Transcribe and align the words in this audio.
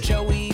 Joey 0.00 0.49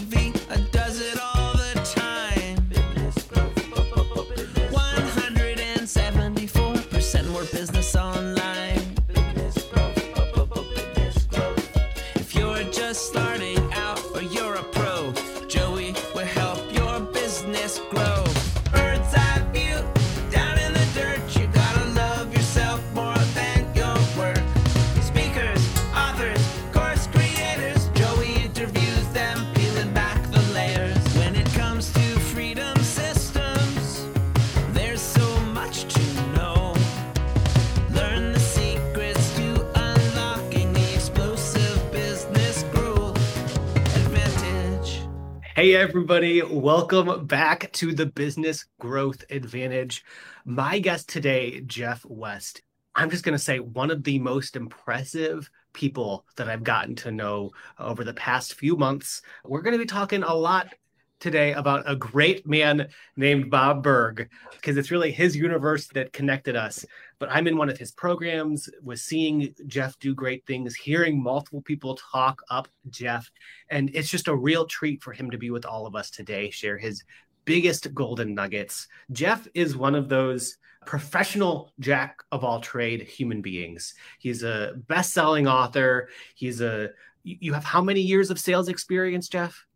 everybody, 45.96 46.42
welcome 46.42 47.24
back 47.24 47.72
to 47.72 47.94
the 47.94 48.04
Business 48.04 48.66
Growth 48.78 49.24
Advantage. 49.30 50.04
My 50.44 50.78
guest 50.78 51.08
today, 51.08 51.62
Jeff 51.62 52.04
West. 52.04 52.60
I'm 52.94 53.08
just 53.08 53.24
going 53.24 53.32
to 53.32 53.42
say 53.42 53.60
one 53.60 53.90
of 53.90 54.04
the 54.04 54.18
most 54.18 54.56
impressive 54.56 55.48
people 55.72 56.26
that 56.36 56.50
I've 56.50 56.64
gotten 56.64 56.96
to 56.96 57.10
know 57.10 57.52
over 57.78 58.04
the 58.04 58.12
past 58.12 58.56
few 58.56 58.76
months. 58.76 59.22
We're 59.42 59.62
going 59.62 59.72
to 59.72 59.78
be 59.78 59.86
talking 59.86 60.22
a 60.22 60.34
lot 60.34 60.74
today 61.20 61.52
about 61.52 61.88
a 61.90 61.96
great 61.96 62.46
man 62.46 62.88
named 63.16 63.50
Bob 63.50 63.82
Burg 63.82 64.28
because 64.52 64.76
it's 64.76 64.90
really 64.90 65.10
his 65.10 65.36
universe 65.36 65.86
that 65.88 66.12
connected 66.12 66.56
us. 66.56 66.84
But 67.18 67.30
I'm 67.30 67.46
in 67.46 67.56
one 67.56 67.70
of 67.70 67.78
his 67.78 67.92
programs, 67.92 68.68
was 68.82 69.02
seeing 69.02 69.54
Jeff 69.66 69.98
do 69.98 70.14
great 70.14 70.44
things, 70.46 70.74
hearing 70.74 71.22
multiple 71.22 71.62
people 71.62 71.98
talk 72.12 72.42
up 72.50 72.68
Jeff. 72.90 73.30
And 73.70 73.90
it's 73.94 74.10
just 74.10 74.28
a 74.28 74.36
real 74.36 74.66
treat 74.66 75.02
for 75.02 75.12
him 75.12 75.30
to 75.30 75.38
be 75.38 75.50
with 75.50 75.64
all 75.64 75.86
of 75.86 75.96
us 75.96 76.10
today, 76.10 76.50
share 76.50 76.76
his 76.78 77.02
biggest 77.44 77.94
golden 77.94 78.34
nuggets. 78.34 78.88
Jeff 79.12 79.48
is 79.54 79.76
one 79.76 79.94
of 79.94 80.08
those 80.08 80.58
professional 80.84 81.72
jack 81.80 82.22
of 82.30 82.44
all 82.44 82.60
trade 82.60 83.02
human 83.02 83.42
beings. 83.42 83.94
He's 84.18 84.42
a 84.42 84.74
best-selling 84.86 85.48
author. 85.48 86.08
He's 86.34 86.60
a 86.60 86.90
you 87.24 87.52
have 87.54 87.64
how 87.64 87.82
many 87.82 88.00
years 88.00 88.30
of 88.30 88.38
sales 88.38 88.68
experience, 88.68 89.28
Jeff? 89.28 89.66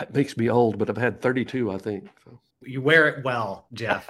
It 0.00 0.14
makes 0.14 0.36
me 0.36 0.48
old, 0.48 0.78
but 0.78 0.88
I've 0.88 0.96
had 0.96 1.20
32, 1.20 1.70
I 1.70 1.78
think. 1.78 2.08
So. 2.24 2.38
You 2.62 2.80
wear 2.80 3.08
it 3.08 3.24
well, 3.24 3.66
Jeff. 3.72 4.08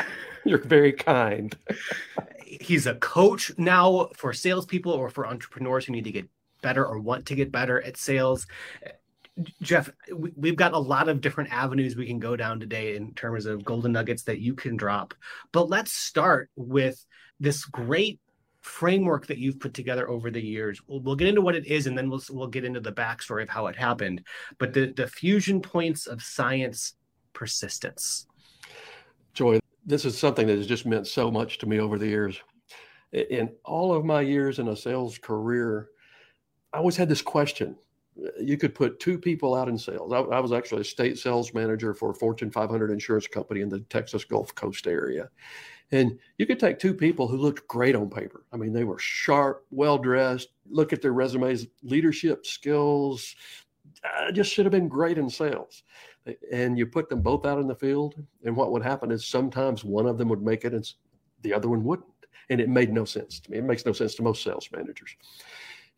You're 0.44 0.58
very 0.58 0.92
kind. 0.92 1.56
He's 2.44 2.86
a 2.86 2.94
coach 2.96 3.52
now 3.56 4.08
for 4.16 4.32
salespeople 4.32 4.92
or 4.92 5.08
for 5.08 5.26
entrepreneurs 5.26 5.84
who 5.86 5.92
need 5.92 6.04
to 6.04 6.12
get 6.12 6.28
better 6.62 6.84
or 6.84 6.98
want 6.98 7.26
to 7.26 7.34
get 7.34 7.52
better 7.52 7.80
at 7.80 7.96
sales. 7.96 8.46
Jeff, 9.62 9.88
we- 10.14 10.32
we've 10.36 10.56
got 10.56 10.72
a 10.72 10.78
lot 10.78 11.08
of 11.08 11.20
different 11.20 11.52
avenues 11.52 11.96
we 11.96 12.06
can 12.06 12.18
go 12.18 12.36
down 12.36 12.60
today 12.60 12.96
in 12.96 13.14
terms 13.14 13.46
of 13.46 13.64
golden 13.64 13.92
nuggets 13.92 14.24
that 14.24 14.40
you 14.40 14.54
can 14.54 14.76
drop. 14.76 15.14
But 15.52 15.70
let's 15.70 15.92
start 15.92 16.50
with 16.56 17.02
this 17.38 17.64
great 17.64 18.20
framework 18.60 19.26
that 19.26 19.38
you've 19.38 19.58
put 19.58 19.74
together 19.74 20.08
over 20.08 20.30
the 20.30 20.40
years. 20.40 20.80
We'll, 20.86 21.00
we'll 21.00 21.16
get 21.16 21.28
into 21.28 21.40
what 21.40 21.54
it 21.54 21.66
is, 21.66 21.86
and 21.86 21.96
then 21.96 22.10
we'll 22.10 22.22
we'll 22.30 22.46
get 22.46 22.64
into 22.64 22.80
the 22.80 22.92
backstory 22.92 23.42
of 23.42 23.48
how 23.48 23.66
it 23.66 23.76
happened. 23.76 24.22
But 24.58 24.72
the 24.72 24.92
the 24.92 25.06
fusion 25.06 25.60
points 25.60 26.06
of 26.06 26.22
science 26.22 26.94
persistence. 27.32 28.26
Joey, 29.32 29.60
this 29.86 30.04
is 30.04 30.18
something 30.18 30.46
that 30.46 30.56
has 30.56 30.66
just 30.66 30.86
meant 30.86 31.06
so 31.06 31.30
much 31.30 31.58
to 31.58 31.66
me 31.66 31.78
over 31.80 31.98
the 31.98 32.06
years. 32.06 32.40
In 33.12 33.50
all 33.64 33.92
of 33.92 34.04
my 34.04 34.20
years 34.20 34.58
in 34.58 34.68
a 34.68 34.76
sales 34.76 35.18
career, 35.18 35.88
I 36.72 36.78
always 36.78 36.96
had 36.96 37.08
this 37.08 37.22
question. 37.22 37.76
You 38.40 38.56
could 38.56 38.74
put 38.74 39.00
two 39.00 39.18
people 39.18 39.54
out 39.54 39.68
in 39.68 39.78
sales. 39.78 40.12
I, 40.12 40.18
I 40.18 40.40
was 40.40 40.52
actually 40.52 40.82
a 40.82 40.84
state 40.84 41.18
sales 41.18 41.54
manager 41.54 41.94
for 41.94 42.10
a 42.10 42.14
Fortune 42.14 42.50
500 42.50 42.90
insurance 42.90 43.26
company 43.26 43.60
in 43.60 43.68
the 43.68 43.80
Texas 43.80 44.24
Gulf 44.24 44.54
Coast 44.54 44.86
area. 44.86 45.30
And 45.92 46.18
you 46.38 46.46
could 46.46 46.60
take 46.60 46.78
two 46.78 46.94
people 46.94 47.26
who 47.26 47.36
looked 47.36 47.66
great 47.66 47.96
on 47.96 48.08
paper. 48.10 48.44
I 48.52 48.56
mean, 48.56 48.72
they 48.72 48.84
were 48.84 48.98
sharp, 48.98 49.64
well 49.70 49.98
dressed. 49.98 50.48
Look 50.68 50.92
at 50.92 51.02
their 51.02 51.12
resumes, 51.12 51.66
leadership 51.82 52.46
skills, 52.46 53.34
uh, 54.04 54.30
just 54.32 54.52
should 54.52 54.64
have 54.64 54.72
been 54.72 54.88
great 54.88 55.18
in 55.18 55.28
sales. 55.28 55.82
And 56.52 56.78
you 56.78 56.86
put 56.86 57.08
them 57.08 57.22
both 57.22 57.44
out 57.44 57.58
in 57.58 57.66
the 57.66 57.74
field, 57.74 58.14
and 58.44 58.54
what 58.54 58.72
would 58.72 58.82
happen 58.82 59.10
is 59.10 59.26
sometimes 59.26 59.84
one 59.84 60.06
of 60.06 60.18
them 60.18 60.28
would 60.28 60.42
make 60.42 60.64
it 60.64 60.74
and 60.74 60.88
the 61.42 61.52
other 61.52 61.68
one 61.68 61.84
wouldn't. 61.84 62.06
And 62.50 62.60
it 62.60 62.68
made 62.68 62.92
no 62.92 63.04
sense 63.04 63.40
to 63.40 63.50
me. 63.50 63.58
It 63.58 63.64
makes 63.64 63.86
no 63.86 63.92
sense 63.92 64.14
to 64.16 64.22
most 64.22 64.42
sales 64.42 64.68
managers. 64.72 65.16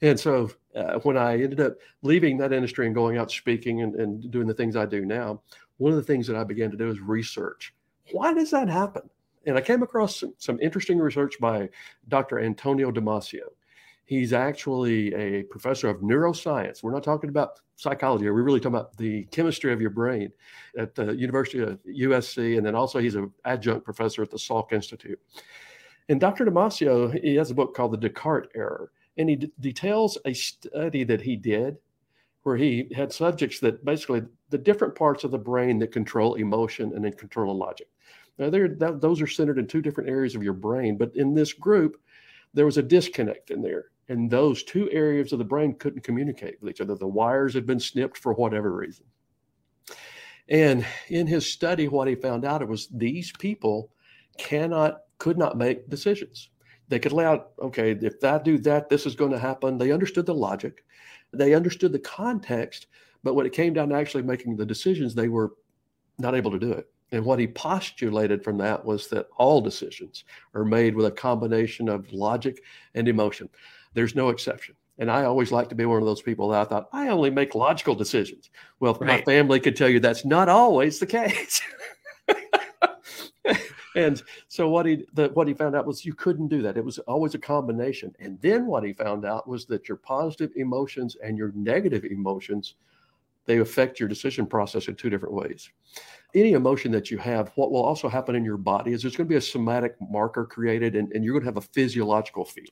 And 0.02 0.18
so 0.18 0.50
uh, 0.74 0.98
when 1.00 1.16
I 1.16 1.34
ended 1.34 1.60
up 1.60 1.76
leaving 2.02 2.36
that 2.38 2.52
industry 2.52 2.86
and 2.86 2.94
going 2.94 3.16
out 3.16 3.30
speaking 3.30 3.82
and, 3.82 3.94
and 3.94 4.30
doing 4.30 4.48
the 4.48 4.54
things 4.54 4.76
I 4.76 4.84
do 4.84 5.04
now, 5.04 5.40
one 5.78 5.92
of 5.92 5.96
the 5.96 6.02
things 6.02 6.26
that 6.26 6.36
I 6.36 6.44
began 6.44 6.70
to 6.72 6.76
do 6.76 6.90
is 6.90 7.00
research. 7.00 7.72
Why 8.10 8.34
does 8.34 8.50
that 8.50 8.68
happen? 8.68 9.08
And 9.46 9.56
I 9.56 9.60
came 9.60 9.82
across 9.82 10.20
some, 10.20 10.34
some 10.38 10.58
interesting 10.60 10.98
research 10.98 11.38
by 11.40 11.68
Dr. 12.08 12.40
Antonio 12.40 12.90
Damasio. 12.90 13.46
He's 14.04 14.32
actually 14.32 15.14
a 15.14 15.44
professor 15.44 15.88
of 15.88 15.98
neuroscience. 15.98 16.82
We're 16.82 16.92
not 16.92 17.04
talking 17.04 17.30
about 17.30 17.60
psychology. 17.76 18.28
We're 18.28 18.42
really 18.42 18.60
talking 18.60 18.74
about 18.74 18.96
the 18.96 19.24
chemistry 19.26 19.72
of 19.72 19.80
your 19.80 19.90
brain 19.90 20.32
at 20.76 20.94
the 20.94 21.12
University 21.12 21.60
of 21.60 21.78
USC. 21.84 22.56
And 22.56 22.66
then 22.66 22.74
also 22.74 22.98
he's 22.98 23.14
an 23.14 23.32
adjunct 23.44 23.84
professor 23.84 24.22
at 24.22 24.30
the 24.30 24.36
Salk 24.36 24.72
Institute. 24.72 25.20
And 26.08 26.20
Dr. 26.20 26.44
Damasio, 26.44 27.18
he 27.22 27.36
has 27.36 27.50
a 27.50 27.54
book 27.54 27.74
called 27.74 27.92
The 27.92 28.08
Descartes 28.08 28.48
Error. 28.54 28.90
And 29.16 29.28
he 29.28 29.36
d- 29.36 29.52
details 29.60 30.18
a 30.24 30.32
study 30.32 31.04
that 31.04 31.20
he 31.20 31.36
did 31.36 31.76
where 32.42 32.56
he 32.56 32.88
had 32.94 33.12
subjects 33.12 33.60
that 33.60 33.84
basically 33.84 34.22
the 34.50 34.58
different 34.58 34.94
parts 34.94 35.24
of 35.24 35.30
the 35.30 35.38
brain 35.38 35.78
that 35.78 35.92
control 35.92 36.34
emotion 36.34 36.92
and 36.94 37.04
then 37.04 37.12
control 37.12 37.56
logic. 37.56 37.88
Now, 38.38 38.50
those 38.50 39.20
are 39.20 39.26
centered 39.26 39.58
in 39.58 39.66
two 39.66 39.82
different 39.82 40.10
areas 40.10 40.34
of 40.34 40.42
your 40.42 40.54
brain, 40.54 40.96
but 40.96 41.14
in 41.14 41.34
this 41.34 41.52
group, 41.52 42.00
there 42.54 42.64
was 42.64 42.78
a 42.78 42.82
disconnect 42.82 43.50
in 43.50 43.62
there. 43.62 43.86
And 44.08 44.30
those 44.30 44.64
two 44.64 44.90
areas 44.90 45.32
of 45.32 45.38
the 45.38 45.44
brain 45.44 45.74
couldn't 45.74 46.02
communicate 46.02 46.60
with 46.60 46.70
each 46.70 46.80
other. 46.80 46.96
The 46.96 47.06
wires 47.06 47.54
had 47.54 47.66
been 47.66 47.78
snipped 47.78 48.18
for 48.18 48.32
whatever 48.32 48.74
reason. 48.74 49.04
And 50.48 50.84
in 51.08 51.26
his 51.26 51.50
study, 51.50 51.88
what 51.88 52.08
he 52.08 52.14
found 52.14 52.44
out 52.44 52.62
it 52.62 52.68
was 52.68 52.88
these 52.88 53.32
people 53.32 53.92
cannot, 54.38 55.02
could 55.18 55.38
not 55.38 55.56
make 55.56 55.88
decisions. 55.88 56.50
They 56.92 56.98
could 56.98 57.12
lay 57.12 57.24
out, 57.24 57.52
okay, 57.58 57.92
if 57.92 58.22
I 58.22 58.36
do 58.36 58.58
that, 58.58 58.90
this 58.90 59.06
is 59.06 59.14
going 59.14 59.30
to 59.30 59.38
happen. 59.38 59.78
They 59.78 59.92
understood 59.92 60.26
the 60.26 60.34
logic, 60.34 60.84
they 61.32 61.54
understood 61.54 61.90
the 61.90 61.98
context, 61.98 62.88
but 63.24 63.32
when 63.32 63.46
it 63.46 63.54
came 63.54 63.72
down 63.72 63.88
to 63.88 63.94
actually 63.94 64.24
making 64.24 64.56
the 64.56 64.66
decisions, 64.66 65.14
they 65.14 65.28
were 65.28 65.54
not 66.18 66.34
able 66.34 66.50
to 66.50 66.58
do 66.58 66.70
it. 66.70 66.90
And 67.10 67.24
what 67.24 67.38
he 67.38 67.46
postulated 67.46 68.44
from 68.44 68.58
that 68.58 68.84
was 68.84 69.08
that 69.08 69.28
all 69.38 69.62
decisions 69.62 70.24
are 70.52 70.66
made 70.66 70.94
with 70.94 71.06
a 71.06 71.10
combination 71.10 71.88
of 71.88 72.12
logic 72.12 72.62
and 72.94 73.08
emotion. 73.08 73.48
There's 73.94 74.14
no 74.14 74.28
exception. 74.28 74.74
And 74.98 75.10
I 75.10 75.24
always 75.24 75.50
like 75.50 75.70
to 75.70 75.74
be 75.74 75.86
one 75.86 76.02
of 76.02 76.04
those 76.04 76.20
people 76.20 76.50
that 76.50 76.60
I 76.60 76.64
thought 76.66 76.90
I 76.92 77.08
only 77.08 77.30
make 77.30 77.54
logical 77.54 77.94
decisions. 77.94 78.50
Well, 78.80 78.98
my 79.00 79.22
family 79.22 79.60
could 79.60 79.76
tell 79.76 79.88
you 79.88 79.98
that's 79.98 80.26
not 80.26 80.50
always 80.50 80.98
the 80.98 81.06
case. 81.06 81.62
and 83.96 84.22
so 84.48 84.68
what 84.68 84.86
he 84.86 85.04
the, 85.14 85.28
what 85.30 85.48
he 85.48 85.54
found 85.54 85.76
out 85.76 85.86
was 85.86 86.04
you 86.04 86.14
couldn't 86.14 86.48
do 86.48 86.62
that. 86.62 86.76
It 86.76 86.84
was 86.84 86.98
always 87.00 87.34
a 87.34 87.38
combination. 87.38 88.14
And 88.20 88.40
then 88.40 88.66
what 88.66 88.84
he 88.84 88.92
found 88.92 89.24
out 89.24 89.48
was 89.48 89.66
that 89.66 89.88
your 89.88 89.96
positive 89.96 90.50
emotions 90.56 91.16
and 91.22 91.36
your 91.36 91.52
negative 91.54 92.04
emotions 92.04 92.74
they 93.46 93.58
affect 93.58 93.98
your 93.98 94.08
decision 94.08 94.46
process 94.46 94.88
in 94.88 94.94
two 94.94 95.10
different 95.10 95.34
ways. 95.34 95.70
Any 96.34 96.52
emotion 96.52 96.92
that 96.92 97.10
you 97.10 97.18
have, 97.18 97.50
what 97.56 97.72
will 97.72 97.82
also 97.82 98.08
happen 98.08 98.34
in 98.34 98.44
your 98.44 98.56
body 98.56 98.92
is 98.92 99.02
there's 99.02 99.16
going 99.16 99.26
to 99.26 99.32
be 99.32 99.36
a 99.36 99.40
somatic 99.40 99.96
marker 100.00 100.44
created, 100.44 100.94
and, 100.94 101.12
and 101.12 101.24
you're 101.24 101.32
going 101.32 101.42
to 101.42 101.48
have 101.48 101.56
a 101.56 101.68
physiological 101.72 102.44
feeling. 102.44 102.70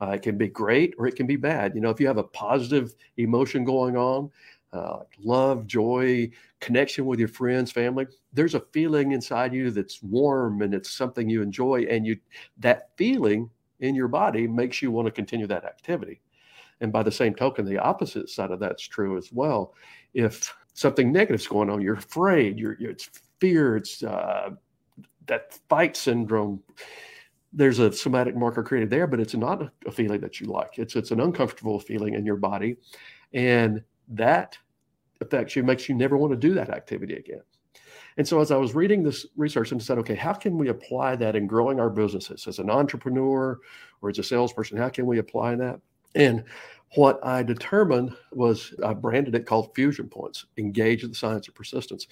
Uh, 0.00 0.10
it 0.10 0.22
can 0.22 0.36
be 0.36 0.48
great 0.48 0.94
or 0.98 1.06
it 1.06 1.16
can 1.16 1.26
be 1.26 1.36
bad. 1.36 1.74
You 1.74 1.80
know, 1.80 1.88
if 1.88 1.98
you 1.98 2.06
have 2.06 2.18
a 2.18 2.24
positive 2.24 2.94
emotion 3.16 3.64
going 3.64 3.96
on, 3.96 4.30
uh, 4.76 5.02
love, 5.18 5.66
joy, 5.66 6.30
connection 6.60 7.06
with 7.06 7.18
your 7.18 7.28
friends, 7.28 7.72
family, 7.72 8.06
there's 8.32 8.54
a 8.54 8.60
feeling 8.72 9.12
inside 9.12 9.52
you 9.52 9.70
that's 9.70 10.02
warm 10.02 10.62
and 10.62 10.74
it's 10.74 10.90
something 10.90 11.28
you 11.28 11.42
enjoy, 11.42 11.86
and 11.90 12.06
you 12.06 12.16
that 12.58 12.90
feeling 12.96 13.50
in 13.80 13.94
your 13.94 14.08
body 14.08 14.46
makes 14.46 14.82
you 14.82 14.90
want 14.90 15.06
to 15.06 15.12
continue 15.12 15.46
that 15.46 15.64
activity. 15.64 16.20
And 16.80 16.92
by 16.92 17.02
the 17.02 17.10
same 17.10 17.34
token, 17.34 17.64
the 17.64 17.78
opposite 17.78 18.28
side 18.28 18.50
of 18.50 18.60
that's 18.60 18.86
true 18.86 19.16
as 19.16 19.32
well. 19.32 19.74
If 20.14 20.54
something 20.74 21.10
negative's 21.10 21.46
going 21.46 21.70
on, 21.70 21.80
you're 21.80 21.94
afraid, 21.94 22.58
you're, 22.58 22.76
you're 22.78 22.90
it's 22.90 23.08
fear, 23.40 23.76
it's 23.76 24.02
uh, 24.02 24.50
that 25.26 25.58
fight 25.68 25.96
syndrome. 25.96 26.62
There's 27.52 27.78
a 27.78 27.92
somatic 27.92 28.36
marker 28.36 28.62
created 28.62 28.90
there, 28.90 29.06
but 29.06 29.20
it's 29.20 29.34
not 29.34 29.70
a 29.86 29.90
feeling 29.90 30.20
that 30.20 30.40
you 30.40 30.46
like. 30.46 30.78
It's 30.78 30.96
it's 30.96 31.10
an 31.10 31.20
uncomfortable 31.20 31.80
feeling 31.80 32.14
in 32.14 32.26
your 32.26 32.36
body, 32.36 32.76
and 33.32 33.82
that 34.08 34.58
affects 35.20 35.56
you 35.56 35.62
makes 35.62 35.88
you 35.88 35.94
never 35.94 36.16
want 36.16 36.32
to 36.32 36.36
do 36.36 36.54
that 36.54 36.70
activity 36.70 37.14
again. 37.14 37.42
And 38.16 38.26
so 38.26 38.40
as 38.40 38.50
I 38.50 38.56
was 38.56 38.74
reading 38.74 39.02
this 39.02 39.26
research 39.36 39.72
and 39.72 39.82
said, 39.82 39.98
okay, 39.98 40.14
how 40.14 40.32
can 40.32 40.56
we 40.56 40.68
apply 40.68 41.16
that 41.16 41.36
in 41.36 41.46
growing 41.46 41.78
our 41.78 41.90
businesses 41.90 42.46
as 42.46 42.58
an 42.58 42.70
entrepreneur 42.70 43.58
or 44.00 44.10
as 44.10 44.18
a 44.18 44.22
salesperson? 44.22 44.78
How 44.78 44.88
can 44.88 45.06
we 45.06 45.18
apply 45.18 45.56
that? 45.56 45.80
And 46.14 46.44
what 46.94 47.24
I 47.24 47.42
determined 47.42 48.16
was 48.32 48.72
I 48.84 48.94
branded 48.94 49.34
it 49.34 49.44
called 49.44 49.74
Fusion 49.74 50.08
Points, 50.08 50.46
engage 50.56 51.02
in 51.02 51.10
the 51.10 51.16
science 51.16 51.46
of 51.48 51.54
persistence. 51.54 52.06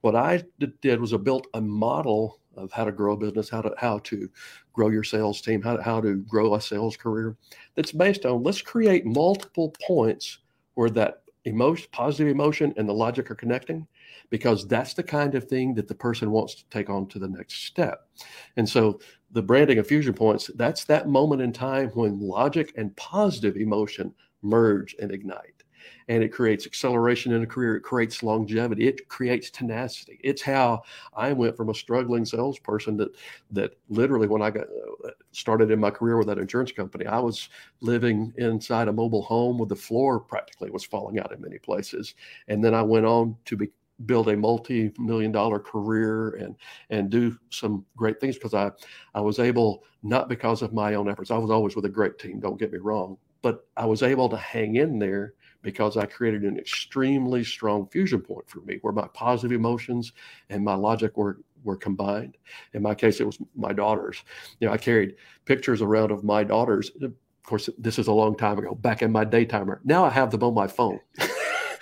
What 0.00 0.16
I 0.16 0.42
did 0.80 1.00
was 1.00 1.12
I 1.12 1.18
built 1.18 1.46
a 1.52 1.60
model 1.60 2.38
of 2.56 2.72
how 2.72 2.84
to 2.84 2.92
grow 2.92 3.12
a 3.12 3.16
business, 3.16 3.50
how 3.50 3.62
to 3.62 3.74
how 3.76 3.98
to 3.98 4.28
grow 4.72 4.88
your 4.88 5.04
sales 5.04 5.40
team, 5.40 5.62
how 5.62 5.76
to, 5.76 5.82
how 5.82 6.00
to 6.00 6.16
grow 6.16 6.54
a 6.54 6.60
sales 6.60 6.96
career. 6.96 7.36
That's 7.74 7.92
based 7.92 8.24
on 8.24 8.42
let's 8.42 8.62
create 8.62 9.04
multiple 9.04 9.74
points 9.86 10.38
where 10.74 10.90
that 10.90 11.22
emotion, 11.44 11.88
positive 11.92 12.28
emotion, 12.28 12.74
and 12.76 12.88
the 12.88 12.92
logic 12.92 13.30
are 13.30 13.34
connecting, 13.34 13.86
because 14.28 14.66
that's 14.66 14.94
the 14.94 15.02
kind 15.02 15.34
of 15.34 15.44
thing 15.44 15.74
that 15.74 15.88
the 15.88 15.94
person 15.94 16.30
wants 16.30 16.54
to 16.54 16.64
take 16.70 16.90
on 16.90 17.06
to 17.08 17.18
the 17.18 17.28
next 17.28 17.64
step. 17.64 18.08
And 18.56 18.68
so 18.68 19.00
the 19.32 19.42
branding 19.42 19.78
of 19.78 19.86
fusion 19.86 20.14
points, 20.14 20.50
that's 20.56 20.84
that 20.84 21.08
moment 21.08 21.42
in 21.42 21.52
time 21.52 21.88
when 21.90 22.20
logic 22.20 22.72
and 22.76 22.94
positive 22.96 23.56
emotion 23.56 24.14
merge 24.42 24.94
and 25.00 25.12
ignite. 25.12 25.59
And 26.08 26.22
it 26.22 26.28
creates 26.28 26.66
acceleration 26.66 27.32
in 27.32 27.42
a 27.42 27.46
career. 27.46 27.76
It 27.76 27.82
creates 27.82 28.22
longevity. 28.22 28.88
It 28.88 29.08
creates 29.08 29.50
tenacity. 29.50 30.20
It's 30.22 30.42
how 30.42 30.82
I 31.14 31.32
went 31.32 31.56
from 31.56 31.70
a 31.70 31.74
struggling 31.74 32.24
salesperson 32.24 32.96
that 32.98 33.10
that 33.52 33.76
literally 33.88 34.28
when 34.28 34.42
I 34.42 34.50
got 34.50 34.66
uh, 35.04 35.10
started 35.32 35.70
in 35.70 35.80
my 35.80 35.90
career 35.90 36.16
with 36.16 36.26
that 36.28 36.38
insurance 36.38 36.72
company, 36.72 37.06
I 37.06 37.18
was 37.18 37.48
living 37.80 38.32
inside 38.36 38.88
a 38.88 38.92
mobile 38.92 39.22
home 39.22 39.58
with 39.58 39.68
the 39.68 39.76
floor 39.76 40.20
practically 40.20 40.70
was 40.70 40.84
falling 40.84 41.18
out 41.18 41.32
in 41.32 41.40
many 41.40 41.58
places. 41.58 42.14
And 42.48 42.64
then 42.64 42.74
I 42.74 42.82
went 42.82 43.06
on 43.06 43.36
to 43.46 43.56
be 43.56 43.68
build 44.06 44.28
a 44.28 44.36
multi-million 44.36 45.32
dollar 45.32 45.58
career 45.58 46.30
and 46.36 46.56
and 46.90 47.10
do 47.10 47.36
some 47.50 47.84
great 47.96 48.20
things 48.20 48.36
because 48.36 48.54
I 48.54 48.70
I 49.14 49.20
was 49.20 49.38
able 49.38 49.84
not 50.02 50.28
because 50.28 50.62
of 50.62 50.72
my 50.72 50.94
own 50.94 51.08
efforts. 51.08 51.30
I 51.30 51.38
was 51.38 51.50
always 51.50 51.76
with 51.76 51.84
a 51.84 51.90
great 51.90 52.18
team, 52.18 52.40
don't 52.40 52.58
get 52.58 52.72
me 52.72 52.78
wrong, 52.78 53.18
but 53.42 53.66
I 53.76 53.86
was 53.86 54.02
able 54.02 54.28
to 54.28 54.36
hang 54.36 54.76
in 54.76 54.98
there 54.98 55.34
because 55.62 55.96
I 55.96 56.06
created 56.06 56.42
an 56.44 56.58
extremely 56.58 57.44
strong 57.44 57.86
fusion 57.88 58.20
point 58.20 58.48
for 58.48 58.60
me 58.60 58.78
where 58.82 58.92
my 58.92 59.08
positive 59.08 59.52
emotions 59.52 60.12
and 60.48 60.64
my 60.64 60.74
logic 60.74 61.16
were 61.16 61.40
were 61.62 61.76
combined. 61.76 62.38
In 62.72 62.82
my 62.82 62.94
case, 62.94 63.20
it 63.20 63.26
was 63.26 63.38
my 63.54 63.72
daughters. 63.72 64.22
You 64.60 64.66
know, 64.66 64.72
I 64.72 64.78
carried 64.78 65.16
pictures 65.44 65.82
around 65.82 66.10
of 66.10 66.24
my 66.24 66.42
daughters. 66.42 66.90
Of 67.02 67.12
course, 67.42 67.68
this 67.76 67.98
is 67.98 68.06
a 68.06 68.12
long 68.12 68.34
time 68.36 68.58
ago, 68.58 68.74
back 68.74 69.02
in 69.02 69.12
my 69.12 69.26
daytimer. 69.26 69.80
Now 69.84 70.04
I 70.04 70.10
have 70.10 70.30
them 70.30 70.42
on 70.42 70.54
my 70.54 70.66
phone. 70.66 71.00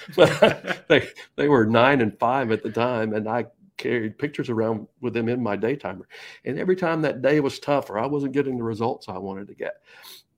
they 0.89 1.07
they 1.37 1.49
were 1.49 1.67
nine 1.67 2.01
and 2.01 2.19
five 2.19 2.51
at 2.51 2.63
the 2.63 2.71
time, 2.71 3.13
and 3.13 3.29
I 3.29 3.47
carried 3.77 4.19
pictures 4.19 4.51
around 4.51 4.89
with 5.01 5.15
them 5.15 5.29
in 5.29 5.43
my 5.43 5.57
daytimer. 5.57 6.05
And 6.45 6.59
every 6.59 6.77
time 6.77 7.03
that 7.03 7.23
day 7.23 7.41
was 7.41 7.59
tough 7.59 7.91
or 7.91 7.99
I 7.99 8.07
wasn't 8.07 8.33
getting 8.33 8.57
the 8.57 8.65
results 8.65 9.09
I 9.09 9.19
wanted 9.19 9.49
to 9.49 9.55
get, 9.55 9.75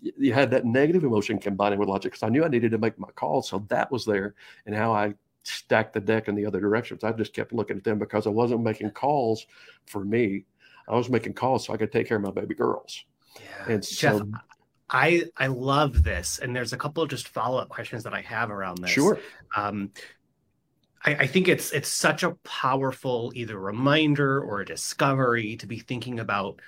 you 0.01 0.33
had 0.33 0.51
that 0.51 0.65
negative 0.65 1.05
emotion 1.05 1.39
combining 1.39 1.79
with 1.79 1.89
logic 1.89 2.13
because 2.13 2.23
I 2.23 2.29
knew 2.29 2.45
I 2.45 2.49
needed 2.49 2.71
to 2.73 2.79
make 2.79 2.99
my 2.99 3.11
calls. 3.11 3.49
So 3.49 3.67
that 3.69 3.91
was 3.91 4.05
there, 4.05 4.35
and 4.67 4.75
how 4.75 4.93
I 4.93 5.15
stacked 5.43 5.95
the 5.95 6.01
deck 6.01 6.29
in 6.29 6.35
the 6.35 6.47
other 6.47 6.61
directions. 6.61 7.05
I 7.05 7.13
just 7.13 7.33
kept 7.33 7.53
looking 7.53 7.77
at 7.77 7.85
them 7.85 7.99
because 7.99 8.27
I 8.27 8.31
wasn't 8.31 8.63
making 8.63 8.91
calls 8.91 9.47
for 9.87 10.05
me. 10.05 10.45
I 10.89 10.95
was 10.95 11.09
making 11.09 11.35
calls 11.35 11.67
so 11.67 11.73
I 11.73 11.77
could 11.77 11.93
take 11.93 12.09
care 12.09 12.17
of 12.17 12.23
my 12.23 12.31
baby 12.31 12.55
girls. 12.55 13.05
Yeah. 13.37 13.75
And 13.75 13.85
so 13.85 14.19
Jeff, 14.19 14.29
I 14.89 15.25
I 15.37 15.47
love 15.47 16.03
this, 16.03 16.39
and 16.39 16.55
there's 16.55 16.73
a 16.73 16.77
couple 16.77 17.03
of 17.03 17.09
just 17.09 17.29
follow 17.29 17.59
up 17.59 17.69
questions 17.69 18.03
that 18.05 18.15
I 18.15 18.23
have 18.23 18.51
around 18.51 18.79
this. 18.79 18.91
Sure. 18.91 19.19
Um, 19.55 19.93
I, 21.05 21.15
I 21.15 21.27
think 21.27 21.49
it's 21.49 21.73
it's 21.73 21.89
such 21.89 22.23
a 22.23 22.33
powerful 22.45 23.33
either 23.35 23.59
reminder 23.59 24.43
or 24.43 24.61
a 24.61 24.67
discovery 24.67 25.57
to 25.57 25.67
be 25.67 25.79
thinking 25.79 26.21
about, 26.21 26.61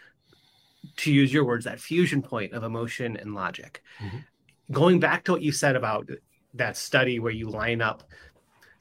to 0.97 1.13
use 1.13 1.33
your 1.33 1.45
words, 1.45 1.65
that 1.65 1.81
fusion 1.81 2.23
point 2.23 2.53
of 2.53 2.65
emotion 2.65 3.17
and 3.17 3.35
logic. 3.35 3.83
Mm-hmm. 4.01 4.19
Going 4.71 5.01
back 5.01 5.25
to 5.25 5.33
what 5.33 5.43
you 5.43 5.53
said 5.53 5.77
about 5.77 6.09
that 6.55 6.77
study 6.77 7.19
where 7.19 7.33
you 7.33 7.49
line 7.49 7.81
up 7.81 8.03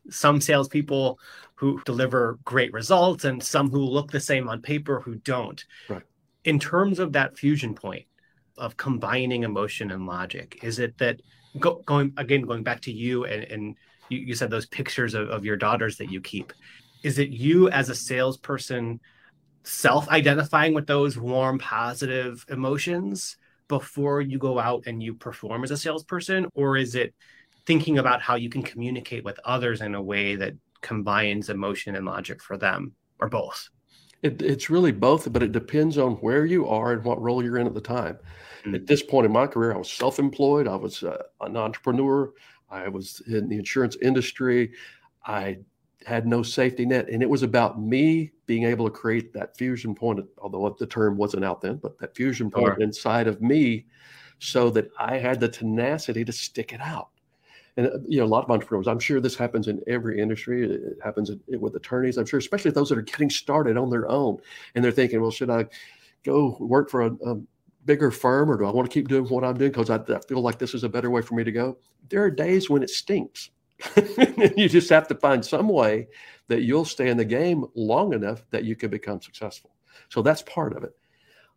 some 0.09 0.42
salespeople 0.42 1.19
who 1.56 1.81
deliver 1.86 2.39
great 2.44 2.74
results 2.74 3.24
and 3.24 3.42
some 3.44 3.69
who 3.69 3.80
look 3.80 4.12
the 4.12 4.19
same 4.19 4.50
on 4.50 4.62
paper 4.62 5.00
who 5.00 5.15
don't. 5.15 5.63
Right. 5.88 6.01
In 6.44 6.59
terms 6.59 6.98
of 6.98 7.13
that 7.13 7.38
fusion 7.38 7.75
point, 7.75 8.06
of 8.57 8.77
combining 8.77 9.44
emotion 9.44 9.92
and 9.92 10.06
logic? 10.06 10.59
Is 10.62 10.80
it 10.80 10.98
that 11.00 11.21
go, 11.59 11.81
going 11.86 12.13
again, 12.18 12.42
going 12.42 12.63
back 12.63 12.81
to 12.81 12.92
you 12.92 13.25
and, 13.25 13.44
and 13.45 13.75
you, 14.09 14.19
you 14.19 14.36
said 14.36 14.50
those 14.50 14.68
pictures 14.68 15.13
of, 15.13 15.30
of 15.30 15.44
your 15.44 15.57
daughters 15.57 15.98
that 15.98 16.12
you 16.12 16.21
keep. 16.21 16.53
Is 17.03 17.18
it 17.18 17.30
you 17.30 17.69
as 17.69 17.89
a 17.89 17.95
salesperson 17.95 19.00
self-identifying 19.63 20.74
with 20.74 20.88
those 20.88 21.18
warm, 21.18 21.60
positive 21.60 22.46
emotions 22.50 23.38
before 23.68 24.22
you 24.22 24.38
go 24.38 24.60
out 24.60 24.84
and 24.88 25.02
you 25.02 25.13
perform 25.13 25.63
as 25.63 25.72
a 25.72 25.78
salesperson, 25.78 26.48
or 26.54 26.78
is 26.78 26.96
it 26.96 27.13
thinking 27.66 28.00
about 28.00 28.22
how 28.22 28.36
you 28.36 28.50
can 28.50 28.63
communicate 28.63 29.24
with 29.24 29.40
others 29.46 29.81
in 29.81 29.96
a 29.96 30.02
way 30.02 30.36
that 30.36 30.54
combines 30.81 31.50
emotion 31.50 31.96
and 31.96 32.06
logic 32.06 32.42
for 32.42 32.58
them, 32.58 32.94
or 33.19 33.30
both? 33.30 33.69
It, 34.24 34.42
it's 34.42 34.69
really 34.69 34.92
both, 34.92 35.31
but 35.31 35.42
it 35.42 35.52
depends 35.52 35.98
on 35.98 36.13
where 36.16 36.46
you 36.46 36.68
are 36.68 36.94
and 36.94 37.04
what 37.04 37.22
role 37.22 37.44
you're 37.44 37.58
in 37.58 37.68
at 37.68 37.74
the 37.74 37.81
time. 37.81 38.18
Mm-hmm. 38.63 38.75
At 38.75 38.88
this 38.88 39.02
point 39.02 39.25
in 39.25 39.31
my 39.31 39.48
career, 39.48 39.74
I 39.74 39.78
was 39.78 39.92
self 39.92 40.19
employed, 40.19 40.68
I 40.68 40.75
was 40.75 41.04
uh, 41.04 41.24
an 41.40 41.58
entrepreneur, 41.58 42.31
I 42.69 42.88
was 42.88 43.22
in 43.28 43.50
the 43.50 43.58
insurance 43.58 43.98
industry. 44.02 44.72
I 45.25 45.60
had 46.06 46.25
no 46.25 46.44
safety 46.44 46.86
net. 46.86 47.09
And 47.09 47.21
it 47.21 47.30
was 47.30 47.44
about 47.44 47.81
me 47.81 48.31
being 48.45 48.63
able 48.65 48.86
to 48.86 48.92
create 48.92 49.33
that 49.33 49.57
fusion 49.57 49.95
point, 49.95 50.25
although 50.38 50.75
the 50.77 50.88
term 50.88 51.18
wasn't 51.18 51.45
out 51.45 51.62
then, 51.62 51.77
but 51.77 51.98
that 52.00 52.15
fusion 52.15 52.50
point 52.50 52.75
sure. 52.75 52.81
inside 52.81 53.27
of 53.27 53.42
me 53.42 53.86
so 54.39 54.69
that 54.71 54.89
I 55.00 55.18
had 55.18 55.39
the 55.39 55.48
tenacity 55.48 56.25
to 56.25 56.31
stick 56.31 56.74
it 56.74 56.81
out 56.81 57.09
and 57.77 57.88
uh, 57.88 57.98
you 58.07 58.19
know 58.19 58.25
a 58.25 58.27
lot 58.27 58.44
of 58.44 58.51
entrepreneurs 58.51 58.88
i'm 58.88 59.00
sure 59.00 59.19
this 59.19 59.36
happens 59.36 59.68
in 59.68 59.81
every 59.88 60.19
industry 60.19 60.63
it 60.63 60.98
happens 61.03 61.31
with 61.48 61.75
attorneys 61.75 62.18
i'm 62.18 62.25
sure 62.25 62.39
especially 62.39 62.71
those 62.71 62.89
that 62.89 62.98
are 62.98 63.03
getting 63.03 63.30
started 63.30 63.77
on 63.77 63.89
their 63.89 64.09
own 64.09 64.38
and 64.75 64.83
they're 64.83 64.92
thinking 64.92 65.21
well 65.21 65.31
should 65.31 65.50
i 65.50 65.65
go 66.24 66.57
work 66.59 66.89
for 66.89 67.01
a, 67.03 67.12
a 67.25 67.39
bigger 67.86 68.12
firm 68.12 68.50
or 68.51 68.57
do 68.57 68.65
i 68.65 68.71
want 68.71 68.89
to 68.89 68.94
keep 68.94 69.07
doing 69.07 69.25
what 69.25 69.44
i'm 69.44 69.57
doing 69.57 69.71
because 69.71 69.89
I, 69.89 69.95
I, 69.95 70.19
feel 70.27 70.42
like 70.42 70.59
this 70.59 70.74
is 70.74 70.83
a 70.83 70.89
better 70.89 71.09
way 71.09 71.21
for 71.21 71.36
me 71.36 71.44
to 71.44 71.51
go 71.51 71.77
there 72.09 72.24
are 72.24 72.31
days 72.31 72.69
when 72.69 72.83
it 72.83 72.89
stinks 72.89 73.50
you 74.57 74.69
just 74.69 74.89
have 74.89 75.08
to 75.08 75.15
find 75.15 75.44
some 75.44 75.70
way 75.70 76.08
that 76.48 76.63
you'll 76.63 76.86
stay 76.86 77.10
in 77.10 77.17
the 77.17 77.25
game 77.25 77.65
long 77.75 78.13
enough 78.13 78.44
that 78.51 78.63
you 78.63 78.75
can 78.75 78.89
become 78.89 79.22
successful. 79.22 79.72
So 80.10 80.22
that's 80.22 80.41
part 80.44 80.75
of 80.75 80.84
it. 80.84 80.96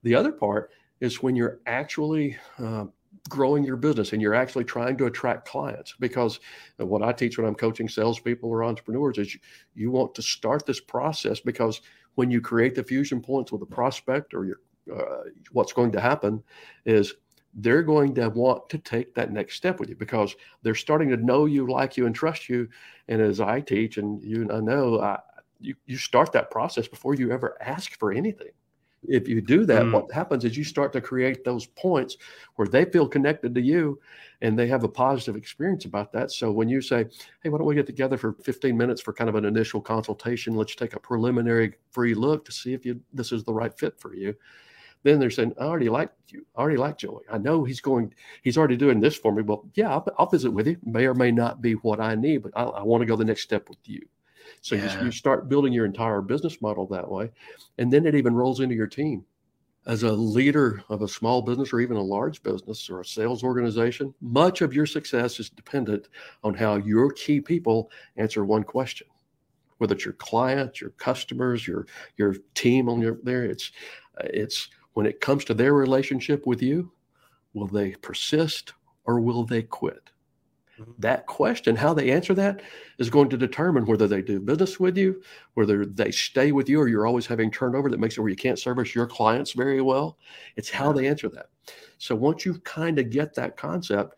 The 0.03 0.15
other 0.15 0.33
part 0.33 0.71
is 1.01 1.23
when 1.23 1.35
you're 1.37 1.61
actually 1.67 2.37
uh, 2.59 2.87
growing 3.29 3.65
your 3.65 3.77
business 3.77 4.13
and 4.13 4.21
you're 4.21 4.35
actually 4.35 4.65
trying 4.65 4.97
to 4.99 5.07
attract 5.07 5.49
clients 5.49 5.95
because 5.99 6.41
what 6.77 7.03
I 7.03 7.13
teach 7.13 7.39
when 7.39 7.47
I'm 7.47 7.55
coaching 7.55 7.89
salespeople 7.89 8.51
or 8.51 8.65
entrepreneurs 8.65 9.19
is 9.19 9.35
you, 9.35 9.41
you 9.75 9.91
want 9.91 10.15
to 10.15 10.23
start 10.23 10.67
this 10.67 10.81
process 10.81 11.41
because 11.41 11.81
when 12.17 12.31
you 12.31 12.41
create 12.41 12.75
the 12.75 12.85
fusion 12.85 13.21
points 13.21 13.51
with 13.51 13.63
a 13.63 13.67
prospect 13.67 14.35
or 14.35 14.45
your 14.45 14.61
uh, 14.95 15.23
what's 15.53 15.73
going 15.73 15.91
to 15.91 16.01
happen 16.01 16.43
is 16.85 17.15
they're 17.57 17.83
going 17.83 18.15
to 18.15 18.29
want 18.31 18.69
to 18.71 18.79
take 18.79 19.15
that 19.15 19.33
next 19.33 19.57
step 19.57 19.79
with 19.79 19.89
you 19.89 19.97
because 19.97 20.35
they're 20.63 20.75
starting 20.75 21.09
to 21.11 21.17
know 21.17 21.47
you, 21.47 21.71
like 21.71 21.97
you, 21.97 22.07
and 22.07 22.15
trust 22.15 22.49
you. 22.49 22.69
And 23.09 23.21
as 23.21 23.41
I 23.41 23.61
teach, 23.61 23.97
and 23.99 24.23
you 24.23 24.43
and 24.43 24.53
I 24.53 24.61
know, 24.61 25.01
I, 25.01 25.21
you 25.61 25.75
you 25.87 25.97
start 25.97 26.33
that 26.33 26.51
process 26.51 26.89
before 26.89 27.15
you 27.15 27.31
ever 27.31 27.57
ask 27.61 27.99
for 27.99 28.13
anything 28.13 28.51
if 29.09 29.29
you 29.29 29.41
do 29.41 29.67
that, 29.67 29.83
mm. 29.83 29.93
what 29.93 30.13
happens 30.13 30.45
is 30.45 30.57
you 30.57 30.65
start 30.65 30.93
to 30.93 31.01
create 31.01 31.45
those 31.45 31.67
points 31.67 32.17
where 32.57 32.69
they 32.69 32.85
feel 32.85 33.09
connected 33.09 33.55
to 33.55 33.61
you 33.61 34.01
and 34.41 34.59
they 34.59 34.67
have 34.67 34.85
a 34.85 34.89
positive 34.89 35.37
experience 35.37 35.85
about 35.85 36.13
that. 36.13 36.31
So 36.31 36.51
when 36.51 36.69
you 36.69 36.81
say, 36.81 37.07
Hey, 37.43 37.49
why 37.49 37.59
don't 37.59 37.67
we 37.67 37.75
get 37.75 37.87
together 37.87 38.17
for 38.17 38.35
15 38.45 38.77
minutes 38.77 39.01
for 39.01 39.13
kind 39.13 39.29
of 39.29 39.37
an 39.37 39.45
initial 39.45 39.81
consultation? 39.81 40.55
Let's 40.55 40.75
take 40.75 40.95
a 40.95 41.01
preliminary 41.01 41.75
free 41.91 42.15
look 42.15 42.45
to 42.47 42.53
see 42.53 42.73
if 42.73 42.85
you 42.85 43.01
this 43.13 43.33
is 43.33 43.45
the 43.45 43.55
right 43.55 43.77
fit 43.77 43.99
for 43.99 44.15
you. 44.15 44.35
Then 45.05 45.21
they're 45.21 45.31
saying, 45.31 45.55
I 45.61 45.65
already 45.65 45.89
like 45.89 46.11
you. 46.29 46.45
I 46.57 46.63
already 46.63 46.79
like 46.79 46.99
Joey. 46.99 47.23
I 47.31 47.39
know 47.39 47.63
he's 47.63 47.81
going, 47.81 48.13
he's 48.43 48.59
already 48.59 48.77
doing 48.77 48.99
this 48.99 49.15
for 49.15 49.33
me. 49.33 49.43
Well, 49.43 49.65
yeah, 49.75 49.91
I'll, 49.91 50.07
I'll 50.19 50.29
visit 50.29 50.51
with 50.51 50.67
you. 50.67 50.77
May 50.85 51.07
or 51.07 51.15
may 51.15 51.31
not 51.31 51.63
be 51.63 51.75
what 51.75 52.01
I 52.01 52.17
need, 52.17 52.39
but 52.39 52.53
I, 52.57 52.65
I 52.65 52.83
want 52.83 53.03
to 53.03 53.07
go 53.07 53.15
the 53.15 53.25
next 53.25 53.43
step 53.43 53.69
with 53.69 53.79
you. 53.85 54.01
So 54.63 54.75
yeah. 54.75 54.99
you, 54.99 55.07
you 55.07 55.13
start 55.13 55.49
building 55.49 55.73
your 55.73 55.85
entire 55.85 56.23
business 56.23 56.61
model 56.61 56.87
that 56.89 57.09
way. 57.09 57.31
And 57.79 57.93
then 57.93 58.07
it 58.07 58.15
even 58.15 58.35
rolls 58.35 58.61
into 58.61 58.75
your 58.75 58.87
team. 58.87 59.25
As 59.87 60.03
a 60.03 60.13
leader 60.13 60.83
of 60.89 61.03
a 61.03 61.09
small 61.09 61.43
business 61.43 61.71
or 61.71 61.81
even 61.81 61.99
a 61.99 62.03
large 62.03 62.43
business 62.43 62.89
or 62.89 63.01
a 63.01 63.05
sales 63.05 63.45
organization, 63.45 64.15
much 64.23 64.63
of 64.63 64.73
your 64.73 64.87
success 64.87 65.39
is 65.39 65.51
dependent 65.51 66.09
on 66.43 66.55
how 66.55 66.77
your 66.77 67.13
key 67.13 67.43
people 67.43 67.91
answer 68.17 68.47
one 68.47 68.65
question. 68.65 69.07
Whether 69.77 69.95
it's 69.95 70.07
your 70.07 70.15
clients, 70.15 70.81
your 70.81 70.91
customers, 70.91 71.69
your 71.69 71.87
your 72.17 72.37
team 72.55 72.89
on 72.89 73.03
your 73.03 73.19
there, 73.25 73.45
it's 73.45 73.73
it's 74.21 74.71
when 74.95 75.07
it 75.07 75.21
comes 75.21 75.45
to 75.45 75.55
their 75.55 75.75
relationship 75.75 76.47
with 76.47 76.63
you, 76.63 76.91
will 77.53 77.67
they 77.67 77.93
persist 77.93 78.73
or 79.05 79.21
will 79.21 79.45
they 79.45 79.63
quit? 79.63 80.11
Mm-hmm. 80.81 80.93
That 80.99 81.27
question, 81.27 81.77
how 81.77 81.95
they 81.95 82.11
answer 82.11 82.35
that, 82.35 82.63
is 82.99 83.11
going 83.11 83.29
to 83.29 83.37
determine 83.37 83.87
whether 83.87 84.09
they 84.09 84.23
do 84.23 84.41
business 84.41 84.81
with 84.81 84.97
you, 84.97 85.23
whether 85.55 85.85
they 85.85 86.11
stay 86.11 86.51
with 86.51 86.69
you, 86.69 86.81
or 86.81 86.89
you're 86.89 87.07
always 87.07 87.27
having 87.27 87.51
turnover 87.51 87.91
that 87.91 88.01
makes 88.01 88.17
it 88.17 88.21
where 88.21 88.31
you 88.31 88.37
can't 88.37 88.59
service 88.59 88.95
your 88.95 89.07
clients 89.07 89.53
very 89.53 89.81
well. 89.81 90.19
It's 90.57 90.71
how 90.71 90.93
they 90.93 91.07
answer 91.07 91.29
that. 91.29 91.47
So 91.99 92.15
once 92.17 92.45
you 92.45 92.59
kind 92.61 92.99
of 92.99 93.11
get 93.11 93.35
that 93.35 93.57
concept, 93.57 94.17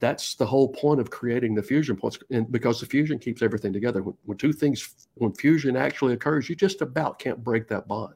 that's 0.00 0.34
the 0.34 0.46
whole 0.46 0.68
point 0.68 1.00
of 1.00 1.10
creating 1.10 1.54
the 1.54 1.62
fusion 1.62 1.96
points 1.96 2.18
and 2.30 2.50
because 2.50 2.80
the 2.80 2.86
fusion 2.86 3.18
keeps 3.18 3.42
everything 3.42 3.72
together 3.72 4.02
when, 4.02 4.14
when, 4.24 4.38
two 4.38 4.52
things 4.52 5.08
when 5.14 5.32
fusion 5.34 5.76
actually 5.76 6.12
occurs 6.12 6.48
you 6.48 6.54
just 6.54 6.82
about 6.82 7.18
can't 7.18 7.42
break 7.42 7.66
that 7.68 7.88
bond 7.88 8.14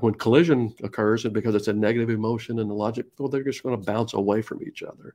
when 0.00 0.14
collision 0.14 0.74
occurs 0.82 1.24
and 1.24 1.34
because 1.34 1.54
it's 1.54 1.68
a 1.68 1.72
negative 1.72 2.10
emotion 2.10 2.58
and 2.58 2.70
the 2.70 2.74
logic 2.74 3.06
well 3.18 3.28
they're 3.28 3.42
just 3.42 3.62
going 3.62 3.78
to 3.78 3.86
bounce 3.86 4.14
away 4.14 4.42
from 4.42 4.62
each 4.62 4.82
other 4.82 5.14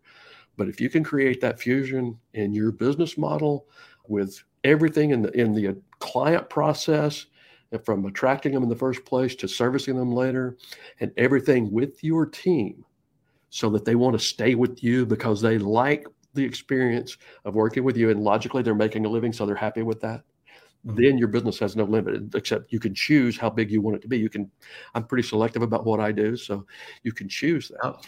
but 0.58 0.68
if 0.68 0.80
you 0.80 0.90
can 0.90 1.04
create 1.04 1.42
that 1.42 1.60
fusion 1.60 2.18
in 2.34 2.54
your 2.54 2.72
business 2.72 3.18
model 3.18 3.68
with 4.08 4.44
everything 4.64 5.12
in 5.12 5.22
the 5.22 5.32
in 5.32 5.54
the 5.54 5.70
uh, 5.70 5.74
client 6.00 6.50
process 6.50 7.28
uh, 7.74 7.78
from 7.80 8.06
attracting 8.06 8.54
them 8.54 8.64
in 8.64 8.70
the 8.70 8.76
first 8.76 9.04
place 9.06 9.36
to 9.36 9.48
servicing 9.48 9.96
them 9.96 10.12
later 10.12 10.58
and 11.00 11.12
everything 11.18 11.72
with 11.72 12.04
your 12.04 12.26
team 12.26 12.84
so 13.50 13.70
that 13.70 13.86
they 13.86 13.96
want 13.96 14.18
to 14.18 14.26
stay 14.26 14.56
with 14.56 14.84
you 14.84 15.06
because 15.06 15.42
they 15.42 15.58
like 15.58 16.06
the 16.34 16.44
experience 16.44 17.18
of 17.46 17.56
working 17.56 17.84
with 17.84 17.96
you 17.96 18.10
and 18.10 18.24
logically 18.24 18.64
they're 18.64 18.74
making 18.74 19.06
a 19.06 19.10
living 19.10 19.32
so 19.32 19.46
they're 19.46 19.56
happy 19.56 19.84
with 19.84 20.02
that. 20.02 20.24
Then 20.84 21.18
your 21.18 21.28
business 21.28 21.60
has 21.60 21.76
no 21.76 21.86
limit 21.86 22.36
except 22.36 22.72
you 22.72 22.80
can 22.80 22.94
choose 22.94 23.38
how 23.38 23.50
big 23.50 23.72
you 23.72 23.82
want 23.82 23.96
it 23.96 24.02
to 24.02 24.08
be 24.08 24.18
you 24.18 24.30
can 24.30 24.50
i'm 24.96 25.06
pretty 25.06 25.26
selective 25.26 25.62
about 25.62 25.86
what 25.86 26.00
i 26.00 26.12
do 26.12 26.36
so 26.36 26.66
you 27.04 27.12
can 27.12 27.30
choose 27.30 27.70
that 27.70 27.80
oh. 27.84 28.00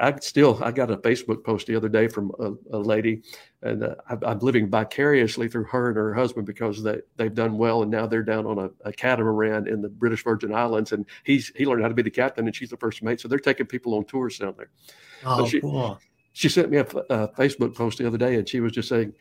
I 0.00 0.18
still 0.20 0.58
I 0.62 0.70
got 0.70 0.90
a 0.90 0.96
Facebook 0.96 1.44
post 1.44 1.66
the 1.66 1.76
other 1.76 1.88
day 1.88 2.08
from 2.08 2.32
a, 2.38 2.76
a 2.76 2.78
lady, 2.78 3.22
and 3.60 3.84
uh, 3.84 3.94
I, 4.08 4.32
am 4.32 4.38
living 4.38 4.70
vicariously 4.70 5.48
through 5.48 5.64
her 5.64 5.88
and 5.88 5.96
her 5.96 6.14
husband 6.14 6.46
because 6.46 6.82
they 6.82 7.00
they've 7.16 7.34
done 7.34 7.58
well, 7.58 7.82
and 7.82 7.90
now 7.90 8.06
they're 8.06 8.22
down 8.22 8.46
on 8.46 8.58
a, 8.58 8.70
a, 8.88 8.92
catamaran 8.92 9.68
in 9.68 9.82
the 9.82 9.90
British 9.90 10.24
Virgin 10.24 10.54
Islands, 10.54 10.92
and 10.92 11.04
he's 11.24 11.52
he 11.56 11.66
learned 11.66 11.82
how 11.82 11.88
to 11.88 11.94
be 11.94 12.02
the 12.02 12.10
captain, 12.10 12.46
and 12.46 12.56
she's 12.56 12.70
the 12.70 12.76
first 12.78 13.02
mate, 13.02 13.20
so 13.20 13.28
they're 13.28 13.38
taking 13.38 13.66
people 13.66 13.94
on 13.94 14.04
tours 14.04 14.38
down 14.38 14.54
there. 14.56 14.70
Oh, 15.26 15.46
she, 15.46 15.60
cool. 15.60 15.98
She 16.32 16.48
sent 16.48 16.70
me 16.70 16.78
a, 16.78 16.86
a, 17.10 17.28
Facebook 17.28 17.74
post 17.74 17.98
the 17.98 18.06
other 18.06 18.18
day, 18.18 18.36
and 18.36 18.48
she 18.48 18.60
was 18.60 18.72
just 18.72 18.88
saying, 18.88 19.12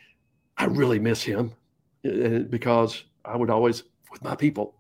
"I 0.56 0.66
really 0.66 1.00
miss 1.00 1.22
him," 1.22 1.52
Uh, 2.04 2.40
because 2.50 3.06
I 3.26 3.38
would 3.38 3.52
always 3.52 3.84
with 4.12 4.24
my 4.24 4.36
people 4.36 4.76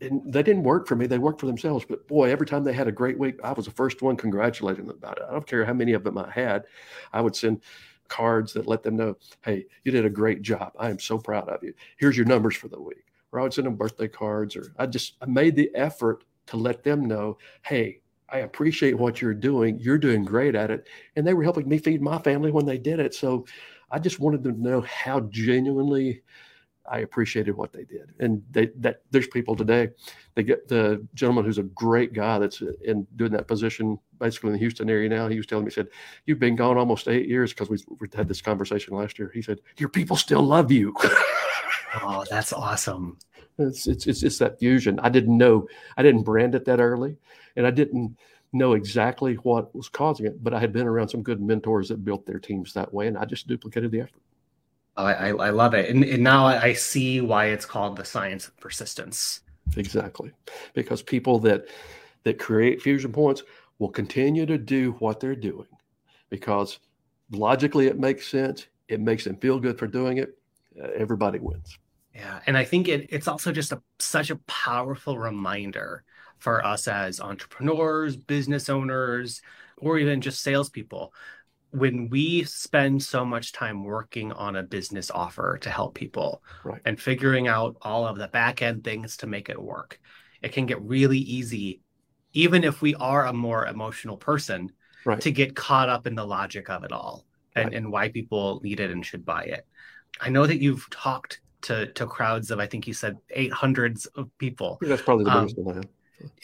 and 0.00 0.20
they 0.32 0.42
didn't 0.42 0.62
work 0.62 0.86
for 0.86 0.96
me. 0.96 1.06
They 1.06 1.18
worked 1.18 1.40
for 1.40 1.46
themselves. 1.46 1.84
But 1.88 2.06
boy, 2.08 2.30
every 2.30 2.46
time 2.46 2.64
they 2.64 2.72
had 2.72 2.88
a 2.88 2.92
great 2.92 3.18
week, 3.18 3.38
I 3.44 3.52
was 3.52 3.66
the 3.66 3.70
first 3.70 4.02
one 4.02 4.16
congratulating 4.16 4.86
them 4.86 4.96
about 4.96 5.18
it. 5.18 5.24
I 5.28 5.32
don't 5.32 5.46
care 5.46 5.64
how 5.64 5.72
many 5.72 5.92
of 5.92 6.04
them 6.04 6.18
I 6.18 6.30
had. 6.30 6.64
I 7.12 7.20
would 7.20 7.36
send 7.36 7.62
cards 8.08 8.52
that 8.54 8.66
let 8.66 8.82
them 8.82 8.96
know, 8.96 9.16
hey, 9.42 9.66
you 9.84 9.92
did 9.92 10.04
a 10.04 10.10
great 10.10 10.42
job. 10.42 10.72
I 10.78 10.90
am 10.90 10.98
so 10.98 11.18
proud 11.18 11.48
of 11.48 11.62
you. 11.62 11.74
Here's 11.98 12.16
your 12.16 12.26
numbers 12.26 12.56
for 12.56 12.68
the 12.68 12.80
week. 12.80 13.04
Or 13.32 13.40
I 13.40 13.42
would 13.42 13.54
send 13.54 13.66
them 13.66 13.76
birthday 13.76 14.08
cards, 14.08 14.56
or 14.56 14.72
I 14.78 14.86
just 14.86 15.14
I 15.20 15.26
made 15.26 15.56
the 15.56 15.70
effort 15.74 16.24
to 16.46 16.56
let 16.56 16.82
them 16.82 17.06
know, 17.06 17.38
hey, 17.62 18.00
I 18.28 18.38
appreciate 18.38 18.96
what 18.96 19.20
you're 19.20 19.34
doing. 19.34 19.78
You're 19.78 19.98
doing 19.98 20.24
great 20.24 20.54
at 20.54 20.70
it. 20.70 20.86
And 21.16 21.26
they 21.26 21.34
were 21.34 21.42
helping 21.42 21.68
me 21.68 21.78
feed 21.78 22.00
my 22.00 22.18
family 22.18 22.50
when 22.50 22.66
they 22.66 22.78
did 22.78 23.00
it. 23.00 23.14
So 23.14 23.44
I 23.90 23.98
just 23.98 24.20
wanted 24.20 24.42
them 24.42 24.56
to 24.56 24.62
know 24.62 24.80
how 24.82 25.20
genuinely 25.20 26.22
I 26.86 26.98
appreciated 26.98 27.56
what 27.56 27.72
they 27.72 27.84
did. 27.84 28.12
And 28.18 28.42
they, 28.50 28.66
that 28.76 29.02
there's 29.10 29.26
people 29.26 29.56
today. 29.56 29.90
They 30.34 30.42
get 30.42 30.68
the 30.68 31.06
gentleman 31.14 31.44
who's 31.44 31.58
a 31.58 31.62
great 31.62 32.12
guy 32.12 32.38
that's 32.38 32.62
in 32.82 33.06
doing 33.16 33.32
that 33.32 33.48
position, 33.48 33.98
basically 34.18 34.48
in 34.48 34.52
the 34.54 34.58
Houston 34.58 34.90
area 34.90 35.08
now. 35.08 35.28
He 35.28 35.36
was 35.36 35.46
telling 35.46 35.64
me, 35.64 35.70
he 35.70 35.74
said, 35.74 35.88
"You've 36.26 36.38
been 36.38 36.56
gone 36.56 36.76
almost 36.76 37.08
eight 37.08 37.28
years 37.28 37.52
because 37.52 37.70
we, 37.70 37.78
we 38.00 38.08
had 38.14 38.28
this 38.28 38.42
conversation 38.42 38.94
last 38.94 39.18
year." 39.18 39.30
He 39.32 39.40
said, 39.40 39.60
"Your 39.78 39.88
people 39.88 40.16
still 40.16 40.42
love 40.42 40.70
you." 40.70 40.94
oh, 42.02 42.24
that's 42.28 42.52
awesome. 42.52 43.18
It's, 43.58 43.86
it's 43.86 44.06
it's 44.06 44.22
it's 44.22 44.38
that 44.38 44.58
fusion. 44.58 44.98
I 45.00 45.08
didn't 45.08 45.38
know. 45.38 45.66
I 45.96 46.02
didn't 46.02 46.24
brand 46.24 46.54
it 46.54 46.64
that 46.66 46.80
early, 46.80 47.16
and 47.56 47.66
I 47.66 47.70
didn't 47.70 48.16
know 48.52 48.74
exactly 48.74 49.34
what 49.36 49.74
was 49.74 49.88
causing 49.88 50.26
it. 50.26 50.42
But 50.44 50.52
I 50.52 50.60
had 50.60 50.72
been 50.72 50.86
around 50.86 51.08
some 51.08 51.22
good 51.22 51.40
mentors 51.40 51.88
that 51.88 52.04
built 52.04 52.26
their 52.26 52.38
teams 52.38 52.74
that 52.74 52.92
way, 52.92 53.06
and 53.06 53.16
I 53.16 53.24
just 53.24 53.46
duplicated 53.46 53.90
the 53.90 54.00
effort. 54.00 54.20
I, 54.96 55.30
I, 55.30 55.50
love 55.50 55.74
it. 55.74 55.90
And, 55.90 56.04
and 56.04 56.22
now 56.22 56.46
I 56.46 56.72
see 56.72 57.20
why 57.20 57.46
it's 57.46 57.66
called 57.66 57.96
the 57.96 58.04
science 58.04 58.46
of 58.46 58.56
persistence. 58.58 59.40
Exactly. 59.76 60.30
Because 60.72 61.02
people 61.02 61.38
that 61.40 61.66
that 62.22 62.38
create 62.38 62.80
fusion 62.80 63.12
points 63.12 63.42
will 63.78 63.90
continue 63.90 64.46
to 64.46 64.56
do 64.56 64.92
what 64.98 65.20
they're 65.20 65.36
doing 65.36 65.66
because 66.30 66.78
logically 67.30 67.86
it 67.86 67.98
makes 67.98 68.26
sense. 68.26 68.66
It 68.88 69.00
makes 69.00 69.24
them 69.24 69.36
feel 69.36 69.58
good 69.60 69.78
for 69.78 69.86
doing 69.86 70.18
it. 70.18 70.38
Uh, 70.80 70.88
everybody 70.96 71.38
wins. 71.38 71.78
Yeah. 72.14 72.40
And 72.46 72.56
I 72.56 72.64
think 72.64 72.88
it, 72.88 73.08
it's 73.10 73.28
also 73.28 73.52
just 73.52 73.72
a, 73.72 73.82
such 73.98 74.30
a 74.30 74.36
powerful 74.46 75.18
reminder 75.18 76.04
for 76.38 76.64
us 76.64 76.88
as 76.88 77.20
entrepreneurs, 77.20 78.16
business 78.16 78.68
owners, 78.68 79.42
or 79.78 79.98
even 79.98 80.20
just 80.20 80.42
salespeople 80.42 81.12
when 81.74 82.08
we 82.08 82.44
spend 82.44 83.02
so 83.02 83.24
much 83.24 83.52
time 83.52 83.82
working 83.82 84.30
on 84.32 84.54
a 84.54 84.62
business 84.62 85.10
offer 85.10 85.58
to 85.58 85.68
help 85.68 85.94
people 85.94 86.40
right. 86.62 86.80
and 86.84 87.00
figuring 87.00 87.48
out 87.48 87.76
all 87.82 88.06
of 88.06 88.16
the 88.16 88.28
back 88.28 88.62
end 88.62 88.84
things 88.84 89.16
to 89.16 89.26
make 89.26 89.48
it 89.48 89.60
work, 89.60 90.00
it 90.40 90.52
can 90.52 90.66
get 90.66 90.80
really 90.82 91.18
easy, 91.18 91.80
even 92.32 92.62
if 92.62 92.80
we 92.80 92.94
are 92.94 93.26
a 93.26 93.32
more 93.32 93.66
emotional 93.66 94.16
person, 94.16 94.70
right. 95.04 95.20
to 95.20 95.32
get 95.32 95.56
caught 95.56 95.88
up 95.88 96.06
in 96.06 96.14
the 96.14 96.24
logic 96.24 96.70
of 96.70 96.84
it 96.84 96.92
all 96.92 97.24
and, 97.56 97.66
right. 97.66 97.74
and 97.74 97.90
why 97.90 98.08
people 98.08 98.60
need 98.62 98.78
it 98.78 98.92
and 98.92 99.04
should 99.04 99.24
buy 99.24 99.42
it. 99.42 99.66
I 100.20 100.28
know 100.28 100.46
that 100.46 100.62
you've 100.62 100.88
talked 100.90 101.40
to, 101.62 101.90
to 101.94 102.06
crowds 102.06 102.52
of, 102.52 102.60
I 102.60 102.66
think 102.66 102.86
you 102.86 102.94
said 102.94 103.16
eight 103.30 103.52
hundreds 103.52 104.06
of 104.06 104.30
people. 104.38 104.78
That's 104.80 105.02
probably 105.02 105.24
the 105.24 105.32
biggest 105.32 105.58
um, 105.58 105.64
one 105.64 105.74
I 105.74 105.78
have 105.78 105.88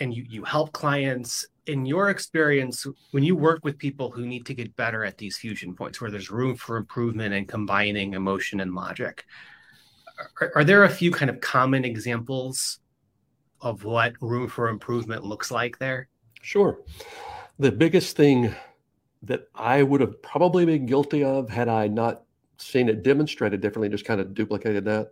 and 0.01 0.15
you 0.15 0.25
you 0.29 0.45
help 0.45 0.73
clients. 0.73 1.47
In 1.67 1.87
your 1.87 2.11
experience 2.11 2.85
when 3.13 3.23
you 3.23 3.37
work 3.37 3.65
with 3.65 3.79
people 3.79 4.11
who 4.11 4.27
need 4.27 4.45
to 4.47 4.55
get 4.55 4.75
better 4.75 5.05
at 5.05 5.19
these 5.19 5.37
fusion 5.37 5.73
points 5.73 6.01
where 6.01 6.11
there's 6.11 6.31
room 6.31 6.57
for 6.57 6.77
improvement 6.77 7.33
and 7.33 7.47
combining 7.47 8.15
emotion 8.15 8.59
and 8.59 8.75
logic 8.75 9.25
are, 10.41 10.53
are 10.57 10.65
there 10.65 10.85
a 10.85 10.89
few 10.89 11.11
kind 11.11 11.31
of 11.31 11.41
common 11.41 11.85
examples 11.85 12.81
of 13.61 13.85
what 13.85 14.15
room 14.21 14.49
for 14.49 14.69
improvement 14.69 15.25
looks 15.25 15.51
like 15.51 15.79
there? 15.79 16.09
Sure. 16.43 16.79
The 17.59 17.73
biggest 17.73 18.17
thing 18.17 18.55
that 19.23 19.49
i 19.55 19.83
would 19.83 20.01
have 20.01 20.23
probably 20.23 20.65
been 20.65 20.87
guilty 20.87 21.23
of 21.23 21.51
had 21.51 21.69
i 21.69 21.87
not 21.87 22.23
seen 22.57 22.89
it 22.89 23.03
demonstrated 23.03 23.61
differently 23.61 23.87
just 23.87 24.07
kind 24.07 24.19
of 24.19 24.33
duplicated 24.33 24.83
that 24.83 25.11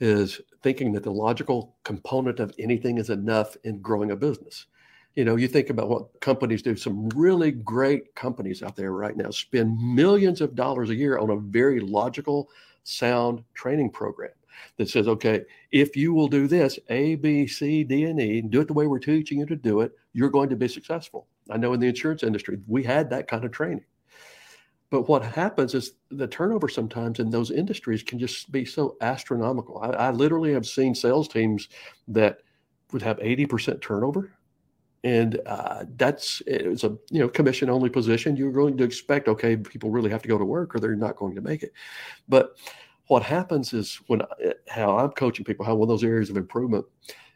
is 0.00 0.40
thinking 0.62 0.92
that 0.92 1.02
the 1.02 1.10
logical 1.10 1.76
component 1.84 2.40
of 2.40 2.54
anything 2.58 2.98
is 2.98 3.10
enough 3.10 3.56
in 3.64 3.80
growing 3.80 4.10
a 4.10 4.16
business. 4.16 4.66
You 5.14 5.24
know, 5.24 5.36
you 5.36 5.48
think 5.48 5.70
about 5.70 5.88
what 5.88 6.20
companies 6.20 6.62
do. 6.62 6.76
Some 6.76 7.08
really 7.10 7.50
great 7.50 8.14
companies 8.14 8.62
out 8.62 8.76
there 8.76 8.92
right 8.92 9.16
now 9.16 9.30
spend 9.30 9.78
millions 9.78 10.42
of 10.42 10.54
dollars 10.54 10.90
a 10.90 10.94
year 10.94 11.18
on 11.18 11.30
a 11.30 11.36
very 11.36 11.80
logical, 11.80 12.50
sound 12.84 13.42
training 13.54 13.90
program 13.90 14.32
that 14.76 14.88
says, 14.88 15.08
okay, 15.08 15.42
if 15.72 15.96
you 15.96 16.12
will 16.12 16.28
do 16.28 16.46
this, 16.46 16.78
A, 16.90 17.14
B, 17.16 17.46
C, 17.46 17.82
D, 17.82 18.04
and 18.04 18.20
E, 18.20 18.38
and 18.40 18.50
do 18.50 18.60
it 18.60 18.68
the 18.68 18.74
way 18.74 18.86
we're 18.86 18.98
teaching 18.98 19.38
you 19.38 19.46
to 19.46 19.56
do 19.56 19.80
it, 19.80 19.92
you're 20.12 20.30
going 20.30 20.50
to 20.50 20.56
be 20.56 20.68
successful. 20.68 21.26
I 21.50 21.56
know 21.56 21.72
in 21.72 21.80
the 21.80 21.88
insurance 21.88 22.22
industry, 22.22 22.58
we 22.66 22.82
had 22.82 23.08
that 23.10 23.28
kind 23.28 23.44
of 23.44 23.52
training. 23.52 23.84
But 24.90 25.08
what 25.08 25.24
happens 25.24 25.74
is 25.74 25.92
the 26.10 26.28
turnover 26.28 26.68
sometimes 26.68 27.18
in 27.18 27.30
those 27.30 27.50
industries 27.50 28.02
can 28.02 28.18
just 28.18 28.52
be 28.52 28.64
so 28.64 28.96
astronomical. 29.00 29.78
I, 29.78 29.88
I 29.88 30.10
literally 30.10 30.52
have 30.52 30.66
seen 30.66 30.94
sales 30.94 31.28
teams 31.28 31.68
that 32.08 32.38
would 32.92 33.02
have 33.02 33.18
80% 33.18 33.80
turnover. 33.82 34.32
And 35.02 35.40
uh, 35.46 35.84
that's 35.96 36.42
it's 36.46 36.82
a 36.82 36.96
you 37.10 37.20
know 37.20 37.28
commission 37.28 37.70
only 37.70 37.88
position. 37.88 38.36
You're 38.36 38.50
going 38.50 38.76
to 38.78 38.84
expect 38.84 39.28
okay, 39.28 39.56
people 39.56 39.90
really 39.90 40.10
have 40.10 40.22
to 40.22 40.28
go 40.28 40.38
to 40.38 40.44
work 40.44 40.74
or 40.74 40.80
they're 40.80 40.96
not 40.96 41.16
going 41.16 41.34
to 41.36 41.40
make 41.40 41.62
it. 41.62 41.72
But 42.28 42.56
what 43.06 43.22
happens 43.22 43.72
is 43.72 44.00
when 44.08 44.22
how 44.68 44.98
I'm 44.98 45.10
coaching 45.10 45.44
people, 45.44 45.64
how 45.64 45.76
one 45.76 45.86
of 45.86 45.90
those 45.90 46.02
areas 46.02 46.28
of 46.28 46.36
improvement 46.36 46.86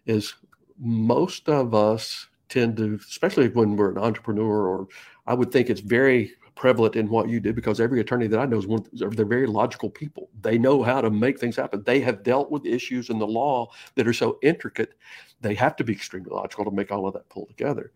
is 0.06 0.34
most 0.78 1.48
of 1.48 1.74
us 1.74 2.26
tend 2.48 2.76
to, 2.78 2.98
especially 3.08 3.48
when 3.48 3.76
we're 3.76 3.92
an 3.92 3.98
entrepreneur, 3.98 4.66
or 4.66 4.88
I 5.26 5.34
would 5.34 5.52
think 5.52 5.70
it's 5.70 5.80
very 5.80 6.32
prevalent 6.60 6.94
in 6.94 7.08
what 7.08 7.30
you 7.30 7.40
do 7.40 7.54
because 7.54 7.80
every 7.80 8.00
attorney 8.00 8.26
that 8.26 8.38
I 8.38 8.44
know 8.44 8.58
is 8.58 8.66
one, 8.66 8.84
they're 8.92 9.24
very 9.24 9.46
logical 9.46 9.88
people. 9.88 10.28
They 10.42 10.58
know 10.58 10.82
how 10.82 11.00
to 11.00 11.08
make 11.08 11.40
things 11.40 11.56
happen. 11.56 11.82
They 11.86 12.00
have 12.00 12.22
dealt 12.22 12.50
with 12.50 12.66
issues 12.66 13.08
in 13.08 13.18
the 13.18 13.26
law 13.26 13.70
that 13.94 14.06
are 14.06 14.12
so 14.12 14.38
intricate, 14.42 14.92
they 15.40 15.54
have 15.54 15.74
to 15.76 15.84
be 15.84 15.94
extremely 15.94 16.28
logical 16.30 16.66
to 16.66 16.70
make 16.70 16.92
all 16.92 17.06
of 17.06 17.14
that 17.14 17.30
pull 17.30 17.46
together. 17.46 17.92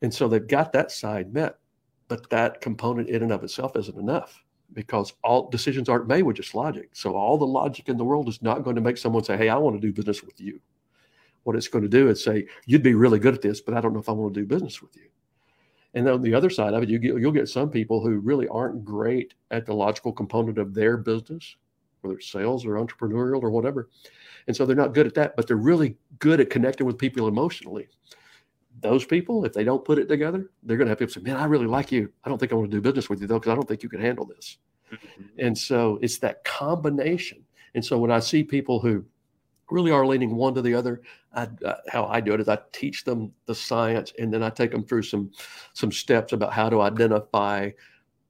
And 0.00 0.14
so 0.14 0.28
they've 0.28 0.46
got 0.46 0.72
that 0.72 0.92
side 0.92 1.34
met, 1.34 1.58
but 2.08 2.30
that 2.30 2.62
component 2.62 3.10
in 3.10 3.22
and 3.22 3.32
of 3.32 3.44
itself 3.44 3.76
isn't 3.76 3.98
enough 3.98 4.42
because 4.72 5.12
all 5.22 5.50
decisions 5.50 5.90
aren't 5.90 6.08
made 6.08 6.22
with 6.22 6.36
just 6.36 6.54
logic. 6.54 6.88
So 6.94 7.14
all 7.14 7.36
the 7.36 7.44
logic 7.44 7.90
in 7.90 7.98
the 7.98 8.04
world 8.04 8.30
is 8.30 8.40
not 8.40 8.64
going 8.64 8.76
to 8.76 8.82
make 8.82 8.96
someone 8.96 9.24
say, 9.24 9.36
"Hey, 9.36 9.50
I 9.50 9.58
want 9.58 9.76
to 9.76 9.86
do 9.86 9.92
business 9.92 10.22
with 10.22 10.40
you." 10.40 10.58
What 11.42 11.54
it's 11.54 11.68
going 11.68 11.82
to 11.82 11.88
do 11.90 12.08
is 12.08 12.24
say, 12.24 12.46
"You'd 12.64 12.82
be 12.82 12.94
really 12.94 13.18
good 13.18 13.34
at 13.34 13.42
this, 13.42 13.60
but 13.60 13.74
I 13.74 13.82
don't 13.82 13.92
know 13.92 14.00
if 14.00 14.08
I 14.08 14.12
want 14.12 14.32
to 14.32 14.40
do 14.40 14.46
business 14.46 14.80
with 14.80 14.96
you." 14.96 15.10
And 15.94 16.06
then 16.06 16.14
on 16.14 16.22
the 16.22 16.34
other 16.34 16.50
side 16.50 16.74
of 16.74 16.82
it, 16.82 16.88
you 16.88 16.98
get 16.98 17.16
you'll 17.18 17.32
get 17.32 17.48
some 17.48 17.70
people 17.70 18.00
who 18.00 18.18
really 18.18 18.48
aren't 18.48 18.84
great 18.84 19.34
at 19.50 19.64
the 19.64 19.74
logical 19.74 20.12
component 20.12 20.58
of 20.58 20.74
their 20.74 20.96
business, 20.96 21.56
whether 22.00 22.16
it's 22.16 22.30
sales 22.30 22.66
or 22.66 22.74
entrepreneurial 22.74 23.42
or 23.42 23.50
whatever. 23.50 23.88
And 24.46 24.56
so 24.56 24.66
they're 24.66 24.76
not 24.76 24.92
good 24.92 25.06
at 25.06 25.14
that, 25.14 25.36
but 25.36 25.46
they're 25.46 25.56
really 25.56 25.96
good 26.18 26.40
at 26.40 26.50
connecting 26.50 26.86
with 26.86 26.98
people 26.98 27.28
emotionally. 27.28 27.88
Those 28.80 29.04
people, 29.04 29.44
if 29.44 29.52
they 29.52 29.64
don't 29.64 29.84
put 29.84 29.98
it 29.98 30.08
together, 30.08 30.50
they're 30.64 30.76
going 30.76 30.86
to 30.86 30.90
have 30.90 30.98
people 30.98 31.14
say, 31.14 31.20
"Man, 31.20 31.36
I 31.36 31.44
really 31.44 31.66
like 31.66 31.92
you. 31.92 32.12
I 32.24 32.28
don't 32.28 32.38
think 32.38 32.52
I 32.52 32.56
want 32.56 32.70
to 32.70 32.76
do 32.76 32.80
business 32.80 33.08
with 33.08 33.20
you 33.20 33.26
though, 33.28 33.38
because 33.38 33.52
I 33.52 33.54
don't 33.54 33.68
think 33.68 33.82
you 33.82 33.88
can 33.88 34.00
handle 34.00 34.26
this." 34.26 34.58
Mm-hmm. 34.92 35.22
And 35.38 35.56
so 35.56 35.98
it's 36.02 36.18
that 36.18 36.44
combination. 36.44 37.44
And 37.74 37.84
so 37.84 37.98
when 37.98 38.10
I 38.10 38.18
see 38.18 38.42
people 38.42 38.80
who 38.80 39.04
really 39.74 39.90
are 39.90 40.06
leaning 40.06 40.36
one 40.36 40.54
to 40.54 40.62
the 40.62 40.74
other. 40.74 41.02
I, 41.34 41.48
uh, 41.64 41.74
how 41.88 42.06
I 42.06 42.20
do 42.20 42.32
it 42.32 42.40
is 42.40 42.48
I 42.48 42.58
teach 42.72 43.04
them 43.04 43.32
the 43.46 43.54
science, 43.54 44.12
and 44.18 44.32
then 44.32 44.42
I 44.42 44.50
take 44.50 44.70
them 44.70 44.84
through 44.84 45.02
some 45.02 45.32
some 45.72 45.90
steps 45.90 46.32
about 46.32 46.52
how 46.52 46.70
to 46.70 46.80
identify 46.80 47.70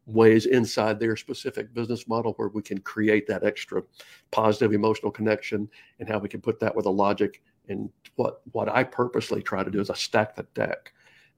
ways 0.06 0.46
inside 0.46 0.98
their 0.98 1.16
specific 1.16 1.72
business 1.72 2.08
model 2.08 2.32
where 2.36 2.48
we 2.48 2.62
can 2.62 2.78
create 2.78 3.26
that 3.26 3.44
extra 3.44 3.82
positive 4.30 4.72
emotional 4.72 5.12
connection, 5.12 5.68
and 6.00 6.08
how 6.08 6.18
we 6.18 6.28
can 6.28 6.40
put 6.40 6.58
that 6.60 6.74
with 6.74 6.86
a 6.86 6.90
logic. 6.90 7.42
And 7.68 7.90
what 8.16 8.40
what 8.52 8.68
I 8.68 8.82
purposely 8.82 9.42
try 9.42 9.62
to 9.62 9.70
do 9.70 9.80
is 9.80 9.90
I 9.90 9.94
stack 9.94 10.34
the 10.34 10.46
deck. 10.54 10.92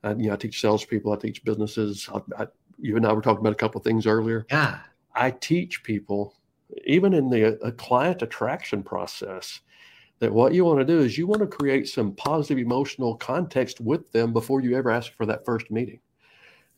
Uh, 0.05 0.15
you 0.17 0.29
know, 0.29 0.35
I 0.35 0.37
teach 0.37 0.61
salespeople, 0.61 1.13
I 1.13 1.17
teach 1.17 1.45
businesses. 1.45 2.09
I, 2.15 2.43
I, 2.43 2.47
you 2.79 2.97
and 2.97 3.07
I 3.07 3.13
were 3.13 3.23
talking 3.23 3.41
about 3.41 3.53
a 3.53 3.57
couple 3.57 3.81
of 3.81 3.85
things 3.85 4.07
earlier. 4.07 4.47
Yeah, 4.51 4.79
I 5.15 5.33
teach 5.33 5.83
people 5.83 6.35
even 6.85 7.15
in 7.15 7.31
the 7.31 7.61
uh, 7.63 7.71
client 7.73 8.23
attraction 8.23 8.83
process 8.83 9.61
that 10.19 10.33
what 10.33 10.55
you 10.55 10.65
want 10.65 10.79
to 10.79 10.85
do 10.85 11.01
is 11.01 11.19
you 11.19 11.27
want 11.27 11.41
to 11.41 11.47
create 11.47 11.89
some 11.89 12.15
positive 12.15 12.59
emotional 12.59 13.17
context 13.17 13.81
with 13.81 14.11
them 14.13 14.33
before 14.33 14.61
you 14.61 14.77
ever 14.77 14.91
ask 14.91 15.13
for 15.13 15.27
that 15.27 15.45
first 15.45 15.71
meeting. 15.71 16.01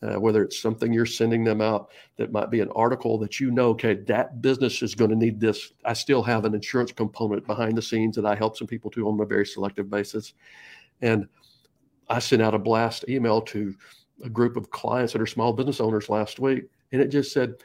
Uh, 0.01 0.17
whether 0.17 0.41
it's 0.41 0.61
something 0.61 0.93
you're 0.93 1.05
sending 1.05 1.43
them 1.43 1.59
out 1.59 1.89
that 2.15 2.31
might 2.31 2.49
be 2.49 2.61
an 2.61 2.71
article 2.73 3.17
that 3.17 3.41
you 3.41 3.51
know, 3.51 3.69
okay, 3.71 3.95
that 3.95 4.41
business 4.41 4.81
is 4.81 4.95
going 4.95 5.09
to 5.09 5.15
need 5.15 5.41
this. 5.41 5.73
I 5.83 5.91
still 5.91 6.23
have 6.23 6.45
an 6.45 6.55
insurance 6.55 6.93
component 6.93 7.45
behind 7.45 7.77
the 7.77 7.81
scenes 7.81 8.15
that 8.15 8.25
I 8.25 8.33
help 8.33 8.55
some 8.55 8.67
people 8.67 8.89
to 8.91 9.09
on 9.09 9.19
a 9.19 9.25
very 9.25 9.45
selective 9.45 9.89
basis. 9.89 10.35
And 11.01 11.27
I 12.07 12.19
sent 12.19 12.41
out 12.41 12.55
a 12.55 12.59
blast 12.59 13.09
email 13.09 13.41
to 13.41 13.75
a 14.23 14.29
group 14.29 14.55
of 14.55 14.71
clients 14.71 15.11
that 15.13 15.21
are 15.21 15.27
small 15.27 15.51
business 15.51 15.81
owners 15.81 16.07
last 16.07 16.39
week. 16.39 16.69
And 16.93 17.01
it 17.01 17.09
just 17.09 17.33
said, 17.33 17.55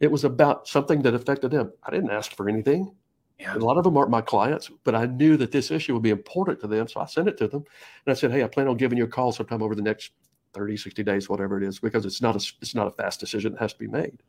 it 0.00 0.10
was 0.10 0.24
about 0.24 0.66
something 0.66 1.00
that 1.02 1.14
affected 1.14 1.52
them. 1.52 1.72
I 1.84 1.92
didn't 1.92 2.10
ask 2.10 2.34
for 2.36 2.48
anything. 2.48 2.92
Yeah. 3.38 3.56
A 3.56 3.58
lot 3.58 3.76
of 3.76 3.84
them 3.84 3.96
aren't 3.96 4.10
my 4.10 4.20
clients, 4.20 4.70
but 4.84 4.94
I 4.94 5.06
knew 5.06 5.36
that 5.38 5.50
this 5.50 5.70
issue 5.70 5.92
would 5.94 6.02
be 6.02 6.10
important 6.10 6.60
to 6.60 6.68
them. 6.68 6.86
So 6.86 7.00
I 7.00 7.06
sent 7.06 7.28
it 7.28 7.36
to 7.38 7.48
them 7.48 7.64
and 8.06 8.12
I 8.12 8.14
said, 8.14 8.30
Hey, 8.30 8.44
I 8.44 8.46
plan 8.46 8.68
on 8.68 8.76
giving 8.76 8.96
you 8.96 9.04
a 9.04 9.08
call 9.08 9.32
sometime 9.32 9.62
over 9.62 9.74
the 9.74 9.82
next 9.82 10.12
30, 10.52 10.76
60 10.76 11.02
days, 11.02 11.28
whatever 11.28 11.60
it 11.60 11.66
is, 11.66 11.80
because 11.80 12.06
it's 12.06 12.22
not 12.22 12.36
a, 12.36 12.52
it's 12.62 12.74
not 12.74 12.86
a 12.86 12.92
fast 12.92 13.18
decision 13.18 13.52
that 13.52 13.60
has 13.60 13.72
to 13.72 13.78
be 13.78 13.88
made. 13.88 14.22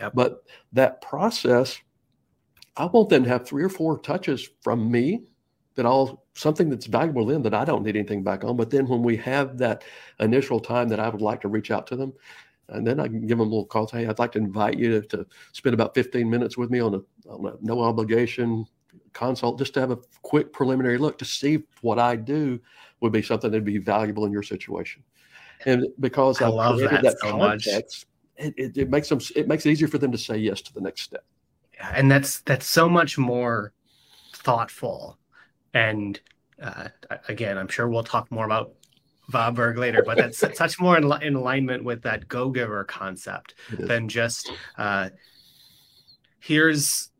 Yep. 0.00 0.12
But 0.14 0.42
that 0.72 1.02
process, 1.02 1.78
I 2.76 2.86
want 2.86 3.10
them 3.10 3.24
to 3.24 3.28
have 3.28 3.46
three 3.46 3.62
or 3.62 3.68
four 3.68 3.98
touches 3.98 4.48
from 4.62 4.90
me 4.90 5.24
that 5.74 5.84
all 5.84 6.26
something 6.34 6.68
that's 6.68 6.86
valuable 6.86 7.26
to 7.26 7.32
them 7.32 7.42
that 7.42 7.54
I 7.54 7.64
don't 7.64 7.82
need 7.82 7.96
anything 7.96 8.22
back 8.22 8.42
on. 8.42 8.56
But 8.56 8.70
then 8.70 8.86
when 8.88 9.02
we 9.02 9.16
have 9.18 9.58
that 9.58 9.84
initial 10.20 10.58
time 10.58 10.88
that 10.88 11.00
I 11.00 11.08
would 11.08 11.20
like 11.20 11.42
to 11.42 11.48
reach 11.48 11.70
out 11.70 11.86
to 11.88 11.96
them, 11.96 12.14
and 12.68 12.86
then 12.86 13.00
I 13.00 13.06
can 13.06 13.20
give 13.20 13.38
them 13.38 13.40
a 13.40 13.50
little 13.50 13.64
call. 13.64 13.86
Hey, 13.86 14.06
I'd 14.06 14.18
like 14.18 14.32
to 14.32 14.38
invite 14.38 14.78
you 14.78 15.00
to, 15.00 15.02
to 15.08 15.26
spend 15.52 15.74
about 15.74 15.94
15 15.94 16.28
minutes 16.28 16.56
with 16.56 16.70
me 16.70 16.80
on 16.80 16.94
a, 16.94 17.30
on 17.30 17.46
a, 17.46 17.52
no 17.60 17.80
obligation 17.80 18.66
consult, 19.12 19.58
just 19.58 19.74
to 19.74 19.80
have 19.80 19.90
a 19.90 19.98
quick 20.22 20.52
preliminary 20.52 20.98
look 20.98 21.18
to 21.18 21.24
see 21.24 21.62
what 21.80 21.98
I 21.98 22.16
do 22.16 22.60
would 23.00 23.12
be 23.12 23.22
something 23.22 23.50
that'd 23.50 23.64
be 23.64 23.78
valuable 23.78 24.24
in 24.26 24.32
your 24.32 24.42
situation. 24.42 25.02
And 25.64 25.86
because 26.00 26.42
I, 26.42 26.46
I 26.46 26.48
love 26.48 26.78
that, 26.80 27.02
that 27.02 27.18
so 27.20 27.30
context, 27.30 28.06
it, 28.36 28.54
it, 28.56 28.76
it, 28.76 28.90
makes 28.90 29.08
them 29.08 29.20
it 29.34 29.48
makes 29.48 29.64
it 29.64 29.70
easier 29.70 29.88
for 29.88 29.98
them 29.98 30.12
to 30.12 30.18
say 30.18 30.36
yes 30.36 30.60
to 30.62 30.74
the 30.74 30.80
next 30.80 31.02
step. 31.02 31.24
Yeah, 31.74 31.92
and 31.94 32.10
that's 32.10 32.40
that's 32.40 32.66
so 32.66 32.88
much 32.88 33.16
more 33.16 33.72
thoughtful. 34.34 35.18
And 35.72 36.20
uh, 36.60 36.88
again, 37.28 37.56
I'm 37.56 37.68
sure 37.68 37.88
we'll 37.88 38.04
talk 38.04 38.30
more 38.30 38.44
about 38.44 38.74
Bob 39.28 39.56
Burg 39.56 39.78
later, 39.78 40.02
but 40.04 40.16
that's 40.16 40.38
such 40.58 40.80
more 40.80 40.96
in, 40.96 41.10
in, 41.22 41.34
alignment 41.34 41.84
with 41.84 42.02
that 42.02 42.28
go 42.28 42.50
giver 42.50 42.84
concept 42.84 43.54
than 43.70 44.08
just 44.08 44.50
uh, 44.78 45.10
here's 46.40 47.10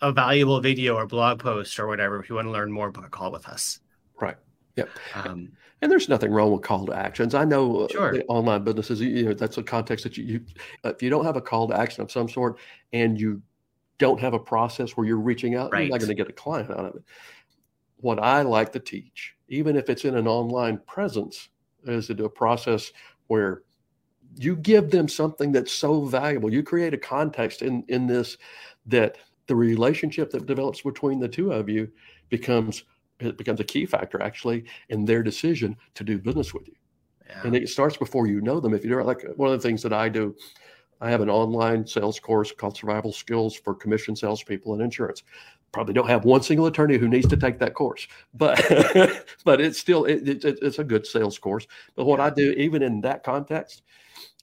a 0.00 0.12
valuable 0.12 0.60
video 0.60 0.96
or 0.96 1.06
blog 1.06 1.40
post 1.40 1.78
or 1.78 1.86
whatever. 1.86 2.20
If 2.20 2.28
you 2.28 2.34
want 2.34 2.46
to 2.46 2.52
learn 2.52 2.70
more, 2.70 2.90
book 2.90 3.06
a 3.06 3.08
call 3.08 3.32
with 3.32 3.46
us. 3.48 3.80
Right. 4.20 4.36
Yep. 4.76 4.90
Um, 5.14 5.52
and 5.80 5.90
there's 5.90 6.08
nothing 6.08 6.30
wrong 6.30 6.52
with 6.52 6.62
call 6.62 6.86
to 6.86 6.94
actions. 6.94 7.34
I 7.34 7.44
know 7.44 7.80
uh, 7.80 7.88
sure. 7.88 8.22
online 8.28 8.64
businesses, 8.64 9.00
you 9.00 9.26
know, 9.26 9.34
that's 9.34 9.58
a 9.58 9.62
context 9.62 10.04
that 10.04 10.16
you, 10.16 10.24
you, 10.24 10.40
if 10.84 11.02
you 11.02 11.10
don't 11.10 11.24
have 11.24 11.36
a 11.36 11.40
call 11.40 11.68
to 11.68 11.78
action 11.78 12.02
of 12.02 12.10
some 12.10 12.28
sort 12.28 12.58
and 12.92 13.18
you 13.18 13.42
don't 13.98 14.20
have 14.20 14.34
a 14.34 14.38
process 14.38 14.92
where 14.92 15.06
you're 15.06 15.16
reaching 15.16 15.54
out, 15.54 15.72
right. 15.72 15.82
you're 15.82 15.90
not 15.90 16.00
going 16.00 16.08
to 16.08 16.14
get 16.14 16.28
a 16.28 16.32
client 16.32 16.70
out 16.70 16.86
of 16.86 16.96
it. 16.96 17.02
What 17.98 18.18
I 18.18 18.42
like 18.42 18.72
to 18.72 18.80
teach 18.80 19.33
even 19.48 19.76
if 19.76 19.88
it's 19.88 20.04
in 20.04 20.16
an 20.16 20.26
online 20.26 20.78
presence, 20.86 21.48
is 21.84 22.06
to 22.06 22.14
do 22.14 22.24
a 22.24 22.30
process 22.30 22.92
where 23.26 23.62
you 24.36 24.56
give 24.56 24.90
them 24.90 25.08
something 25.08 25.52
that's 25.52 25.72
so 25.72 26.04
valuable. 26.04 26.52
You 26.52 26.62
create 26.62 26.94
a 26.94 26.98
context 26.98 27.62
in 27.62 27.84
in 27.88 28.06
this 28.06 28.36
that 28.86 29.18
the 29.46 29.54
relationship 29.54 30.30
that 30.30 30.46
develops 30.46 30.80
between 30.80 31.20
the 31.20 31.28
two 31.28 31.52
of 31.52 31.68
you 31.68 31.90
becomes 32.30 32.84
it 33.20 33.38
becomes 33.38 33.60
a 33.60 33.64
key 33.64 33.86
factor 33.86 34.20
actually 34.20 34.64
in 34.88 35.04
their 35.04 35.22
decision 35.22 35.76
to 35.94 36.04
do 36.04 36.18
business 36.18 36.52
with 36.52 36.66
you. 36.66 36.74
Yeah. 37.28 37.42
And 37.44 37.56
it 37.56 37.68
starts 37.68 37.96
before 37.96 38.26
you 38.26 38.40
know 38.40 38.60
them. 38.60 38.74
If 38.74 38.84
you 38.84 38.90
do 38.90 39.02
like 39.02 39.24
one 39.36 39.52
of 39.52 39.60
the 39.60 39.66
things 39.66 39.82
that 39.82 39.92
I 39.92 40.08
do, 40.08 40.34
I 41.00 41.10
have 41.10 41.20
an 41.20 41.30
online 41.30 41.86
sales 41.86 42.18
course 42.18 42.52
called 42.52 42.76
Survival 42.76 43.12
Skills 43.12 43.54
for 43.54 43.74
Commission 43.74 44.16
Salespeople 44.16 44.74
in 44.74 44.80
Insurance 44.80 45.22
probably 45.72 45.94
don't 45.94 46.08
have 46.08 46.24
one 46.24 46.42
single 46.42 46.66
attorney 46.66 46.98
who 46.98 47.08
needs 47.08 47.26
to 47.28 47.36
take 47.36 47.58
that 47.58 47.74
course, 47.74 48.06
but 48.32 48.58
but 49.44 49.60
it's 49.60 49.78
still 49.78 50.04
it, 50.04 50.26
it, 50.28 50.44
it's 50.44 50.78
a 50.78 50.84
good 50.84 51.06
sales 51.06 51.38
course. 51.38 51.66
But 51.96 52.06
what 52.06 52.20
I 52.20 52.30
do, 52.30 52.52
even 52.52 52.82
in 52.82 53.00
that 53.02 53.24
context, 53.24 53.82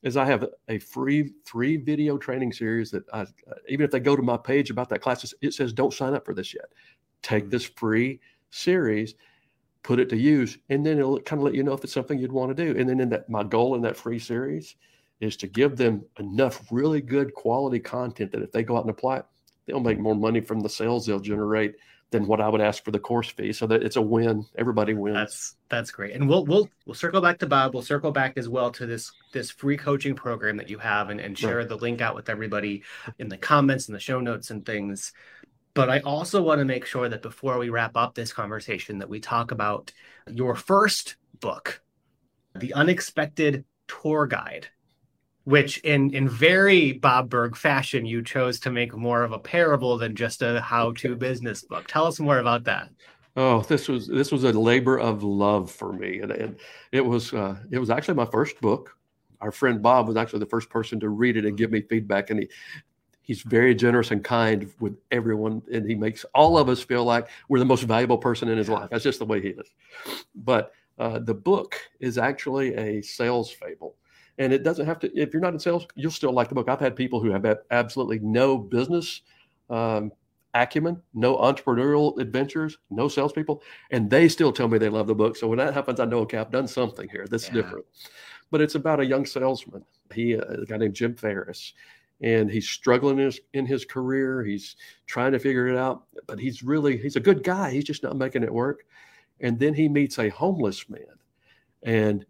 is 0.03 0.17
I 0.17 0.25
have 0.25 0.45
a 0.67 0.79
free 0.79 1.31
three 1.45 1.77
video 1.77 2.17
training 2.17 2.53
series 2.53 2.91
that 2.91 3.03
I 3.13 3.25
even 3.69 3.85
if 3.85 3.91
they 3.91 3.99
go 3.99 4.15
to 4.15 4.21
my 4.21 4.37
page 4.37 4.69
about 4.69 4.89
that 4.89 5.01
class, 5.01 5.33
it 5.41 5.53
says 5.53 5.73
don't 5.73 5.93
sign 5.93 6.13
up 6.13 6.25
for 6.25 6.33
this 6.33 6.53
yet. 6.53 6.65
Take 7.21 7.43
mm-hmm. 7.43 7.51
this 7.51 7.65
free 7.65 8.19
series, 8.49 9.15
put 9.83 9.99
it 9.99 10.09
to 10.09 10.17
use, 10.17 10.57
and 10.69 10.85
then 10.85 10.99
it'll 10.99 11.19
kind 11.21 11.39
of 11.39 11.45
let 11.45 11.55
you 11.55 11.63
know 11.63 11.73
if 11.73 11.83
it's 11.83 11.93
something 11.93 12.19
you'd 12.19 12.31
want 12.31 12.55
to 12.55 12.65
do. 12.65 12.79
And 12.79 12.89
then 12.89 12.99
in 12.99 13.09
that 13.09 13.29
my 13.29 13.43
goal 13.43 13.75
in 13.75 13.81
that 13.83 13.97
free 13.97 14.19
series 14.19 14.75
is 15.19 15.37
to 15.37 15.47
give 15.47 15.77
them 15.77 16.03
enough 16.19 16.65
really 16.71 16.99
good 16.99 17.33
quality 17.35 17.79
content 17.79 18.31
that 18.31 18.41
if 18.41 18.51
they 18.51 18.63
go 18.63 18.75
out 18.75 18.81
and 18.81 18.89
apply 18.89 19.17
it, 19.17 19.25
they'll 19.65 19.79
make 19.79 19.99
more 19.99 20.15
money 20.15 20.41
from 20.41 20.59
the 20.59 20.69
sales 20.69 21.05
they'll 21.05 21.19
generate 21.19 21.75
than 22.11 22.27
what 22.27 22.41
I 22.41 22.49
would 22.49 22.61
ask 22.61 22.83
for 22.83 22.91
the 22.91 22.99
course 22.99 23.29
fee. 23.29 23.53
So 23.53 23.65
that 23.67 23.83
it's 23.83 23.95
a 23.95 24.01
win. 24.01 24.45
Everybody 24.57 24.93
wins. 24.93 25.15
That's 25.15 25.55
that's 25.69 25.91
great. 25.91 26.13
And 26.13 26.27
we'll 26.27 26.45
we'll 26.45 26.69
we'll 26.85 26.93
circle 26.93 27.21
back 27.21 27.39
to 27.39 27.47
Bob. 27.47 27.73
We'll 27.73 27.83
circle 27.83 28.11
back 28.11 28.37
as 28.37 28.47
well 28.47 28.69
to 28.71 28.85
this 28.85 29.11
this 29.31 29.49
free 29.49 29.77
coaching 29.77 30.13
program 30.13 30.57
that 30.57 30.69
you 30.69 30.77
have 30.77 31.09
and, 31.09 31.19
and 31.19 31.37
share 31.37 31.57
right. 31.57 31.69
the 31.69 31.77
link 31.77 32.01
out 32.01 32.15
with 32.15 32.29
everybody 32.29 32.83
in 33.17 33.29
the 33.29 33.37
comments 33.37 33.87
and 33.87 33.95
the 33.95 33.99
show 33.99 34.19
notes 34.19 34.51
and 34.51 34.65
things. 34.65 35.13
But 35.73 35.89
I 35.89 35.99
also 35.99 36.41
want 36.41 36.59
to 36.59 36.65
make 36.65 36.85
sure 36.85 37.07
that 37.07 37.21
before 37.21 37.57
we 37.57 37.69
wrap 37.69 37.95
up 37.95 38.13
this 38.13 38.33
conversation 38.33 38.99
that 38.99 39.09
we 39.09 39.21
talk 39.21 39.51
about 39.51 39.93
your 40.29 40.53
first 40.53 41.15
book, 41.39 41.81
The 42.55 42.73
Unexpected 42.73 43.63
Tour 43.87 44.27
Guide 44.27 44.67
which 45.43 45.79
in 45.79 46.13
in 46.13 46.29
very 46.29 46.93
Bob 46.93 47.29
Burg 47.29 47.55
fashion, 47.55 48.05
you 48.05 48.21
chose 48.23 48.59
to 48.61 48.71
make 48.71 48.95
more 48.95 49.23
of 49.23 49.31
a 49.31 49.39
parable 49.39 49.97
than 49.97 50.15
just 50.15 50.41
a 50.41 50.61
how-to 50.61 51.15
business 51.15 51.63
book. 51.63 51.85
Tell 51.87 52.05
us 52.05 52.19
more 52.19 52.39
about 52.39 52.63
that. 52.65 52.89
Oh, 53.35 53.61
this 53.61 53.87
was 53.87 54.07
this 54.07 54.31
was 54.31 54.43
a 54.43 54.51
labor 54.51 54.99
of 54.99 55.23
love 55.23 55.71
for 55.71 55.93
me, 55.93 56.19
and, 56.19 56.31
and 56.31 56.59
it 56.91 57.05
was 57.05 57.33
uh, 57.33 57.55
it 57.71 57.79
was 57.79 57.89
actually 57.89 58.15
my 58.15 58.25
first 58.25 58.59
book. 58.61 58.95
Our 59.39 59.51
friend 59.51 59.81
Bob 59.81 60.07
was 60.07 60.17
actually 60.17 60.39
the 60.39 60.47
first 60.47 60.69
person 60.69 60.99
to 60.99 61.09
read 61.09 61.37
it 61.37 61.45
and 61.45 61.57
give 61.57 61.71
me 61.71 61.81
feedback, 61.81 62.29
and 62.29 62.41
he 62.41 62.49
he's 63.21 63.41
very 63.41 63.73
generous 63.73 64.11
and 64.11 64.23
kind 64.23 64.71
with 64.79 64.97
everyone, 65.11 65.61
and 65.71 65.89
he 65.89 65.95
makes 65.95 66.25
all 66.35 66.57
of 66.57 66.69
us 66.69 66.83
feel 66.83 67.05
like 67.05 67.29
we're 67.47 67.59
the 67.59 67.65
most 67.65 67.83
valuable 67.83 68.17
person 68.17 68.49
in 68.49 68.57
his 68.57 68.69
life. 68.69 68.89
That's 68.91 69.03
just 69.03 69.19
the 69.19 69.25
way 69.25 69.41
he 69.41 69.49
is. 69.49 69.69
But 70.35 70.73
uh, 70.99 71.19
the 71.19 71.33
book 71.33 71.79
is 71.99 72.17
actually 72.17 72.75
a 72.75 73.01
sales 73.01 73.49
fable 73.49 73.95
and 74.41 74.51
it 74.51 74.63
doesn't 74.63 74.87
have 74.87 74.97
to, 74.97 75.11
if 75.15 75.33
you're 75.33 75.41
not 75.41 75.53
in 75.53 75.59
sales, 75.59 75.85
you'll 75.93 76.09
still 76.09 76.33
like 76.33 76.49
the 76.49 76.55
book. 76.55 76.67
I've 76.67 76.79
had 76.79 76.95
people 76.95 77.19
who 77.19 77.29
have 77.29 77.45
absolutely 77.69 78.17
no 78.17 78.57
business 78.57 79.21
um, 79.69 80.11
acumen, 80.55 80.99
no 81.13 81.37
entrepreneurial 81.37 82.19
adventures, 82.19 82.79
no 82.89 83.07
salespeople, 83.07 83.61
and 83.91 84.09
they 84.09 84.27
still 84.27 84.51
tell 84.51 84.67
me 84.67 84.79
they 84.79 84.89
love 84.89 85.05
the 85.05 85.13
book. 85.13 85.37
So 85.37 85.47
when 85.47 85.59
that 85.59 85.75
happens, 85.75 85.99
I 85.99 86.05
know, 86.05 86.21
okay, 86.21 86.39
I've 86.39 86.49
done 86.49 86.67
something 86.67 87.07
here 87.07 87.27
that's 87.29 87.49
yeah. 87.49 87.53
different. 87.53 87.85
But 88.49 88.61
it's 88.61 88.73
about 88.73 88.99
a 88.99 89.05
young 89.05 89.27
salesman. 89.27 89.85
He, 90.11 90.35
uh, 90.35 90.41
a 90.41 90.65
guy 90.65 90.77
named 90.77 90.95
Jim 90.95 91.15
Ferris, 91.15 91.73
and 92.21 92.49
he's 92.49 92.67
struggling 92.67 93.19
in 93.19 93.25
his, 93.25 93.39
in 93.53 93.67
his 93.67 93.85
career. 93.85 94.43
He's 94.43 94.75
trying 95.05 95.33
to 95.33 95.39
figure 95.39 95.67
it 95.67 95.77
out, 95.77 96.05
but 96.25 96.39
he's 96.39 96.63
really, 96.63 96.97
he's 96.97 97.15
a 97.15 97.19
good 97.19 97.43
guy. 97.43 97.69
He's 97.69 97.83
just 97.83 98.01
not 98.01 98.17
making 98.17 98.41
it 98.41 98.51
work. 98.51 98.85
And 99.39 99.59
then 99.59 99.75
he 99.75 99.87
meets 99.87 100.17
a 100.17 100.29
homeless 100.29 100.89
man. 100.89 101.05
And 101.83 102.25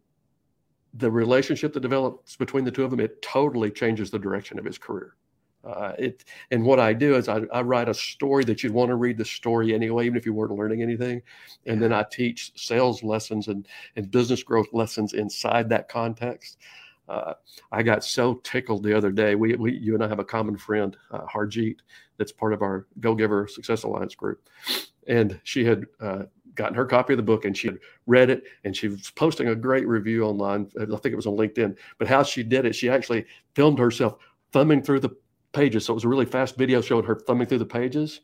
the 0.93 1.09
relationship 1.09 1.73
that 1.73 1.79
develops 1.79 2.35
between 2.35 2.65
the 2.65 2.71
two 2.71 2.83
of 2.83 2.91
them, 2.91 2.99
it 2.99 3.21
totally 3.21 3.71
changes 3.71 4.11
the 4.11 4.19
direction 4.19 4.59
of 4.59 4.65
his 4.65 4.77
career. 4.77 5.15
Uh, 5.63 5.93
it 5.99 6.25
and 6.49 6.63
what 6.63 6.79
I 6.79 6.91
do 6.91 7.15
is 7.15 7.29
I, 7.29 7.41
I, 7.53 7.61
write 7.61 7.87
a 7.87 7.93
story 7.93 8.43
that 8.45 8.63
you'd 8.63 8.73
want 8.73 8.89
to 8.89 8.95
read 8.95 9.17
the 9.17 9.25
story 9.25 9.75
anyway, 9.75 10.07
even 10.07 10.17
if 10.17 10.25
you 10.25 10.33
weren't 10.33 10.53
learning 10.53 10.81
anything, 10.81 11.21
and 11.67 11.79
then 11.79 11.93
I 11.93 12.03
teach 12.11 12.51
sales 12.55 13.03
lessons 13.03 13.47
and 13.47 13.67
and 13.95 14.09
business 14.09 14.41
growth 14.41 14.67
lessons 14.73 15.13
inside 15.13 15.69
that 15.69 15.87
context. 15.87 16.57
Uh, 17.07 17.33
I 17.71 17.83
got 17.83 18.03
so 18.03 18.35
tickled 18.43 18.83
the 18.83 18.97
other 18.97 19.11
day. 19.11 19.35
We, 19.35 19.53
we 19.55 19.73
you 19.73 19.93
and 19.93 20.03
I 20.03 20.07
have 20.07 20.19
a 20.19 20.25
common 20.25 20.57
friend, 20.57 20.97
uh, 21.11 21.25
Harjeet, 21.27 21.77
that's 22.17 22.31
part 22.31 22.53
of 22.53 22.63
our 22.63 22.87
Go 22.99 23.13
Giver 23.13 23.47
Success 23.47 23.83
Alliance 23.83 24.15
group, 24.15 24.49
and 25.07 25.39
she 25.43 25.63
had 25.63 25.85
uh, 25.99 26.23
gotten 26.55 26.75
her 26.75 26.85
copy 26.85 27.13
of 27.13 27.17
the 27.17 27.23
book 27.23 27.45
and 27.45 27.55
she 27.55 27.67
had 27.67 27.79
read 28.07 28.29
it 28.29 28.43
and 28.63 28.75
she 28.75 28.87
was 28.87 29.11
posting 29.11 29.47
a 29.47 29.55
great 29.55 29.87
review 29.87 30.23
online. 30.23 30.69
I 30.79 30.85
think 30.85 31.05
it 31.05 31.15
was 31.15 31.27
on 31.27 31.37
LinkedIn. 31.37 31.77
But 31.97 32.07
how 32.07 32.23
she 32.23 32.43
did 32.43 32.65
it, 32.65 32.75
she 32.75 32.89
actually 32.89 33.25
filmed 33.55 33.79
herself 33.79 34.17
thumbing 34.51 34.81
through 34.81 34.99
the 34.99 35.15
pages. 35.53 35.85
So 35.85 35.93
it 35.93 35.95
was 35.95 36.03
a 36.03 36.09
really 36.09 36.25
fast 36.25 36.57
video 36.57 36.81
showing 36.81 37.05
her 37.05 37.15
thumbing 37.15 37.47
through 37.47 37.59
the 37.59 37.65
pages. 37.65 38.21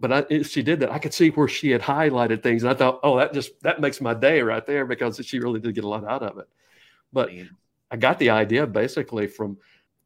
But 0.00 0.12
I, 0.12 0.24
if 0.30 0.48
she 0.50 0.62
did 0.62 0.80
that, 0.80 0.90
I 0.90 0.98
could 0.98 1.12
see 1.12 1.28
where 1.28 1.46
she 1.46 1.70
had 1.70 1.82
highlighted 1.82 2.42
things, 2.42 2.62
and 2.62 2.70
I 2.70 2.74
thought, 2.74 3.00
oh, 3.02 3.18
that 3.18 3.34
just 3.34 3.60
that 3.62 3.82
makes 3.82 4.00
my 4.00 4.14
day 4.14 4.40
right 4.40 4.64
there 4.64 4.86
because 4.86 5.20
she 5.24 5.38
really 5.38 5.60
did 5.60 5.74
get 5.74 5.84
a 5.84 5.88
lot 5.88 6.08
out 6.08 6.22
of 6.22 6.38
it. 6.38 6.48
But 7.12 7.30
I 7.90 7.96
got 7.96 8.18
the 8.18 8.30
idea 8.30 8.66
basically 8.66 9.26
from 9.26 9.58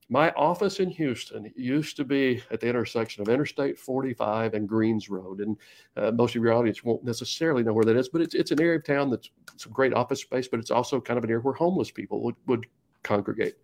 my 0.09 0.31
office 0.33 0.81
in 0.81 0.91
Houston 0.91 1.53
used 1.57 1.97
to 1.97 2.05
be 2.05 2.43
at 2.51 2.61
the 2.61 2.69
intersection 2.69 3.23
of 3.23 3.29
Interstate 3.29 3.79
45 3.79 4.55
and 4.55 4.69
Greens 4.69 5.09
Road. 5.09 5.41
And 5.41 5.57
uh, 5.97 6.11
most 6.11 6.37
of 6.37 6.43
your 6.43 6.53
audience 6.53 6.85
won't 6.85 7.05
necessarily 7.05 7.63
know 7.63 7.73
where 7.73 7.85
that 7.85 7.97
is, 7.97 8.09
but 8.09 8.21
it's, 8.21 8.35
it's 8.35 8.51
an 8.51 8.61
area 8.61 8.77
of 8.77 8.85
town 8.85 9.11
that's 9.11 9.31
some 9.57 9.73
great 9.73 9.95
office 9.95 10.21
space, 10.21 10.49
but 10.49 10.61
it's 10.61 10.71
also 10.71 11.01
kind 11.01 11.19
of 11.19 11.25
an 11.25 11.31
area 11.31 11.43
where 11.43 11.55
homeless 11.55 11.91
people 11.91 12.23
would, 12.23 12.37
would 12.47 12.67
congregate. 13.03 13.55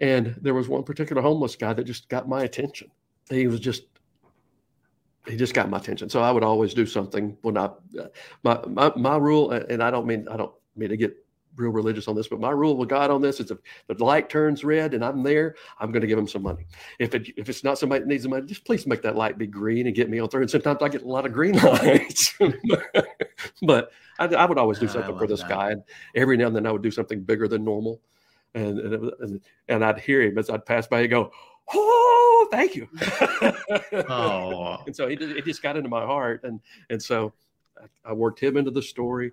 And 0.00 0.36
there 0.42 0.54
was 0.54 0.68
one 0.68 0.82
particular 0.82 1.22
homeless 1.22 1.56
guy 1.56 1.72
that 1.72 1.84
just 1.84 2.08
got 2.08 2.28
my 2.28 2.42
attention. 2.42 2.90
He 3.30 3.46
was 3.46 3.60
just, 3.60 3.84
he 5.26 5.36
just 5.36 5.54
got 5.54 5.70
my 5.70 5.78
attention. 5.78 6.10
So 6.10 6.20
I 6.20 6.30
would 6.30 6.44
always 6.44 6.74
do 6.74 6.84
something 6.84 7.36
when 7.40 7.56
I, 7.56 7.70
uh, 7.98 8.08
my, 8.42 8.60
my, 8.66 8.92
my 8.94 9.16
rule, 9.16 9.52
and 9.52 9.82
I 9.82 9.90
don't 9.90 10.06
mean, 10.06 10.28
I 10.28 10.36
don't 10.36 10.52
mean 10.76 10.90
to 10.90 10.96
get 10.96 11.16
real 11.56 11.70
religious 11.70 12.08
on 12.08 12.14
this, 12.14 12.28
but 12.28 12.40
my 12.40 12.50
rule 12.50 12.76
with 12.76 12.88
God 12.88 13.10
on 13.10 13.20
this 13.20 13.40
is 13.40 13.50
if 13.50 13.58
the 13.88 14.04
light 14.04 14.28
turns 14.28 14.64
red 14.64 14.94
and 14.94 15.04
I'm 15.04 15.22
there, 15.22 15.56
I'm 15.78 15.90
going 15.90 16.02
to 16.02 16.06
give 16.06 16.18
him 16.18 16.28
some 16.28 16.42
money. 16.42 16.66
If 16.98 17.14
it 17.14 17.28
if 17.36 17.48
it's 17.48 17.64
not 17.64 17.78
somebody 17.78 18.00
that 18.00 18.08
needs 18.08 18.22
the 18.22 18.28
money, 18.28 18.46
just 18.46 18.64
please 18.64 18.86
make 18.86 19.02
that 19.02 19.16
light 19.16 19.38
be 19.38 19.46
green 19.46 19.86
and 19.86 19.94
get 19.94 20.10
me 20.10 20.18
on 20.18 20.28
through. 20.28 20.42
And 20.42 20.50
sometimes 20.50 20.82
I 20.82 20.88
get 20.88 21.02
a 21.02 21.08
lot 21.08 21.26
of 21.26 21.32
green 21.32 21.56
lights, 21.62 22.34
but 23.62 23.90
I, 24.18 24.26
I, 24.26 24.44
would 24.46 24.58
always 24.58 24.78
do 24.78 24.88
something 24.88 25.16
for 25.18 25.26
this 25.26 25.40
that. 25.40 25.48
guy. 25.48 25.70
And 25.72 25.82
every 26.14 26.36
now 26.36 26.46
and 26.46 26.56
then 26.56 26.66
I 26.66 26.72
would 26.72 26.82
do 26.82 26.90
something 26.90 27.20
bigger 27.22 27.48
than 27.48 27.64
normal, 27.64 28.00
and 28.54 28.78
and, 28.78 29.12
and, 29.20 29.40
and 29.68 29.84
I'd 29.84 30.00
hear 30.00 30.22
him 30.22 30.38
as 30.38 30.50
I'd 30.50 30.66
pass 30.66 30.86
by. 30.86 31.02
He'd 31.02 31.08
go, 31.08 31.30
"Oh, 31.72 32.48
thank 32.50 32.74
you." 32.74 32.88
oh, 34.08 34.82
and 34.86 34.94
so 34.94 35.06
it, 35.06 35.20
it 35.20 35.44
just 35.44 35.62
got 35.62 35.76
into 35.76 35.88
my 35.88 36.04
heart, 36.04 36.44
and 36.44 36.60
and 36.90 37.02
so 37.02 37.32
I 38.04 38.12
worked 38.12 38.40
him 38.40 38.56
into 38.56 38.70
the 38.70 38.82
story. 38.82 39.32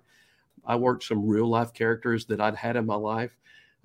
I 0.64 0.76
worked 0.76 1.04
some 1.04 1.26
real 1.26 1.48
life 1.48 1.72
characters 1.72 2.24
that 2.26 2.40
I'd 2.40 2.54
had 2.54 2.76
in 2.76 2.86
my 2.86 2.94
life. 2.94 3.36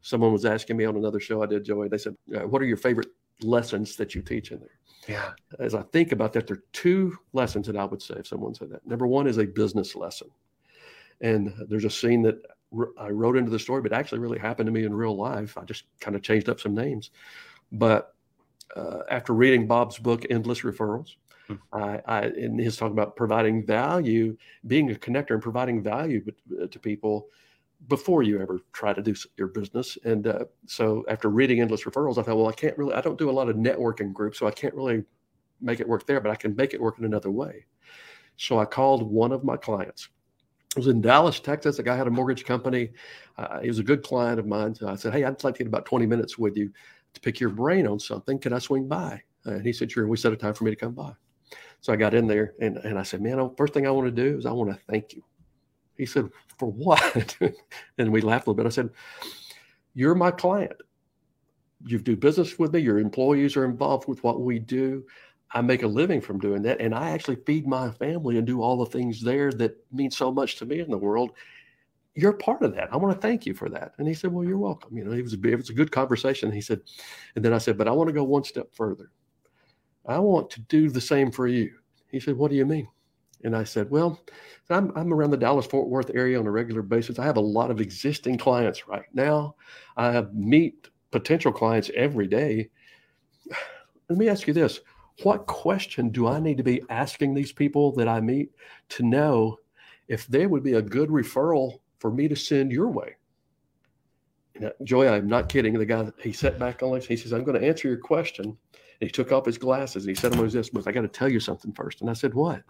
Someone 0.01 0.31
was 0.31 0.45
asking 0.45 0.77
me 0.77 0.85
on 0.85 0.95
another 0.95 1.19
show 1.19 1.43
I 1.43 1.45
did, 1.45 1.65
Joey. 1.65 1.89
They 1.89 1.97
said, 1.97 2.15
uh, 2.35 2.47
"What 2.47 2.61
are 2.61 2.65
your 2.65 2.77
favorite 2.77 3.09
lessons 3.41 3.95
that 3.97 4.15
you 4.15 4.21
teach 4.21 4.51
in 4.51 4.59
there?" 4.59 4.79
Yeah. 5.07 5.31
As 5.59 5.75
I 5.75 5.81
think 5.83 6.11
about 6.11 6.33
that, 6.33 6.47
there 6.47 6.57
are 6.57 6.63
two 6.71 7.17
lessons 7.33 7.67
that 7.67 7.75
I 7.75 7.85
would 7.85 8.01
say 8.01 8.15
if 8.17 8.27
someone 8.27 8.53
said 8.53 8.69
that. 8.69 8.85
Number 8.85 9.07
one 9.07 9.27
is 9.27 9.37
a 9.37 9.45
business 9.45 9.95
lesson, 9.95 10.29
and 11.21 11.53
there's 11.67 11.85
a 11.85 11.89
scene 11.89 12.21
that 12.23 12.41
I 12.97 13.09
wrote 13.09 13.35
into 13.35 13.51
the 13.51 13.59
story, 13.59 13.81
but 13.81 13.93
actually 13.93 14.19
really 14.19 14.39
happened 14.39 14.67
to 14.67 14.71
me 14.71 14.83
in 14.85 14.93
real 14.93 15.17
life. 15.17 15.57
I 15.57 15.63
just 15.63 15.85
kind 15.99 16.15
of 16.15 16.21
changed 16.21 16.49
up 16.49 16.59
some 16.59 16.75
names, 16.75 17.11
but 17.71 18.15
uh, 18.75 18.99
after 19.09 19.33
reading 19.33 19.67
Bob's 19.67 19.97
book, 19.97 20.25
Endless 20.29 20.61
Referrals, 20.61 21.15
I, 21.73 22.01
I, 22.05 22.21
and 22.25 22.59
he's 22.59 22.77
talking 22.77 22.93
about 22.93 23.15
providing 23.15 23.65
value, 23.65 24.37
being 24.67 24.91
a 24.91 24.95
connector 24.95 25.31
and 25.31 25.41
providing 25.41 25.81
value 25.81 26.23
uh, 26.61 26.67
to 26.67 26.79
people 26.79 27.27
before 27.87 28.23
you 28.23 28.41
ever 28.41 28.59
try 28.73 28.93
to 28.93 29.01
do 29.01 29.15
your 29.37 29.47
business. 29.47 29.97
And 30.03 30.27
uh, 30.27 30.45
so 30.65 31.05
after 31.07 31.29
reading 31.29 31.61
Endless 31.61 31.83
Referrals, 31.83 32.17
I 32.17 32.23
thought, 32.23 32.37
well, 32.37 32.49
I 32.49 32.53
can't 32.53 32.77
really, 32.77 32.93
I 32.93 33.01
don't 33.01 33.17
do 33.17 33.29
a 33.29 33.31
lot 33.31 33.49
of 33.49 33.55
networking 33.55 34.13
groups, 34.13 34.37
so 34.37 34.47
I 34.47 34.51
can't 34.51 34.73
really 34.73 35.03
make 35.61 35.79
it 35.79 35.87
work 35.87 36.05
there, 36.05 36.19
but 36.19 36.31
I 36.31 36.35
can 36.35 36.55
make 36.55 36.73
it 36.73 36.81
work 36.81 36.99
in 36.99 37.05
another 37.05 37.31
way. 37.31 37.65
So 38.37 38.59
I 38.59 38.65
called 38.65 39.03
one 39.03 39.31
of 39.31 39.43
my 39.43 39.57
clients. 39.57 40.09
It 40.75 40.79
was 40.79 40.87
in 40.87 41.01
Dallas, 41.01 41.39
Texas. 41.39 41.77
The 41.77 41.83
guy 41.83 41.95
had 41.95 42.07
a 42.07 42.11
mortgage 42.11 42.45
company. 42.45 42.91
Uh, 43.37 43.59
he 43.59 43.67
was 43.67 43.79
a 43.79 43.83
good 43.83 44.03
client 44.03 44.39
of 44.39 44.45
mine. 44.45 44.75
So 44.75 44.87
I 44.87 44.95
said, 44.95 45.13
Hey, 45.13 45.23
I'd 45.23 45.43
like 45.43 45.55
to 45.55 45.59
get 45.59 45.67
about 45.67 45.85
20 45.85 46.05
minutes 46.05 46.37
with 46.37 46.55
you 46.55 46.71
to 47.13 47.21
pick 47.21 47.39
your 47.39 47.49
brain 47.49 47.87
on 47.87 47.99
something. 47.99 48.37
Can 48.37 48.53
I 48.53 48.59
swing 48.59 48.87
by? 48.87 49.21
And 49.45 49.65
he 49.65 49.73
said, 49.73 49.91
Sure. 49.91 50.07
We 50.07 50.15
set 50.15 50.31
a 50.31 50.37
time 50.37 50.53
for 50.53 50.63
me 50.63 50.71
to 50.71 50.77
come 50.77 50.93
by. 50.93 51.11
So 51.81 51.93
I 51.93 51.95
got 51.95 52.13
in 52.13 52.27
there 52.27 52.53
and, 52.59 52.77
and 52.77 52.99
I 52.99 53.03
said, 53.03 53.21
man, 53.21 53.51
first 53.57 53.73
thing 53.73 53.87
I 53.87 53.91
want 53.91 54.07
to 54.07 54.11
do 54.11 54.37
is 54.37 54.45
I 54.45 54.51
want 54.51 54.69
to 54.71 54.79
thank 54.89 55.13
you. 55.13 55.23
He 55.97 56.05
said, 56.05 56.29
for 56.57 56.71
what? 56.71 57.37
and 57.97 58.11
we 58.11 58.21
laughed 58.21 58.47
a 58.47 58.49
little 58.49 58.63
bit. 58.63 58.65
I 58.65 58.69
said, 58.69 58.89
you're 59.93 60.15
my 60.15 60.31
client. 60.31 60.73
You 61.85 61.97
do 61.99 62.15
business 62.15 62.59
with 62.59 62.73
me. 62.73 62.81
Your 62.81 62.99
employees 62.99 63.55
are 63.55 63.65
involved 63.65 64.07
with 64.07 64.23
what 64.23 64.41
we 64.41 64.59
do. 64.59 65.05
I 65.51 65.61
make 65.61 65.83
a 65.83 65.87
living 65.87 66.21
from 66.21 66.39
doing 66.39 66.61
that. 66.63 66.79
And 66.79 66.93
I 66.93 67.11
actually 67.11 67.37
feed 67.45 67.65
my 67.65 67.91
family 67.91 68.37
and 68.37 68.45
do 68.45 68.61
all 68.61 68.77
the 68.77 68.85
things 68.85 69.21
there 69.21 69.51
that 69.53 69.75
mean 69.91 70.11
so 70.11 70.31
much 70.31 70.57
to 70.57 70.65
me 70.65 70.79
in 70.79 70.91
the 70.91 70.97
world. 70.97 71.31
You're 72.15 72.33
part 72.33 72.61
of 72.61 72.75
that. 72.75 72.93
I 72.93 72.97
want 72.97 73.15
to 73.15 73.21
thank 73.21 73.45
you 73.45 73.53
for 73.53 73.69
that. 73.69 73.93
And 73.97 74.07
he 74.07 74.13
said, 74.13 74.31
Well, 74.31 74.45
you're 74.45 74.57
welcome. 74.57 74.97
You 74.97 75.05
know, 75.05 75.11
it 75.11 75.21
was 75.21 75.33
a, 75.33 75.47
it 75.47 75.55
was 75.55 75.69
a 75.69 75.73
good 75.73 75.91
conversation. 75.91 76.51
He 76.51 76.61
said, 76.61 76.81
and 77.35 77.45
then 77.45 77.53
I 77.53 77.57
said, 77.57 77.77
But 77.77 77.87
I 77.87 77.91
want 77.91 78.09
to 78.09 78.13
go 78.13 78.23
one 78.23 78.43
step 78.43 78.67
further. 78.73 79.11
I 80.09 80.17
want 80.17 80.49
to 80.51 80.61
do 80.61 80.89
the 80.89 80.99
same 80.99 81.29
for 81.29 81.47
you. 81.47 81.71
He 82.09 82.19
said, 82.19 82.35
What 82.35 82.49
do 82.49 82.57
you 82.57 82.65
mean? 82.65 82.87
And 83.43 83.55
I 83.55 83.63
said, 83.63 83.91
Well, 83.91 84.19
I'm, 84.71 84.91
I'm 84.95 85.13
around 85.13 85.29
the 85.29 85.37
Dallas 85.37 85.67
Fort 85.67 85.87
Worth 85.87 86.09
area 86.15 86.39
on 86.39 86.47
a 86.47 86.51
regular 86.51 86.81
basis. 86.81 87.19
I 87.19 87.25
have 87.25 87.37
a 87.37 87.41
lot 87.41 87.69
of 87.69 87.79
existing 87.79 88.39
clients 88.39 88.87
right 88.87 89.05
now. 89.13 89.55
I 89.95 90.21
meet 90.33 90.89
potential 91.11 91.51
clients 91.51 91.91
every 91.95 92.27
day. 92.27 92.69
Let 94.09 94.17
me 94.17 94.27
ask 94.27 94.47
you 94.47 94.53
this 94.53 94.79
What 95.21 95.45
question 95.45 96.09
do 96.09 96.27
I 96.27 96.39
need 96.39 96.57
to 96.57 96.63
be 96.63 96.81
asking 96.89 97.35
these 97.35 97.51
people 97.51 97.91
that 97.93 98.07
I 98.07 98.19
meet 98.19 98.51
to 98.89 99.03
know 99.03 99.59
if 100.07 100.25
they 100.25 100.47
would 100.47 100.63
be 100.63 100.73
a 100.73 100.81
good 100.81 101.09
referral 101.09 101.81
for 101.99 102.11
me 102.11 102.27
to 102.27 102.35
send 102.35 102.71
your 102.71 102.87
way? 102.87 103.15
Now, 104.59 104.71
Joey, 104.83 105.07
I'm 105.07 105.27
not 105.27 105.49
kidding. 105.49 105.73
The 105.75 105.85
guy, 105.85 106.11
he 106.19 106.33
sat 106.33 106.57
back 106.57 106.81
on, 106.81 106.99
he 106.99 107.15
says, 107.15 107.31
I'm 107.31 107.43
going 107.43 107.61
to 107.61 107.65
answer 107.65 107.87
your 107.87 107.97
question 107.97 108.57
he 108.99 109.09
took 109.09 109.31
off 109.31 109.45
his 109.45 109.57
glasses 109.57 110.05
and 110.05 110.15
he 110.15 110.19
said 110.19 110.33
on 110.33 110.43
his 110.43 110.53
desk, 110.53 110.71
I 110.85 110.91
got 110.91 111.01
to 111.01 111.07
tell 111.07 111.31
you 111.31 111.39
something 111.39 111.71
first. 111.73 112.01
And 112.01 112.09
I 112.09 112.13
said, 112.13 112.33
What? 112.33 112.63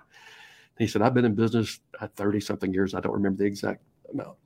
he 0.77 0.87
said, 0.87 1.01
I've 1.01 1.13
been 1.13 1.25
in 1.25 1.35
business 1.35 1.81
uh, 1.99 2.07
30 2.15 2.39
something 2.39 2.73
years. 2.73 2.93
I 2.93 3.01
don't 3.01 3.13
remember 3.13 3.39
the 3.39 3.45
exact 3.45 3.83
amount. 4.13 4.37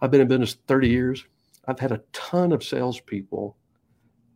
I've 0.00 0.10
been 0.10 0.20
in 0.20 0.26
business 0.28 0.56
30 0.66 0.88
years. 0.88 1.24
I've 1.68 1.78
had 1.78 1.92
a 1.92 2.02
ton 2.12 2.50
of 2.52 2.64
salespeople 2.64 3.56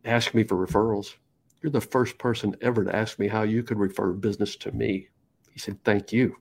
ask 0.05 0.33
me 0.33 0.43
for 0.43 0.55
referrals. 0.55 1.15
You're 1.61 1.71
the 1.71 1.81
first 1.81 2.17
person 2.17 2.55
ever 2.61 2.85
to 2.85 2.95
ask 2.95 3.19
me 3.19 3.27
how 3.27 3.43
you 3.43 3.61
could 3.63 3.77
refer 3.77 4.13
business 4.13 4.55
to 4.57 4.71
me. 4.71 5.09
He 5.51 5.59
said, 5.59 5.83
Thank 5.83 6.13
you. 6.13 6.35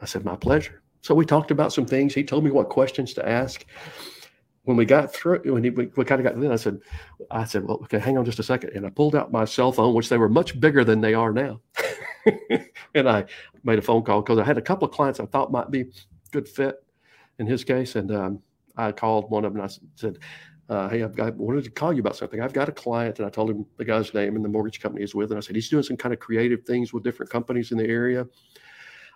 I 0.00 0.06
said, 0.06 0.24
My 0.24 0.36
pleasure. 0.36 0.82
So 1.02 1.14
we 1.14 1.26
talked 1.26 1.50
about 1.50 1.72
some 1.72 1.86
things. 1.86 2.14
He 2.14 2.24
told 2.24 2.44
me 2.44 2.50
what 2.50 2.68
questions 2.68 3.12
to 3.14 3.28
ask 3.28 3.64
when 4.64 4.76
we 4.76 4.84
got 4.84 5.12
through, 5.12 5.40
when 5.44 5.64
he, 5.64 5.70
we, 5.70 5.86
we 5.96 6.04
kind 6.04 6.20
of 6.20 6.24
got 6.24 6.40
then, 6.40 6.52
I 6.52 6.56
said, 6.56 6.78
I 7.30 7.44
said, 7.44 7.64
well, 7.64 7.80
okay, 7.84 7.98
hang 7.98 8.16
on 8.16 8.24
just 8.24 8.38
a 8.38 8.44
second. 8.44 8.70
And 8.74 8.86
I 8.86 8.90
pulled 8.90 9.16
out 9.16 9.32
my 9.32 9.44
cell 9.44 9.72
phone, 9.72 9.94
which 9.94 10.08
they 10.08 10.18
were 10.18 10.28
much 10.28 10.58
bigger 10.60 10.84
than 10.84 11.00
they 11.00 11.14
are 11.14 11.32
now. 11.32 11.60
and 12.94 13.08
I 13.08 13.24
made 13.64 13.78
a 13.78 13.82
phone 13.82 14.02
call 14.02 14.22
because 14.22 14.38
I 14.38 14.44
had 14.44 14.58
a 14.58 14.62
couple 14.62 14.86
of 14.86 14.94
clients 14.94 15.18
I 15.18 15.26
thought 15.26 15.50
might 15.50 15.70
be 15.70 15.80
a 15.80 15.86
good 16.30 16.48
fit 16.48 16.76
in 17.38 17.46
his 17.46 17.64
case. 17.64 17.96
And 17.96 18.12
um, 18.12 18.42
I 18.76 18.92
called 18.92 19.30
one 19.30 19.44
of 19.44 19.52
them 19.52 19.62
and 19.62 19.70
I 19.70 19.74
said, 19.96 20.18
uh, 20.68 20.88
hey, 20.88 21.02
I've 21.02 21.16
got, 21.16 21.34
wanted 21.36 21.64
to 21.64 21.70
call 21.70 21.92
you 21.92 22.00
about 22.00 22.16
something. 22.16 22.40
I've 22.40 22.52
got 22.52 22.68
a 22.68 22.72
client 22.72 23.18
and 23.18 23.26
I 23.26 23.30
told 23.30 23.50
him 23.50 23.66
the 23.78 23.84
guy's 23.84 24.14
name 24.14 24.36
and 24.36 24.44
the 24.44 24.48
mortgage 24.48 24.80
company 24.80 25.02
he's 25.02 25.14
with. 25.14 25.30
And 25.30 25.38
I 25.38 25.40
said, 25.40 25.56
he's 25.56 25.68
doing 25.68 25.82
some 25.82 25.96
kind 25.96 26.12
of 26.12 26.20
creative 26.20 26.62
things 26.64 26.92
with 26.92 27.02
different 27.02 27.30
companies 27.30 27.72
in 27.72 27.78
the 27.78 27.86
area. 27.86 28.26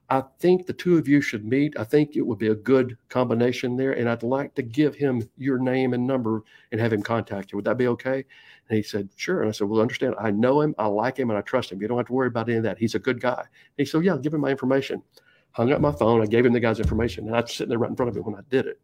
I 0.09 0.23
think 0.39 0.67
the 0.67 0.73
two 0.73 0.99
of 0.99 1.09
you 1.09 1.21
should 1.21 1.45
meet. 1.45 1.75
I 1.79 1.85
think 1.85 2.15
it 2.15 2.23
would 2.23 2.39
be 2.39 2.49
a 2.49 2.55
good 2.55 2.97
combination 3.09 3.77
there. 3.77 3.93
And 3.93 4.09
I'd 4.09 4.23
like 4.23 4.55
to 4.55 4.63
give 4.63 4.95
him 4.95 5.29
your 5.37 5.59
name 5.59 5.95
and 5.95 6.07
number 6.07 6.45
and 6.71 6.81
have 6.81 6.93
him 6.93 7.03
contact 7.03 7.51
you. 7.51 7.57
Would 7.57 7.65
that 7.65 7.77
be 7.77 7.89
okay? 7.89 8.25
And 8.69 8.77
he 8.77 8.83
said, 8.83 9.09
Sure. 9.17 9.41
And 9.41 9.49
I 9.49 9.53
said, 9.53 9.69
Well, 9.69 9.81
understand, 9.81 10.15
I 10.19 10.31
know 10.31 10.61
him, 10.61 10.75
I 10.79 10.87
like 10.87 11.17
him, 11.17 11.31
and 11.31 11.39
I 11.39 11.43
trust 11.43 11.73
him. 11.73 11.83
You 11.83 11.89
don't 11.89 11.97
have 11.99 12.07
to 12.07 12.13
worry 12.13 12.29
about 12.29 12.49
any 12.49 12.59
of 12.59 12.65
that. 12.65 12.79
He's 12.79 12.95
a 12.95 13.01
good 13.01 13.21
guy. 13.21 13.41
And 13.41 13.47
he 13.77 13.85
said, 13.85 14.05
Yeah, 14.05 14.17
give 14.17 14.35
him 14.35 14.41
my 14.41 14.51
information. 14.51 15.03
Hung 15.53 15.73
up 15.73 15.81
my 15.81 15.93
phone. 15.93 16.23
I 16.23 16.27
gave 16.27 16.47
him 16.47 16.53
the 16.53 16.61
guy's 16.61 16.81
information. 16.81 17.27
And 17.27 17.35
I 17.35 17.41
was 17.41 17.53
sitting 17.53 17.71
there 17.71 17.79
right 17.79 17.91
in 17.91 17.97
front 17.97 18.11
of 18.11 18.17
him 18.17 18.25
when 18.25 18.35
I 18.37 18.43
did 18.49 18.67
it. 18.67 18.81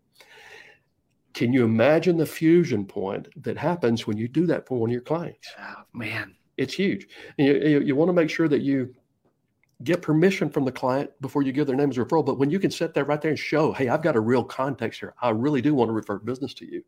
Can 1.35 1.53
you 1.53 1.65
imagine 1.65 2.17
the 2.17 2.27
fusion 2.27 2.85
point 2.85 3.29
that 3.43 3.57
happens 3.57 4.07
when 4.07 4.17
you 4.17 4.29
do 4.29 4.47
that 4.47 4.67
for 4.67 4.79
one 4.79 4.91
of 4.91 4.93
your 4.93 5.03
clients? 5.03 5.49
Oh, 5.59 5.83
man. 5.93 6.35
It's 6.57 6.75
huge. 6.75 7.09
You, 7.39 7.55
you, 7.55 7.81
you 7.81 7.97
want 7.97 8.09
to 8.09 8.13
make 8.13 8.29
sure 8.29 8.49
that 8.49 8.61
you 8.61 8.95
get 9.85 10.03
permission 10.03 10.49
from 10.51 10.64
the 10.64 10.73
client 10.73 11.11
before 11.21 11.42
you 11.42 11.53
give 11.53 11.66
their 11.66 11.77
name 11.77 11.90
as 11.90 11.99
a 11.99 12.05
referral. 12.05 12.25
But 12.25 12.38
when 12.38 12.51
you 12.51 12.59
can 12.59 12.71
sit 12.71 12.95
there 12.95 13.05
right 13.05 13.21
there 13.21 13.31
and 13.31 13.38
show, 13.38 13.73
hey, 13.73 13.88
I've 13.88 14.03
got 14.03 14.16
a 14.16 14.21
real 14.21 14.45
context 14.45 15.01
here. 15.01 15.14
I 15.21 15.31
really 15.31 15.61
do 15.61 15.75
want 15.75 15.88
to 15.88 15.92
refer 15.92 16.18
business 16.18 16.55
to 16.55 16.66
you. 16.66 16.85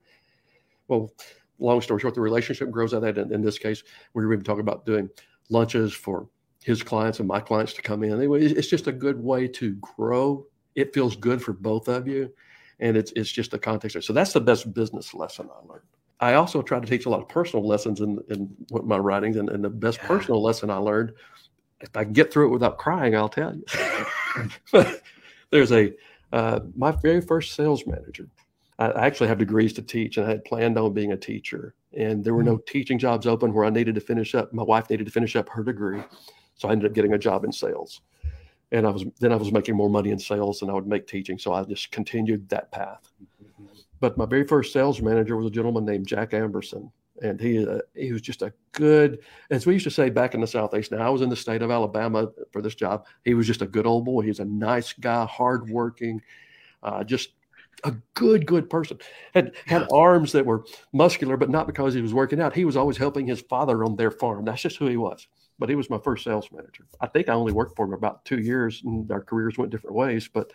Well, 0.88 1.12
long 1.59 1.80
story 1.80 2.00
short, 2.00 2.14
the 2.14 2.20
relationship 2.20 2.70
grows 2.70 2.94
out 2.94 3.04
of 3.04 3.14
that. 3.14 3.18
In, 3.18 3.33
in 3.33 3.42
this 3.42 3.59
case, 3.59 3.83
we 4.12 4.24
were 4.24 4.33
even 4.33 4.44
talking 4.44 4.61
about 4.61 4.87
doing 4.87 5.09
lunches 5.50 5.92
for 5.92 6.28
his 6.62 6.83
clients 6.83 7.18
and 7.18 7.28
my 7.28 7.40
clients 7.40 7.74
to 7.74 7.83
come 7.83 8.02
in. 8.04 8.12
Anyway, 8.12 8.42
it's 8.42 8.68
just 8.68 8.87
a 8.87 8.92
good 8.92 9.22
way 9.22 9.46
to 9.48 9.74
grow. 9.74 10.46
It 10.74 10.94
feels 10.94 11.16
good 11.16 11.42
for 11.42 11.52
both 11.52 11.88
of 11.88 12.09
you. 12.09 12.33
And 12.80 12.96
it's 12.96 13.12
it's 13.14 13.30
just 13.30 13.52
the 13.52 13.59
context. 13.59 14.02
So 14.02 14.12
that's 14.12 14.33
the 14.33 14.40
best 14.40 14.74
business 14.74 15.14
lesson 15.14 15.48
I 15.54 15.66
learned. 15.66 15.85
I 16.20 16.35
also 16.35 16.62
try 16.62 16.80
to 16.80 16.87
teach 16.87 17.07
a 17.07 17.11
lot 17.11 17.20
of 17.20 17.28
personal 17.28 17.66
lessons 17.66 18.00
in, 18.00 18.18
in 18.30 18.54
my 18.70 18.98
writings. 18.98 19.37
And, 19.37 19.48
and 19.48 19.62
the 19.62 19.70
best 19.70 19.98
yeah. 19.98 20.09
personal 20.09 20.42
lesson 20.42 20.70
I 20.70 20.76
learned 20.76 21.12
if 21.80 21.96
I 21.96 22.04
can 22.04 22.12
get 22.12 22.32
through 22.32 22.48
it 22.48 22.52
without 22.52 22.78
crying, 22.78 23.14
I'll 23.14 23.28
tell 23.28 23.54
you. 23.54 23.64
There's 25.50 25.72
a 25.72 25.92
uh, 26.32 26.60
my 26.76 26.90
very 26.90 27.20
first 27.20 27.54
sales 27.54 27.87
manager. 27.87 28.28
I 28.78 29.06
actually 29.06 29.28
have 29.28 29.38
degrees 29.38 29.72
to 29.74 29.82
teach, 29.82 30.16
and 30.16 30.26
I 30.26 30.30
had 30.30 30.44
planned 30.44 30.76
on 30.76 30.92
being 30.92 31.12
a 31.12 31.16
teacher. 31.16 31.74
And 31.96 32.24
there 32.24 32.34
were 32.34 32.42
no 32.42 32.56
mm-hmm. 32.56 32.72
teaching 32.72 32.98
jobs 32.98 33.24
open 33.24 33.52
where 33.52 33.64
I 33.64 33.70
needed 33.70 33.94
to 33.94 34.00
finish 34.00 34.34
up. 34.34 34.52
My 34.52 34.64
wife 34.64 34.90
needed 34.90 35.06
to 35.06 35.12
finish 35.12 35.37
up 35.37 35.48
her 35.50 35.62
degree, 35.62 36.02
so 36.56 36.68
I 36.68 36.72
ended 36.72 36.90
up 36.90 36.94
getting 36.94 37.12
a 37.12 37.18
job 37.18 37.44
in 37.44 37.52
sales. 37.52 38.00
And 38.72 38.84
I 38.84 38.90
was 38.90 39.04
then 39.20 39.32
I 39.32 39.37
was 39.37 39.52
making 39.52 39.76
more 39.76 39.88
money 39.88 40.10
in 40.10 40.18
sales 40.18 40.58
than 40.58 40.70
I 40.70 40.72
would 40.72 40.88
make 40.88 41.06
teaching, 41.06 41.38
so 41.38 41.52
I 41.52 41.62
just 41.62 41.92
continued 41.92 42.48
that 42.48 42.72
path. 42.72 43.12
Mm-hmm. 43.22 43.66
But 44.00 44.18
my 44.18 44.26
very 44.26 44.44
first 44.44 44.72
sales 44.72 45.00
manager 45.00 45.37
was 45.37 45.46
a 45.46 45.50
gentleman 45.50 45.84
named 45.84 46.08
Jack 46.08 46.32
Amberson, 46.32 46.90
and 47.22 47.40
he 47.40 47.66
uh, 47.66 47.79
he 47.94 48.12
was 48.12 48.22
just 48.22 48.42
a 48.42 48.53
good, 48.72 49.20
as 49.50 49.66
we 49.66 49.74
used 49.74 49.85
to 49.85 49.90
say 49.90 50.11
back 50.11 50.35
in 50.35 50.40
the 50.40 50.46
southeast. 50.46 50.92
Now 50.92 51.07
I 51.07 51.11
was 51.11 51.22
in 51.22 51.29
the 51.29 51.37
state 51.37 51.62
of 51.62 51.70
Alabama 51.70 52.29
for 52.53 52.62
this 52.62 52.74
job. 52.74 53.07
He 53.24 53.35
was 53.35 53.46
just 53.46 53.62
a 53.62 53.66
good 53.66 53.87
old 53.87 54.05
boy. 54.05 54.22
He 54.22 54.29
was 54.29 54.40
a 54.40 54.44
nice 54.44 54.92
guy, 54.92 55.24
hardworking, 55.27 56.20
uh, 56.83 57.05
just 57.05 57.31
a 57.85 57.92
good 58.14 58.46
good 58.46 58.68
person. 58.68 58.98
Had 59.35 59.55
had 59.66 59.87
arms 59.92 60.33
that 60.33 60.46
were 60.46 60.64
muscular, 60.92 61.37
but 61.37 61.50
not 61.50 61.66
because 61.66 61.94
he 61.94 62.03
was 62.03 62.14
working 62.14 62.40
out. 62.40 62.55
He 62.55 62.64
was 62.64 62.77
always 62.77 62.96
helping 62.96 63.27
his 63.27 63.42
father 63.42 63.85
on 63.85 63.96
their 63.96 64.11
farm. 64.11 64.44
That's 64.44 64.62
just 64.62 64.77
who 64.77 64.87
he 64.87 64.96
was. 64.96 65.27
But 65.59 65.68
he 65.68 65.77
was 65.77 65.88
my 65.88 65.98
first 65.98 66.24
sales 66.24 66.48
manager. 66.50 66.85
I 67.00 67.07
think 67.07 67.29
I 67.29 67.35
only 67.35 67.53
worked 67.53 67.77
for 67.77 67.87
him 67.87 67.92
about 67.92 68.24
two 68.24 68.40
years, 68.40 68.83
and 68.85 69.11
our 69.12 69.22
careers 69.22 69.57
went 69.57 69.70
different 69.70 69.94
ways. 69.94 70.29
But 70.33 70.53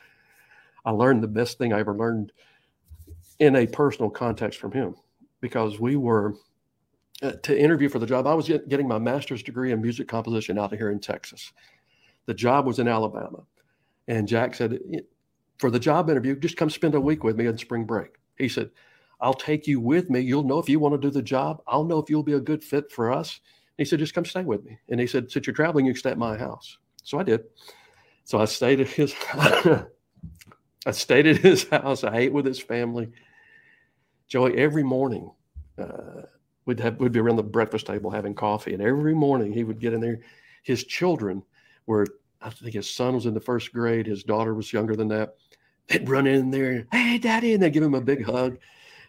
I 0.83 0.91
learned 0.91 1.23
the 1.23 1.27
best 1.27 1.57
thing 1.57 1.71
I 1.71 1.79
ever 1.79 1.95
learned 1.95 2.33
in 3.39 3.55
a 3.55 3.65
personal 3.65 4.09
context 4.09 4.59
from 4.59 4.73
him 4.73 4.95
because 5.41 5.79
we 5.79 5.95
were 5.95 6.35
to 7.21 7.59
interview 7.59 7.89
for 7.89 7.99
the 7.99 8.05
job. 8.05 8.27
I 8.27 8.33
was 8.33 8.47
getting 8.47 8.87
my 8.87 8.99
master's 8.99 9.43
degree 9.43 9.71
in 9.71 9.81
music 9.81 10.07
composition 10.07 10.57
out 10.57 10.71
of 10.71 10.79
here 10.79 10.91
in 10.91 10.99
Texas. 10.99 11.51
The 12.25 12.33
job 12.33 12.65
was 12.65 12.79
in 12.79 12.87
Alabama. 12.87 13.43
And 14.07 14.27
Jack 14.27 14.55
said, 14.55 14.79
for 15.57 15.69
the 15.69 15.79
job 15.79 16.09
interview, 16.09 16.35
just 16.39 16.57
come 16.57 16.69
spend 16.69 16.95
a 16.95 17.01
week 17.01 17.23
with 17.23 17.35
me 17.35 17.47
on 17.47 17.57
spring 17.57 17.85
break. 17.85 18.11
He 18.37 18.47
said, 18.47 18.71
I'll 19.21 19.33
take 19.33 19.67
you 19.67 19.79
with 19.79 20.09
me. 20.09 20.21
You'll 20.21 20.43
know 20.43 20.59
if 20.59 20.69
you 20.69 20.79
want 20.79 20.99
to 20.99 21.07
do 21.07 21.11
the 21.11 21.21
job. 21.21 21.61
I'll 21.67 21.83
know 21.83 21.99
if 21.99 22.09
you'll 22.09 22.23
be 22.23 22.33
a 22.33 22.39
good 22.39 22.63
fit 22.63 22.91
for 22.91 23.11
us. 23.11 23.41
He 23.77 23.85
said, 23.85 23.99
just 23.99 24.13
come 24.13 24.25
stay 24.25 24.43
with 24.43 24.63
me. 24.63 24.79
And 24.89 24.99
he 24.99 25.07
said, 25.07 25.29
since 25.29 25.45
you're 25.45 25.53
traveling, 25.53 25.85
you 25.85 25.93
can 25.93 25.99
stay 25.99 26.11
at 26.11 26.17
my 26.17 26.37
house. 26.37 26.77
So 27.03 27.19
I 27.19 27.23
did. 27.23 27.43
So 28.23 28.39
I 28.39 28.45
stayed 28.45 28.79
at 28.79 28.87
his 28.87 29.13
I 30.85 30.91
stayed 30.91 31.27
at 31.27 31.37
his 31.37 31.67
house. 31.67 32.03
I 32.03 32.17
ate 32.17 32.33
with 32.33 32.45
his 32.45 32.59
family. 32.59 33.11
Joey, 34.27 34.57
every 34.57 34.83
morning, 34.83 35.31
uh, 35.77 36.21
we'd 36.65 36.79
have 36.79 36.99
we'd 36.99 37.11
be 37.11 37.19
around 37.19 37.37
the 37.37 37.43
breakfast 37.43 37.87
table 37.87 38.09
having 38.09 38.33
coffee, 38.33 38.73
and 38.73 38.81
every 38.81 39.15
morning 39.15 39.51
he 39.51 39.63
would 39.63 39.79
get 39.79 39.93
in 39.93 40.01
there. 40.01 40.19
His 40.63 40.83
children 40.83 41.43
were, 41.85 42.05
I 42.41 42.49
think 42.49 42.73
his 42.73 42.89
son 42.89 43.15
was 43.15 43.25
in 43.25 43.33
the 43.33 43.39
first 43.39 43.73
grade, 43.73 44.05
his 44.05 44.23
daughter 44.23 44.53
was 44.53 44.73
younger 44.73 44.95
than 44.95 45.07
that. 45.09 45.35
They'd 45.87 46.07
run 46.07 46.27
in 46.27 46.51
there, 46.51 46.85
hey, 46.91 47.17
daddy, 47.17 47.53
and 47.53 47.63
they'd 47.63 47.73
give 47.73 47.83
him 47.83 47.95
a 47.95 48.01
big 48.01 48.23
hug. 48.23 48.59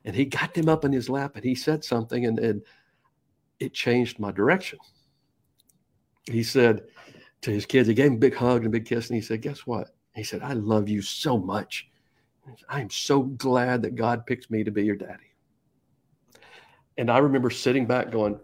And 0.04 0.16
he 0.16 0.24
got 0.24 0.54
them 0.54 0.68
up 0.68 0.84
in 0.86 0.92
his 0.92 1.10
lap 1.10 1.36
and 1.36 1.44
he 1.44 1.54
said 1.54 1.84
something, 1.84 2.24
and, 2.24 2.38
and 2.38 2.62
it 3.58 3.74
changed 3.74 4.18
my 4.18 4.32
direction. 4.32 4.78
He 6.24 6.42
said 6.42 6.84
to 7.42 7.50
his 7.50 7.66
kids, 7.66 7.88
he 7.88 7.94
gave 7.94 8.06
him 8.06 8.14
a 8.14 8.18
big 8.18 8.34
hug 8.34 8.58
and 8.58 8.68
a 8.68 8.70
big 8.70 8.86
kiss, 8.86 9.08
and 9.08 9.16
he 9.16 9.22
said, 9.22 9.42
Guess 9.42 9.66
what? 9.66 9.94
He 10.14 10.24
said, 10.24 10.42
I 10.42 10.54
love 10.54 10.88
you 10.88 11.02
so 11.02 11.38
much. 11.38 11.88
I 12.68 12.80
am 12.80 12.90
so 12.90 13.22
glad 13.22 13.82
that 13.82 13.94
God 13.94 14.26
picked 14.26 14.50
me 14.50 14.64
to 14.64 14.70
be 14.70 14.84
your 14.84 14.96
daddy. 14.96 15.29
And 17.00 17.10
I 17.10 17.16
remember 17.16 17.48
sitting 17.48 17.86
back 17.86 18.10
going, 18.10 18.38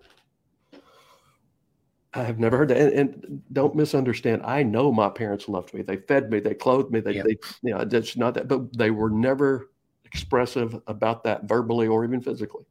I 2.15 2.23
have 2.23 2.39
never 2.39 2.57
heard 2.57 2.69
that. 2.69 2.79
And, 2.79 2.93
and, 2.95 3.43
don't 3.53 3.77
misunderstand. 3.77 4.41
I 4.47 4.63
know 4.63 4.91
my 4.91 5.11
parents 5.11 5.47
loved 5.47 5.75
me. 5.75 5.83
They 5.83 5.99
fed 5.99 6.31
me. 6.31 6.41
They 6.41 6.55
clothed 6.55 6.91
me. 6.91 7.01
They, 7.01 7.21
they 7.21 7.37
you 7.63 7.75
know, 7.75 7.81
it's 7.81 8.17
not 8.17 8.33
that, 8.33 8.49
but 8.49 8.75
they 8.75 8.91
were 8.91 9.11
never 9.11 9.69
expressive 10.07 10.81
about 10.87 11.23
that 11.25 11.45
verbally 11.45 11.87
or 11.87 12.03
even 12.03 12.23
physically. 12.23 12.65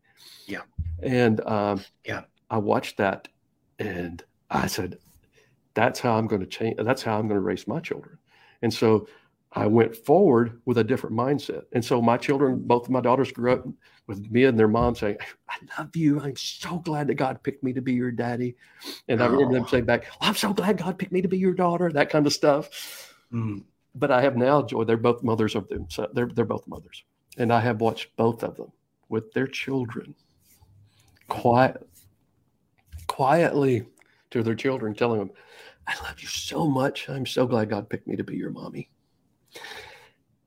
Yeah. 0.48 0.62
And 1.04 1.39
um, 1.48 1.86
yeah, 2.04 2.24
I 2.50 2.58
watched 2.58 2.98
that, 2.98 3.28
and 3.78 4.24
I 4.50 4.65
said, 4.65 4.98
"That's 5.76 6.00
how 6.00 6.17
I'm 6.17 6.26
going 6.26 6.41
to 6.41 6.48
change. 6.48 6.78
That's 6.80 7.04
how 7.04 7.19
I'm 7.19 7.28
going 7.28 7.39
to 7.39 7.45
raise 7.45 7.67
my 7.67 7.80
children." 7.80 8.17
And 8.63 8.74
so 8.74 9.08
I 9.56 9.68
went 9.68 9.96
forward 9.96 10.62
with 10.65 10.78
a 10.80 10.84
different 10.84 11.15
mindset. 11.15 11.63
And 11.72 11.84
so 11.84 12.02
my 12.02 12.18
children, 12.18 12.60
both 12.68 12.86
of 12.86 12.89
my 12.89 13.00
daughters 13.00 13.32
grew 13.32 13.54
up 13.54 13.65
with 14.06 14.30
me 14.30 14.44
and 14.44 14.60
their 14.60 14.68
mom 14.68 14.96
saying, 14.96 15.18
I 15.50 15.56
love 15.80 15.96
you. 15.96 16.20
I'm 16.20 16.36
so 16.36 16.80
glad 16.80 17.08
that 17.08 17.15
God 17.15 17.41
picked 17.41 17.63
me 17.63 17.72
to 17.72 17.82
be 17.82 17.94
your 17.94 18.12
daddy. 18.12 18.58
And 19.08 19.24
I 19.24 19.28
remember 19.28 19.54
them 19.54 19.68
saying 19.68 19.86
back, 19.86 20.04
well, 20.20 20.30
I'm 20.30 20.36
so 20.36 20.52
glad 20.52 20.78
God 20.78 21.00
picked 21.00 21.13
me 21.13 21.22
to 21.22 21.30
be 21.30 21.38
your 21.38 21.54
daughter, 21.54 21.89
that 21.94 22.10
kind 22.10 22.28
of 22.28 22.34
stuff. 22.34 23.15
Mm. 23.32 23.63
But 23.96 24.12
I 24.12 24.22
have 24.22 24.36
now 24.36 24.62
Joey. 24.62 24.84
They're 24.84 24.98
both 24.98 25.24
mothers 25.24 25.56
of 25.56 25.70
them. 25.70 25.88
So 25.89 26.10
they're, 26.12 26.28
they're 26.28 26.44
both 26.44 26.68
mothers. 26.68 27.04
And 27.38 27.54
I 27.54 27.62
have 27.62 27.80
watched 27.80 28.15
both 28.18 28.44
of 28.44 28.58
them 28.58 28.74
with 29.08 29.32
their 29.32 29.48
children 29.48 30.15
quiet, 31.30 31.88
quietly 33.08 33.86
to 34.32 34.44
their 34.44 34.56
children, 34.56 34.94
telling 34.94 35.20
them, 35.20 35.32
I 35.88 35.96
love 36.04 36.20
you 36.20 36.28
so 36.28 36.68
much. 36.68 37.08
I'm 37.08 37.26
so 37.26 37.48
glad 37.48 37.70
God 37.70 37.89
picked 37.89 38.08
me 38.08 38.18
to 38.18 38.24
be 38.24 38.36
your 38.36 38.50
mommy 38.50 38.89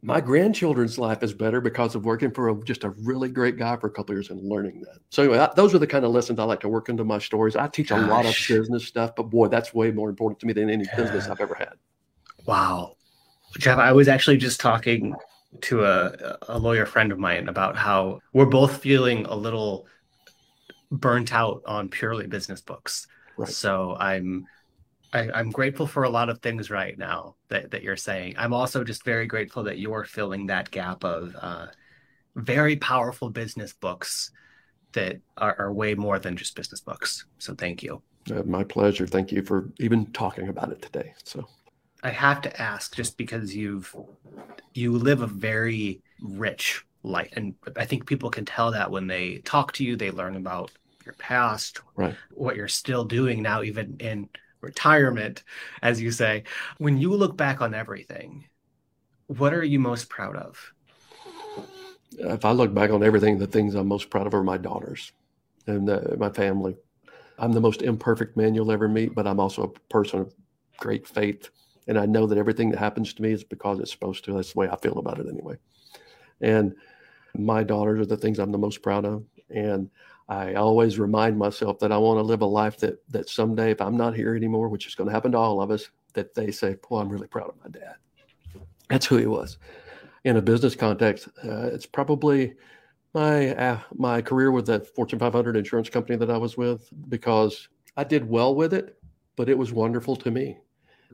my 0.01 0.21
grandchildren's 0.21 0.97
life 0.99 1.23
is 1.23 1.33
better 1.33 1.61
because 1.61 1.95
of 1.95 2.05
working 2.05 2.31
for 2.31 2.51
a, 2.51 2.65
just 2.65 2.85
a 2.85 2.91
really 2.91 3.29
great 3.29 3.57
guy 3.57 3.77
for 3.77 3.89
a 3.89 3.91
couple 3.91 4.15
years 4.15 4.31
and 4.31 4.41
learning 4.49 4.81
that. 4.83 4.99
So 5.11 5.25
anyway, 5.25 5.39
I, 5.39 5.51
those 5.57 5.75
are 5.75 5.79
the 5.79 5.89
kind 5.89 6.05
of 6.05 6.13
lessons 6.13 6.39
I 6.39 6.45
like 6.45 6.61
to 6.61 6.69
work 6.69 6.89
into 6.89 7.05
my 7.05 7.19
stories. 7.19 7.57
I 7.57 7.67
teach 7.67 7.89
Gosh. 7.89 8.05
a 8.05 8.07
lot 8.07 8.25
of 8.25 8.37
business 8.49 8.87
stuff, 8.87 9.17
but 9.17 9.25
boy, 9.25 9.49
that's 9.49 9.75
way 9.75 9.91
more 9.91 10.09
important 10.09 10.39
to 10.41 10.47
me 10.47 10.53
than 10.53 10.71
any 10.71 10.85
yeah. 10.85 10.97
business 10.97 11.27
I've 11.27 11.41
ever 11.41 11.55
had. 11.55 11.75
Wow, 12.47 12.97
Jeff, 13.59 13.79
I 13.79 13.93
was 13.93 14.09
actually 14.09 14.37
just 14.37 14.61
talking 14.61 15.15
to 15.63 15.85
a, 15.85 16.39
a 16.49 16.59
lawyer 16.59 16.87
friend 16.87 17.11
of 17.11 17.19
mine 17.19 17.49
about 17.49 17.77
how 17.77 18.21
we're 18.33 18.47
both 18.47 18.81
feeling 18.81 19.25
a 19.27 19.35
little 19.35 19.87
burnt 20.91 21.33
out 21.33 21.63
on 21.67 21.89
purely 21.89 22.27
business 22.27 22.61
books. 22.61 23.07
Right. 23.37 23.49
So 23.49 23.97
I'm 23.99 24.47
I, 25.13 25.41
am 25.41 25.51
grateful 25.51 25.87
for 25.87 26.05
a 26.05 26.11
lot 26.11 26.29
of 26.29 26.41
things 26.41 26.71
right 26.71 26.97
now 26.99 27.37
that, 27.49 27.71
that 27.71 27.83
you're 27.83 27.97
saying. 27.97 28.35
I'm 28.37 28.53
also 28.53 28.85
just 28.85 29.05
very 29.05 29.27
grateful 29.27 29.63
that 29.65 29.79
you're 29.79 30.05
filling 30.05 30.47
that 30.47 30.71
gap 30.71 31.05
of 31.05 31.35
uh, 31.41 31.67
very 32.37 32.77
powerful 32.77 33.31
business 33.31 33.73
books 33.73 34.31
that 34.93 35.21
are, 35.37 35.57
are, 35.59 35.73
way 35.73 35.95
more 35.95 36.19
than 36.19 36.37
just 36.37 36.57
business 36.57 36.81
books. 36.81 37.27
So 37.39 37.55
thank 37.55 37.83
you. 37.83 38.03
Uh, 38.31 38.43
my 38.45 38.65
pleasure. 38.65 39.07
Thank 39.07 39.33
you 39.33 39.43
for 39.43 39.71
even 39.79 40.07
talking 40.13 40.49
about 40.49 40.71
it 40.71 40.83
today. 40.83 41.15
So 41.25 41.47
I 42.03 42.11
have 42.11 42.41
to 42.43 42.61
ask, 42.61 42.95
just 42.95 43.17
because 43.17 43.55
you've 43.55 43.95
you 44.75 44.93
live 44.93 45.23
a 45.23 45.27
very 45.27 46.01
rich 46.21 46.85
life, 47.03 47.31
and 47.35 47.55
I 47.77 47.85
think 47.85 48.07
people 48.07 48.31
can 48.31 48.45
tell 48.45 48.71
that 48.73 48.91
when 48.91 49.07
they 49.07 49.39
talk 49.39 49.73
to 49.73 49.85
you, 49.85 49.97
they 49.97 50.11
learn 50.11 50.37
about 50.37 50.71
your 51.05 51.15
past, 51.15 51.81
right. 51.97 52.15
what 52.33 52.57
you're 52.57 52.69
still 52.69 53.05
doing 53.05 53.43
now, 53.43 53.63
even 53.63 53.97
in 53.99 54.29
retirement, 54.61 55.43
as 55.83 56.01
you 56.01 56.11
say. 56.11 56.45
When 56.79 56.99
you 56.99 57.15
look 57.15 57.37
back 57.37 57.61
on 57.61 57.75
everything, 57.75 58.47
what 59.27 59.53
are 59.53 59.65
you 59.65 59.79
most 59.79 60.09
proud 60.09 60.37
of? 60.37 60.73
If 62.19 62.45
I 62.45 62.51
look 62.53 62.75
back 62.75 62.91
on 62.91 63.03
everything, 63.03 63.39
the 63.39 63.47
things 63.47 63.75
I'm 63.75 63.87
most 63.87 64.11
proud 64.11 64.27
of 64.27 64.35
are 64.35 64.43
my 64.43 64.57
daughters 64.57 65.13
and 65.67 65.89
uh, 65.89 66.01
my 66.19 66.31
family. 66.31 66.77
I'm 67.39 67.53
the 67.53 67.61
most 67.61 67.83
imperfect 67.83 68.37
man 68.37 68.55
you'll 68.55 68.73
ever 68.73 68.89
meet, 68.89 69.15
but 69.15 69.27
I'm 69.27 69.39
also 69.39 69.63
a 69.63 69.93
person 69.93 70.21
of 70.21 70.35
great 70.79 71.07
faith. 71.07 71.51
And 71.87 71.99
I 71.99 72.07
know 72.07 72.27
that 72.27 72.39
everything 72.39 72.71
that 72.71 72.79
happens 72.79 73.15
to 73.15 73.23
me 73.23 73.33
is 73.33 73.45
because 73.45 73.79
it's 73.79 73.93
supposed 73.93 74.25
to. 74.25 74.35
That's 74.35 74.53
the 74.53 74.59
way 74.59 74.69
I 74.69 74.77
feel 74.77 74.99
about 74.99 75.21
it 75.21 75.27
anyway. 75.31 75.57
And 76.41 76.75
my 77.37 77.63
daughters 77.63 78.01
are 78.01 78.07
the 78.07 78.17
things 78.17 78.39
I'm 78.39 78.53
the 78.53 78.59
most 78.59 78.83
proud 78.83 79.05
of. 79.05 79.25
And 79.51 79.91
I 80.29 80.55
always 80.55 80.99
remind 80.99 81.39
myself 81.39 81.79
that 81.79 81.91
I 81.91 81.97
want 81.97 82.19
to 82.19 82.23
live 82.23 82.43
a 82.43 82.47
life 82.47 82.77
that 82.79 83.03
that 83.11 83.29
someday, 83.29 83.71
if 83.71 83.81
I'm 83.81 83.97
not 83.97 84.15
here 84.15 84.35
anymore, 84.35 84.69
which 84.69 84.87
is 84.87 84.95
going 84.95 85.09
to 85.09 85.15
happen 85.15 85.33
to 85.33 85.39
all 85.39 85.63
of 85.63 85.71
us, 85.71 85.89
that 86.13 86.35
they 86.35 86.51
say, 86.51 86.77
"Boy, 86.89 87.01
I'm 87.01 87.09
really 87.09 87.29
proud 87.29 87.49
of 87.49 87.55
my 87.63 87.71
dad." 87.71 87.97
That's 88.91 89.07
who 89.07 89.17
he 89.17 89.27
was. 89.27 89.59
In 90.25 90.37
a 90.37 90.43
business 90.43 90.75
context, 90.75 91.29
uh, 91.45 91.69
it's 91.73 91.87
probably 91.87 92.55
my 93.15 93.55
uh, 93.55 93.81
my 93.95 94.21
career 94.21 94.53
with 94.53 94.67
that 94.67 94.87
Fortune 94.95 95.19
500 95.19 95.57
insurance 95.57 95.89
company 95.89 96.17
that 96.19 96.31
I 96.31 96.37
was 96.37 96.57
with 96.57 96.89
because 97.09 97.69
I 97.97 98.05
did 98.05 98.29
well 98.29 98.55
with 98.55 98.75
it, 98.75 98.99
but 99.37 99.49
it 99.49 99.57
was 99.57 99.73
wonderful 99.73 100.17
to 100.17 100.31
me. 100.31 100.59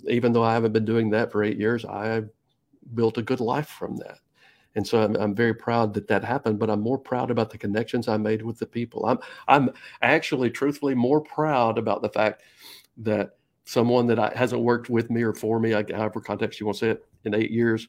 Even 0.08 0.32
though 0.32 0.42
I 0.42 0.54
haven't 0.54 0.72
been 0.72 0.84
doing 0.84 1.10
that 1.10 1.30
for 1.30 1.44
eight 1.44 1.58
years, 1.58 1.84
I 1.84 2.24
built 2.94 3.18
a 3.18 3.22
good 3.22 3.40
life 3.40 3.68
from 3.68 3.96
that. 3.98 4.18
And 4.76 4.86
so 4.86 5.02
I'm, 5.02 5.14
I'm 5.16 5.34
very 5.34 5.54
proud 5.54 5.94
that 5.94 6.08
that 6.08 6.24
happened, 6.24 6.58
but 6.58 6.70
I'm 6.70 6.80
more 6.80 6.98
proud 6.98 7.30
about 7.30 7.50
the 7.50 7.58
connections 7.58 8.08
I 8.08 8.16
made 8.16 8.42
with 8.42 8.58
the 8.58 8.66
people. 8.66 9.06
I'm, 9.06 9.18
I'm 9.46 9.70
actually 10.02 10.50
truthfully 10.50 10.94
more 10.94 11.20
proud 11.20 11.78
about 11.78 12.02
the 12.02 12.08
fact 12.08 12.42
that 12.98 13.36
someone 13.64 14.06
that 14.08 14.18
I, 14.18 14.32
hasn't 14.34 14.62
worked 14.62 14.90
with 14.90 15.10
me 15.10 15.22
or 15.22 15.32
for 15.32 15.60
me, 15.60 15.74
I, 15.74 15.84
however 15.94 16.20
context 16.20 16.60
you 16.60 16.66
want 16.66 16.78
to 16.78 16.84
say 16.84 16.90
it, 16.90 17.04
in 17.24 17.34
eight 17.34 17.50
years, 17.50 17.88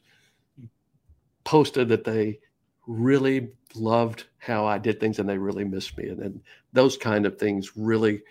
posted 1.44 1.88
that 1.88 2.04
they 2.04 2.38
really 2.86 3.50
loved 3.74 4.24
how 4.38 4.64
I 4.64 4.78
did 4.78 5.00
things 5.00 5.18
and 5.18 5.28
they 5.28 5.38
really 5.38 5.64
missed 5.64 5.98
me. 5.98 6.08
And, 6.08 6.20
and 6.20 6.40
those 6.72 6.96
kind 6.96 7.26
of 7.26 7.38
things 7.38 7.76
really, 7.76 8.22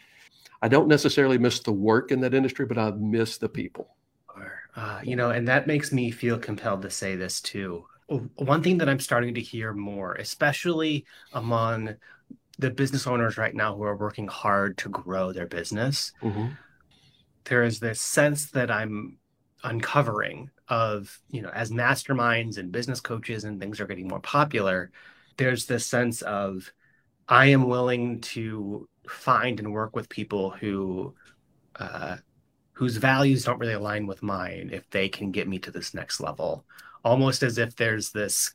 I 0.62 0.70
don't 0.70 0.88
necessarily 0.88 1.38
miss 1.38 1.60
the 1.60 1.74
work 1.74 2.12
in 2.12 2.22
that 2.22 2.34
industry, 2.34 2.66
but 2.66 2.78
I 2.78 2.92
miss 2.92 3.38
the 3.38 3.50
people. 3.50 3.96
Uh, 4.76 5.00
you 5.04 5.16
know, 5.16 5.32
and 5.32 5.48
that 5.48 5.68
makes 5.68 5.92
me 5.92 6.12
feel 6.12 6.38
compelled 6.38 6.82
to 6.82 6.90
say 6.90 7.16
this 7.16 7.40
too. 7.40 7.86
One 8.08 8.62
thing 8.62 8.78
that 8.78 8.90
I'm 8.90 9.00
starting 9.00 9.34
to 9.36 9.42
hear 9.42 9.74
more, 9.74 10.14
especially 10.14 11.06
among 11.34 11.96
the 12.58 12.70
business 12.70 13.08
owners 13.08 13.38
right 13.38 13.54
now 13.54 13.76
who 13.76 13.84
are 13.84 13.98
working 13.98 14.28
hard 14.28 14.78
to 14.80 14.90
grow 14.90 15.34
their 15.34 15.48
business, 15.48 16.14
mm-hmm. 16.22 16.48
there 17.46 17.64
is 17.64 17.80
this 17.80 18.00
sense 18.00 18.52
that 18.52 18.70
I'm 18.70 19.18
uncovering 19.64 20.52
of, 20.70 21.20
you 21.30 21.42
know, 21.42 21.50
as 21.50 21.72
masterminds 21.72 22.58
and 22.58 22.72
business 22.72 23.02
coaches 23.02 23.44
and 23.44 23.60
things 23.60 23.80
are 23.80 23.88
getting 23.88 24.08
more 24.08 24.20
popular, 24.20 24.92
there's 25.38 25.66
this 25.66 25.86
sense 25.86 26.22
of 26.22 26.72
I 27.28 27.48
am 27.48 27.68
willing 27.68 28.22
to 28.22 28.88
find 29.08 29.60
and 29.60 29.74
work 29.74 29.96
with 29.96 30.10
people 30.10 30.52
who 30.52 31.16
uh, 31.78 32.18
whose 32.74 32.98
values 32.98 33.46
don't 33.46 33.60
really 33.60 33.74
align 33.74 34.06
with 34.06 34.22
mine 34.22 34.70
if 34.72 34.90
they 34.90 35.10
can 35.10 35.32
get 35.32 35.48
me 35.48 35.60
to 35.60 35.72
this 35.72 35.94
next 35.94 36.20
level 36.20 36.66
almost 37.06 37.44
as 37.44 37.58
if 37.58 37.76
there's 37.76 38.12
this 38.12 38.54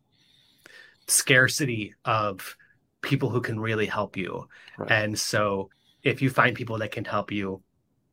scarcity 1.07 1.95
of 2.05 2.57
people 3.01 3.31
who 3.31 3.41
can 3.41 3.59
really 3.59 3.87
help 3.87 4.17
you. 4.17 4.47
Right. 4.77 4.91
and 4.91 5.19
so 5.19 5.71
if 6.03 6.21
you 6.21 6.31
find 6.31 6.57
people 6.57 6.79
that 6.79 6.91
can 6.91 7.05
help 7.05 7.31
you 7.31 7.63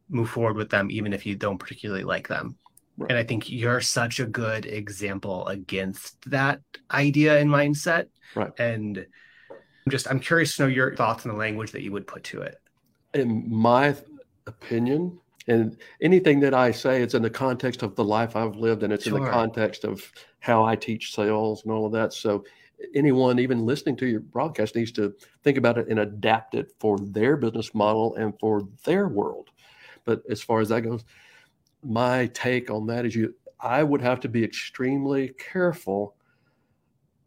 move 0.10 0.30
forward 0.30 0.56
with 0.56 0.69
them 0.69 0.89
even 0.91 1.12
if 1.12 1.26
you 1.26 1.36
don't 1.36 1.58
particularly 1.58 2.04
like 2.04 2.28
them. 2.28 2.56
Right. 2.97 3.12
and 3.12 3.19
i 3.19 3.23
think 3.23 3.50
you're 3.50 3.82
such 3.82 4.19
a 4.19 4.26
good 4.26 4.65
example 4.65 5.47
against 5.47 6.30
that 6.30 6.62
idea 6.91 7.39
and 7.39 7.50
mindset. 7.50 8.08
Right. 8.36 8.52
And 8.60 9.06
i'm 9.50 9.91
just 9.91 10.10
i'm 10.10 10.19
curious 10.19 10.56
to 10.56 10.63
know 10.63 10.69
your 10.69 10.95
thoughts 10.95 11.26
on 11.26 11.32
the 11.32 11.38
language 11.38 11.71
that 11.71 11.82
you 11.82 11.91
would 11.91 12.08
put 12.08 12.23
to 12.26 12.41
it. 12.41 12.56
In 13.13 13.50
my 13.50 13.95
opinion 14.45 15.19
and 15.47 15.77
anything 16.01 16.39
that 16.41 16.53
I 16.53 16.71
say, 16.71 17.01
it's 17.01 17.13
in 17.13 17.21
the 17.21 17.29
context 17.29 17.81
of 17.81 17.95
the 17.95 18.03
life 18.03 18.36
I've 18.36 18.55
lived, 18.55 18.83
and 18.83 18.91
it's 18.91 19.05
sure. 19.05 19.17
in 19.17 19.23
the 19.23 19.29
context 19.29 19.86
of 19.86 20.12
how 20.39 20.65
I 20.65 20.75
teach 20.75 21.13
sales 21.13 21.63
and 21.63 21.71
all 21.71 21.86
of 21.86 21.93
that. 21.93 22.13
So 22.13 22.43
anyone 22.93 23.39
even 23.39 23.65
listening 23.65 23.95
to 23.97 24.05
your 24.05 24.19
broadcast 24.19 24.75
needs 24.75 24.91
to 24.93 25.13
think 25.43 25.57
about 25.57 25.77
it 25.77 25.88
and 25.88 25.99
adapt 25.99 26.55
it 26.55 26.73
for 26.79 26.99
their 26.99 27.38
business 27.38 27.73
model 27.73 28.15
and 28.15 28.33
for 28.39 28.67
their 28.83 29.07
world. 29.07 29.49
But 30.03 30.21
as 30.29 30.41
far 30.41 30.60
as 30.60 30.69
that 30.69 30.81
goes, 30.81 31.03
my 31.83 32.27
take 32.27 32.69
on 32.69 32.88
that 32.88 33.05
is 33.05 33.15
you 33.15 33.33
I 33.60 33.83
would 33.83 34.01
have 34.01 34.19
to 34.21 34.29
be 34.29 34.43
extremely 34.43 35.29
careful, 35.39 36.15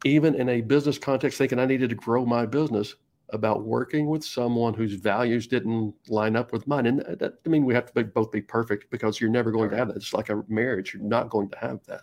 even 0.05 0.35
in 0.35 0.47
a 0.47 0.61
business 0.61 0.97
context, 0.97 1.37
thinking 1.37 1.59
I 1.59 1.65
needed 1.65 1.89
to 1.89 1.95
grow 1.95 2.25
my 2.25 2.45
business 2.45 2.95
about 3.31 3.63
working 3.63 4.07
with 4.07 4.23
someone 4.23 4.73
whose 4.73 4.93
values 4.93 5.47
didn't 5.47 5.93
line 6.09 6.35
up 6.35 6.51
with 6.51 6.67
mine. 6.67 6.85
And 6.85 6.99
that, 7.19 7.35
I 7.45 7.49
mean, 7.49 7.65
we 7.65 7.73
have 7.73 7.85
to 7.85 7.93
be, 7.93 8.03
both 8.03 8.31
be 8.31 8.41
perfect 8.41 8.89
because 8.91 9.19
you're 9.19 9.29
never 9.29 9.51
going 9.51 9.69
to 9.69 9.77
have 9.77 9.87
that. 9.87 9.97
It's 9.97 10.13
like 10.13 10.29
a 10.29 10.43
marriage. 10.47 10.93
You're 10.93 11.03
not 11.03 11.29
going 11.29 11.49
to 11.49 11.57
have 11.57 11.83
that. 11.85 12.01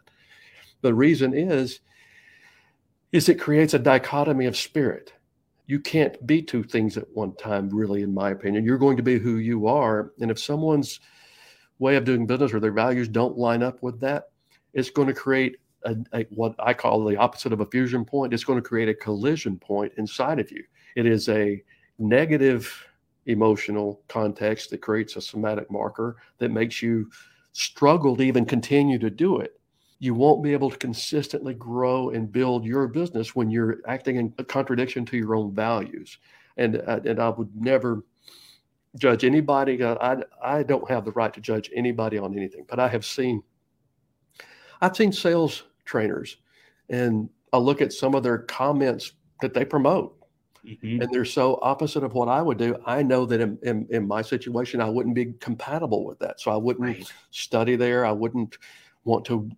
The 0.81 0.95
reason 0.95 1.35
is, 1.35 1.81
is 3.13 3.29
it 3.29 3.41
creates 3.41 3.75
a 3.75 3.79
dichotomy 3.79 4.47
of 4.47 4.57
spirit. 4.57 5.13
You 5.67 5.81
can't 5.81 6.27
be 6.27 6.43
two 6.43 6.63
things 6.63 6.97
at 6.97 7.07
one 7.13 7.35
time, 7.37 7.69
really, 7.69 8.03
in 8.03 8.15
my 8.15 8.31
opinion. 8.31 8.65
You're 8.65 8.79
going 8.79 8.97
to 8.97 9.03
be 9.03 9.19
who 9.19 9.37
you 9.37 9.67
are. 9.67 10.13
And 10.21 10.31
if 10.31 10.39
someone's 10.39 11.01
way 11.79 11.97
of 11.97 12.05
doing 12.05 12.27
business 12.27 12.55
or 12.55 12.61
their 12.61 12.73
values 12.73 13.09
don't 13.09 13.37
line 13.37 13.63
up 13.63 13.83
with 13.83 14.01
that, 14.01 14.31
it's 14.73 14.91
going 14.91 15.09
to 15.09 15.15
create 15.15 15.57
a, 15.85 15.97
a, 16.13 16.23
what 16.31 16.55
I 16.59 16.73
call 16.75 17.05
the 17.05 17.17
opposite 17.17 17.53
of 17.53 17.61
a 17.61 17.67
fusion 17.67 18.05
point. 18.05 18.33
It's 18.33 18.45
going 18.45 18.61
to 18.61 18.67
create 18.67 18.89
a 18.89 18.95
collision 18.95 19.59
point 19.59 19.93
inside 19.99 20.39
of 20.39 20.51
you. 20.51 20.65
It 20.99 21.07
is 21.07 21.29
a 21.29 21.63
negative 22.01 22.85
emotional 23.27 24.03
context 24.09 24.71
that 24.71 24.79
creates 24.79 25.15
a 25.15 25.21
somatic 25.21 25.71
marker 25.71 26.17
that 26.39 26.51
makes 26.51 26.83
you 26.83 27.09
struggle 27.53 28.17
to 28.17 28.25
even 28.25 28.45
continue 28.45 28.99
to 28.99 29.09
do 29.09 29.39
it. 29.39 29.61
You 30.01 30.15
won't 30.15 30.43
be 30.43 30.53
able 30.53 30.71
to 30.71 30.77
consistently 30.77 31.55
grow 31.55 32.11
and 32.11 32.33
build 32.33 32.65
your 32.65 32.89
business 32.89 33.37
when 33.37 33.49
you're 33.49 33.79
acting 33.87 34.17
in 34.17 34.33
contradiction 34.49 35.07
to 35.07 35.17
your 35.17 35.37
own 35.37 35.55
values. 35.55 36.19
And, 36.57 36.83
uh, 36.85 36.99
and 37.05 37.21
I 37.21 37.29
would 37.29 37.55
never 37.55 38.03
judge 38.97 39.23
anybody. 39.23 39.81
Uh, 39.81 39.95
I, 40.01 40.59
I 40.59 40.63
don't 40.65 40.91
have 40.91 41.05
the 41.05 41.13
right 41.13 41.33
to 41.33 41.41
judge 41.41 41.71
anybody 41.77 42.19
on 42.19 42.37
anything, 42.37 42.65
but 42.69 42.81
I 42.81 42.89
have 42.89 43.07
seen, 43.07 43.45
I've 44.81 44.97
seen 44.97 45.13
sales 45.13 45.63
trainers 45.85 46.39
and 46.89 47.31
I 47.53 47.59
look 47.59 47.81
at 47.81 47.93
some 47.93 48.17
of 48.17 48.25
their 48.25 48.39
comments 48.39 49.13
that 49.43 49.55
they 49.55 49.65
promote 49.65 50.18
mm-hmm. 50.69 51.03
and 51.03 51.13
they're 51.13 51.25
so 51.25 51.59
opposite 51.63 52.05
of 52.05 52.15
what 52.15 52.29
I 52.29 52.43
would 52.43 52.59
do. 52.59 52.77
I 52.87 53.03
know 53.03 53.25
that 53.27 53.41
in, 53.41 53.59
in, 53.63 53.87
in, 53.91 54.07
my 54.07 54.23
situation, 54.23 54.81
I 54.81 54.89
wouldn't 54.89 55.15
be 55.15 55.35
compatible 55.41 56.05
with 56.05 56.19
that. 56.21 56.41
So 56.41 56.51
I 56.51 56.57
wouldn't 56.57 56.87
right. 56.87 57.13
study 57.31 57.77
there. 57.77 58.05
I 58.05 58.13
wouldn't 58.13 58.59
want 59.05 59.25
to 59.27 59.51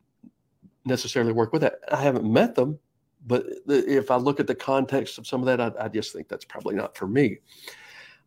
necessarily 0.85 1.33
work 1.33 1.53
with 1.53 1.63
that. 1.63 1.81
I 1.91 2.03
haven't 2.03 2.31
met 2.31 2.55
them, 2.55 2.79
but 3.27 3.45
if 3.67 4.11
I 4.11 4.17
look 4.17 4.41
at 4.41 4.47
the 4.47 4.55
context 4.55 5.19
of 5.19 5.27
some 5.27 5.41
of 5.41 5.47
that, 5.47 5.61
I, 5.61 5.85
I 5.85 5.89
just 5.89 6.13
think 6.13 6.29
that's 6.29 6.45
probably 6.45 6.75
not 6.75 6.97
for 6.97 7.07
me. 7.07 7.39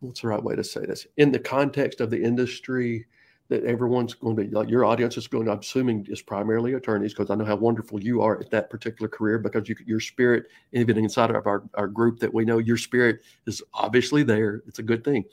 What's 0.00 0.20
the 0.20 0.28
right 0.28 0.42
way 0.42 0.54
to 0.54 0.64
say 0.64 0.84
this? 0.84 1.06
In 1.16 1.32
the 1.32 1.38
context 1.38 2.00
of 2.00 2.10
the 2.10 2.22
industry 2.22 3.06
that 3.48 3.64
everyone's 3.64 4.14
going 4.14 4.34
to 4.36 4.42
be 4.42 4.50
like 4.50 4.70
your 4.70 4.84
audience 4.84 5.16
is 5.16 5.26
going 5.26 5.44
to, 5.44 5.52
I'm 5.52 5.58
assuming 5.58 6.06
is 6.08 6.22
primarily 6.22 6.74
attorneys 6.74 7.12
because 7.12 7.30
I 7.30 7.34
know 7.34 7.44
how 7.44 7.56
wonderful 7.56 8.02
you 8.02 8.22
are 8.22 8.40
at 8.40 8.50
that 8.50 8.70
particular 8.70 9.08
career 9.08 9.38
because 9.38 9.68
you, 9.68 9.76
your 9.84 10.00
spirit, 10.00 10.46
even 10.72 10.96
inside 10.96 11.30
of 11.30 11.46
our, 11.46 11.62
our 11.74 11.86
group 11.86 12.20
that 12.20 12.32
we 12.32 12.44
know 12.44 12.58
your 12.58 12.78
spirit 12.78 13.20
is 13.46 13.62
obviously 13.74 14.22
there. 14.22 14.62
It's 14.66 14.78
a 14.78 14.82
good 14.82 15.04
thing. 15.04 15.24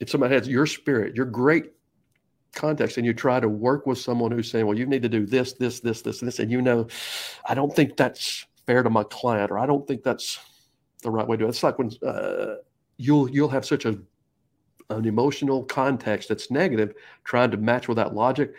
If 0.00 0.10
somebody 0.10 0.34
has 0.34 0.48
your 0.48 0.66
spirit, 0.66 1.14
your 1.14 1.26
great 1.26 1.72
context, 2.52 2.96
and 2.96 3.06
you 3.06 3.14
try 3.14 3.38
to 3.38 3.48
work 3.48 3.86
with 3.86 3.98
someone 3.98 4.30
who's 4.30 4.50
saying, 4.50 4.66
well, 4.66 4.76
you 4.76 4.86
need 4.86 5.02
to 5.02 5.08
do 5.08 5.24
this, 5.24 5.52
this, 5.52 5.80
this, 5.80 6.02
this, 6.02 6.20
and 6.20 6.28
this, 6.28 6.40
and 6.40 6.50
you 6.50 6.62
know, 6.62 6.88
I 7.48 7.54
don't 7.54 7.74
think 7.74 7.96
that's 7.96 8.44
fair 8.66 8.82
to 8.82 8.90
my 8.90 9.04
client, 9.04 9.50
or 9.50 9.58
I 9.58 9.66
don't 9.66 9.86
think 9.86 10.02
that's 10.02 10.38
the 11.02 11.10
right 11.10 11.26
way 11.26 11.36
to 11.36 11.38
do 11.38 11.46
it. 11.46 11.50
It's 11.50 11.62
like 11.62 11.78
when 11.78 11.90
uh, 12.06 12.56
you'll 12.96 13.30
you'll 13.30 13.48
have 13.48 13.64
such 13.64 13.84
a 13.84 13.98
an 14.90 15.04
emotional 15.04 15.64
context 15.64 16.28
that's 16.28 16.50
negative, 16.50 16.94
trying 17.24 17.50
to 17.50 17.56
match 17.56 17.88
with 17.88 17.96
that 17.96 18.14
logic, 18.14 18.54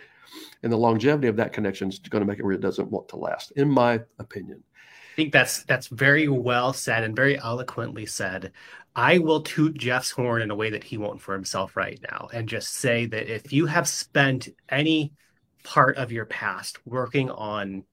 and 0.64 0.72
the 0.72 0.78
longevity 0.78 1.28
of 1.28 1.36
that 1.38 1.54
connection 1.54 1.90
is 1.90 2.00
going 2.00 2.22
to 2.22 2.28
make 2.28 2.40
it 2.40 2.44
where 2.44 2.54
it 2.54 2.62
doesn't 2.62 2.92
want 2.92 3.08
to 3.10 3.16
last, 3.16 3.52
in 3.52 3.70
my 3.70 4.02
opinion. 4.20 4.64
I 5.14 5.16
think 5.16 5.34
that's 5.34 5.64
that's 5.64 5.88
very 5.88 6.28
well 6.28 6.72
said 6.72 7.04
and 7.04 7.16
very 7.16 7.38
eloquently 7.40 8.06
said. 8.06 8.52
I 8.96 9.18
will 9.18 9.42
toot 9.42 9.78
Jeff's 9.78 10.12
horn 10.12 10.42
in 10.42 10.52
a 10.52 10.56
way 10.56 10.70
that 10.70 10.84
he 10.84 10.98
won't 10.98 11.22
for 11.22 11.34
himself 11.34 11.76
right 11.76 12.00
now, 12.12 12.30
and 12.34 12.48
just 12.48 12.76
say 12.76 13.06
that 13.08 13.34
if 13.34 13.52
you 13.52 13.66
have 13.66 13.88
spent 13.88 14.50
any 14.70 15.14
part 15.64 15.98
of 15.98 16.12
your 16.12 16.26
past 16.26 16.78
working 16.86 17.30
on 17.32 17.84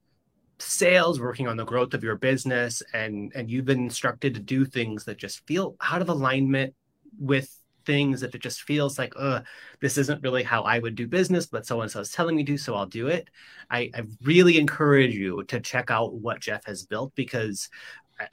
sales 0.58 1.20
working 1.20 1.46
on 1.46 1.56
the 1.56 1.64
growth 1.64 1.92
of 1.94 2.02
your 2.02 2.16
business 2.16 2.82
and 2.94 3.30
and 3.34 3.50
you've 3.50 3.64
been 3.64 3.84
instructed 3.84 4.34
to 4.34 4.40
do 4.40 4.64
things 4.64 5.04
that 5.04 5.18
just 5.18 5.46
feel 5.46 5.76
out 5.82 6.00
of 6.00 6.08
alignment 6.08 6.74
with 7.18 7.54
things 7.86 8.22
if 8.22 8.34
it 8.34 8.42
just 8.42 8.62
feels 8.62 8.98
like, 8.98 9.14
uh, 9.16 9.40
this 9.80 9.96
isn't 9.96 10.22
really 10.22 10.42
how 10.42 10.62
I 10.62 10.78
would 10.78 10.96
do 10.96 11.06
business, 11.06 11.46
but 11.46 11.64
so 11.64 11.80
and 11.80 11.90
so 11.90 12.00
is 12.00 12.10
telling 12.10 12.36
me 12.36 12.44
to, 12.44 12.58
so 12.58 12.74
I'll 12.74 12.86
do 12.86 13.06
it. 13.06 13.30
I, 13.70 13.90
I 13.94 14.02
really 14.22 14.58
encourage 14.58 15.14
you 15.14 15.44
to 15.44 15.60
check 15.60 15.90
out 15.90 16.14
what 16.14 16.40
Jeff 16.40 16.66
has 16.66 16.84
built 16.84 17.14
because 17.14 17.70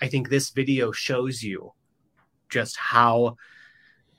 I 0.01 0.07
think 0.07 0.29
this 0.29 0.49
video 0.49 0.91
shows 0.91 1.43
you 1.43 1.73
just 2.49 2.77
how 2.77 3.37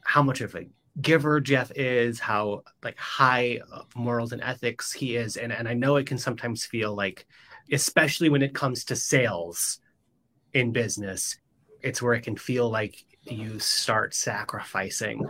how 0.05 0.23
much 0.23 0.41
of 0.43 0.55
a 0.55 0.67
giver 1.01 1.41
Jeff 1.41 1.73
is, 1.75 2.21
how 2.21 2.63
like 2.83 2.99
high 2.99 3.61
of 3.73 3.87
morals 3.97 4.33
and 4.33 4.43
ethics 4.43 4.93
he 4.93 5.17
is, 5.17 5.37
and 5.37 5.53
and 5.53 5.67
I 5.69 5.75
know 5.75 5.97
it 5.97 6.07
can 6.07 6.19
sometimes 6.19 6.65
feel 6.65 6.95
like, 6.95 7.27
especially 7.73 8.29
when 8.29 8.43
it 8.43 8.55
comes 8.55 8.85
to 8.85 8.97
sales 8.97 9.81
in 10.53 10.73
business, 10.73 11.39
it's 11.85 12.03
where 12.03 12.15
it 12.15 12.23
can 12.23 12.37
feel 12.37 12.71
like 12.71 13.05
you 13.23 13.59
start 13.59 14.15
sacrificing 14.15 15.27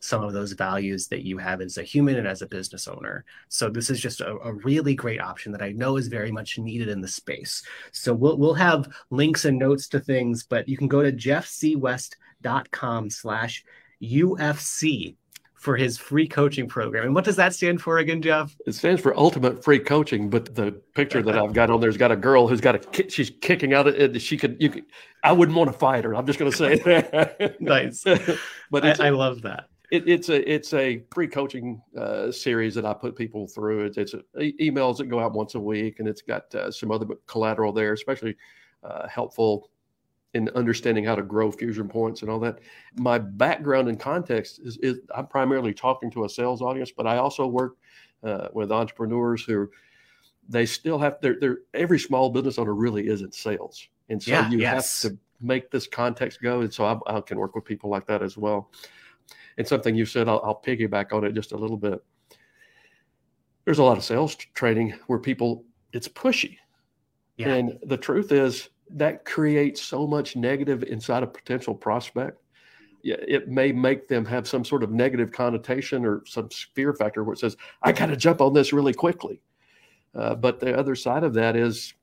some 0.00 0.22
of 0.22 0.32
those 0.32 0.52
values 0.52 1.08
that 1.08 1.24
you 1.24 1.38
have 1.38 1.60
as 1.60 1.76
a 1.76 1.82
human 1.82 2.16
and 2.16 2.26
as 2.26 2.40
a 2.40 2.46
business 2.46 2.86
owner. 2.86 3.24
So 3.48 3.68
this 3.68 3.90
is 3.90 4.00
just 4.00 4.20
a, 4.20 4.36
a, 4.38 4.52
really 4.52 4.94
great 4.94 5.20
option 5.20 5.50
that 5.52 5.62
I 5.62 5.72
know 5.72 5.96
is 5.96 6.08
very 6.08 6.30
much 6.30 6.58
needed 6.58 6.88
in 6.88 7.00
the 7.00 7.08
space. 7.08 7.62
So 7.92 8.14
we'll 8.14 8.38
we'll 8.38 8.54
have 8.54 8.88
links 9.10 9.44
and 9.44 9.58
notes 9.58 9.88
to 9.88 10.00
things, 10.00 10.44
but 10.44 10.68
you 10.68 10.76
can 10.76 10.88
go 10.88 11.02
to 11.02 11.12
jeffcwest.com 11.12 13.10
slash 13.10 13.64
UFC 14.02 15.16
for 15.58 15.76
his 15.76 15.98
free 15.98 16.28
coaching 16.28 16.68
program. 16.68 17.04
And 17.04 17.14
what 17.14 17.24
does 17.24 17.36
that 17.36 17.52
stand 17.52 17.82
for 17.82 17.98
again, 17.98 18.22
Jeff? 18.22 18.56
It 18.64 18.76
stands 18.76 19.02
for 19.02 19.16
Ultimate 19.18 19.62
Free 19.62 19.80
Coaching. 19.80 20.30
But 20.30 20.54
the 20.54 20.72
picture 20.94 21.20
that 21.20 21.36
I've 21.36 21.52
got 21.52 21.68
on 21.68 21.80
there's 21.80 21.96
got 21.96 22.12
a 22.12 22.16
girl 22.16 22.46
who's 22.46 22.60
got 22.60 22.76
a 22.76 23.10
she's 23.10 23.30
kicking 23.40 23.74
out 23.74 23.88
it. 23.88 24.20
She 24.22 24.36
could 24.36 24.56
you. 24.60 24.70
Could, 24.70 24.84
I 25.24 25.32
wouldn't 25.32 25.58
want 25.58 25.70
to 25.72 25.76
fight 25.76 26.04
her. 26.04 26.14
I'm 26.14 26.26
just 26.26 26.38
going 26.38 26.50
to 26.50 26.56
say 26.56 26.76
that. 26.76 27.56
nice. 27.60 28.04
but 28.70 29.00
I, 29.00 29.08
I 29.08 29.10
love 29.10 29.42
that. 29.42 29.68
It, 29.90 30.08
it's 30.08 30.28
a 30.28 30.50
it's 30.50 30.72
a 30.74 31.02
free 31.12 31.26
coaching 31.26 31.82
uh, 31.96 32.30
series 32.30 32.74
that 32.76 32.86
I 32.86 32.94
put 32.94 33.16
people 33.16 33.48
through. 33.48 33.86
It's, 33.86 33.98
it's 33.98 34.14
a, 34.14 34.22
emails 34.60 34.98
that 34.98 35.06
go 35.06 35.18
out 35.18 35.32
once 35.32 35.56
a 35.56 35.60
week, 35.60 35.98
and 35.98 36.06
it's 36.06 36.22
got 36.22 36.54
uh, 36.54 36.70
some 36.70 36.92
other 36.92 37.06
collateral 37.26 37.72
there, 37.72 37.94
especially 37.94 38.36
uh, 38.84 39.08
helpful 39.08 39.70
in 40.34 40.48
understanding 40.50 41.04
how 41.04 41.14
to 41.14 41.22
grow 41.22 41.50
fusion 41.50 41.88
points 41.88 42.22
and 42.22 42.30
all 42.30 42.38
that. 42.40 42.58
My 42.96 43.18
background 43.18 43.88
and 43.88 43.98
context 43.98 44.60
is, 44.62 44.76
is 44.78 44.98
I'm 45.14 45.26
primarily 45.26 45.72
talking 45.72 46.10
to 46.12 46.24
a 46.24 46.28
sales 46.28 46.60
audience, 46.60 46.92
but 46.94 47.06
I 47.06 47.16
also 47.16 47.46
work 47.46 47.76
uh, 48.22 48.48
with 48.52 48.70
entrepreneurs 48.70 49.42
who 49.42 49.70
they 50.48 50.66
still 50.66 50.98
have 50.98 51.20
their, 51.20 51.38
their 51.40 51.58
every 51.74 51.98
small 51.98 52.30
business 52.30 52.58
owner 52.58 52.74
really 52.74 53.08
isn't 53.08 53.34
sales, 53.34 53.88
and 54.08 54.22
so 54.22 54.30
yeah, 54.32 54.50
you 54.50 54.58
yes. 54.58 55.02
have 55.02 55.12
to 55.12 55.18
make 55.40 55.70
this 55.70 55.86
context 55.86 56.42
go. 56.42 56.62
And 56.62 56.72
so 56.72 56.84
I, 56.84 57.16
I, 57.16 57.20
can 57.20 57.38
work 57.38 57.54
with 57.54 57.64
people 57.64 57.90
like 57.90 58.06
that 58.06 58.22
as 58.22 58.36
well. 58.36 58.70
And 59.56 59.66
something 59.66 59.94
you 59.94 60.04
said, 60.04 60.28
I'll, 60.28 60.40
I'll 60.42 60.60
piggyback 60.60 61.12
on 61.12 61.24
it 61.24 61.32
just 61.32 61.52
a 61.52 61.56
little 61.56 61.76
bit. 61.76 62.02
There's 63.64 63.78
a 63.78 63.84
lot 63.84 63.98
of 63.98 64.04
sales 64.04 64.34
training 64.34 64.98
where 65.06 65.18
people 65.18 65.64
it's 65.92 66.08
pushy, 66.08 66.56
yeah. 67.36 67.54
and 67.54 67.78
the 67.84 67.96
truth 67.96 68.32
is 68.32 68.70
that 68.90 69.24
creates 69.24 69.82
so 69.82 70.06
much 70.06 70.36
negative 70.36 70.82
inside 70.84 71.22
a 71.22 71.26
potential 71.26 71.74
prospect. 71.74 72.40
It 73.04 73.48
may 73.48 73.72
make 73.72 74.08
them 74.08 74.24
have 74.24 74.48
some 74.48 74.64
sort 74.64 74.82
of 74.82 74.90
negative 74.90 75.30
connotation 75.32 76.04
or 76.04 76.22
some 76.26 76.48
fear 76.74 76.92
factor 76.92 77.22
where 77.22 77.34
it 77.34 77.38
says, 77.38 77.56
I 77.82 77.92
got 77.92 78.06
to 78.06 78.16
jump 78.16 78.40
on 78.40 78.52
this 78.52 78.72
really 78.72 78.92
quickly. 78.92 79.40
Uh, 80.14 80.34
but 80.34 80.58
the 80.58 80.76
other 80.76 80.94
side 80.94 81.22
of 81.22 81.32
that 81.34 81.54
is 81.54 81.94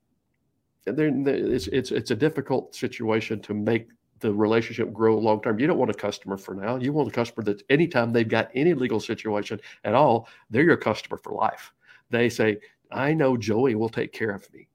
it's, 0.86 1.68
it's, 1.68 1.92
it's 1.92 2.12
a 2.12 2.16
difficult 2.16 2.76
situation 2.76 3.42
to 3.42 3.54
make 3.54 3.88
the 4.20 4.34
relationship 4.34 4.94
grow 4.94 5.18
long 5.18 5.42
term. 5.42 5.60
You 5.60 5.68
don't 5.68 5.78
want 5.78 5.92
a 5.92 5.96
customer 5.96 6.38
for 6.38 6.56
now. 6.56 6.78
You 6.78 6.94
want 6.94 7.10
a 7.10 7.12
customer 7.12 7.44
that 7.46 7.62
anytime 7.70 8.14
they've 8.14 8.28
got 8.28 8.50
any 8.56 8.74
legal 8.74 9.00
situation 9.00 9.60
at 9.84 9.94
all, 9.94 10.30
they're 10.50 10.64
your 10.64 10.78
customer 10.78 11.18
for 11.18 11.34
life. 11.34 11.74
They 12.10 12.30
say, 12.30 12.60
I 12.92 13.14
know 13.14 13.36
Joey 13.36 13.76
will 13.76 13.90
take 13.90 14.14
care 14.14 14.32
of 14.32 14.52
me. 14.54 14.68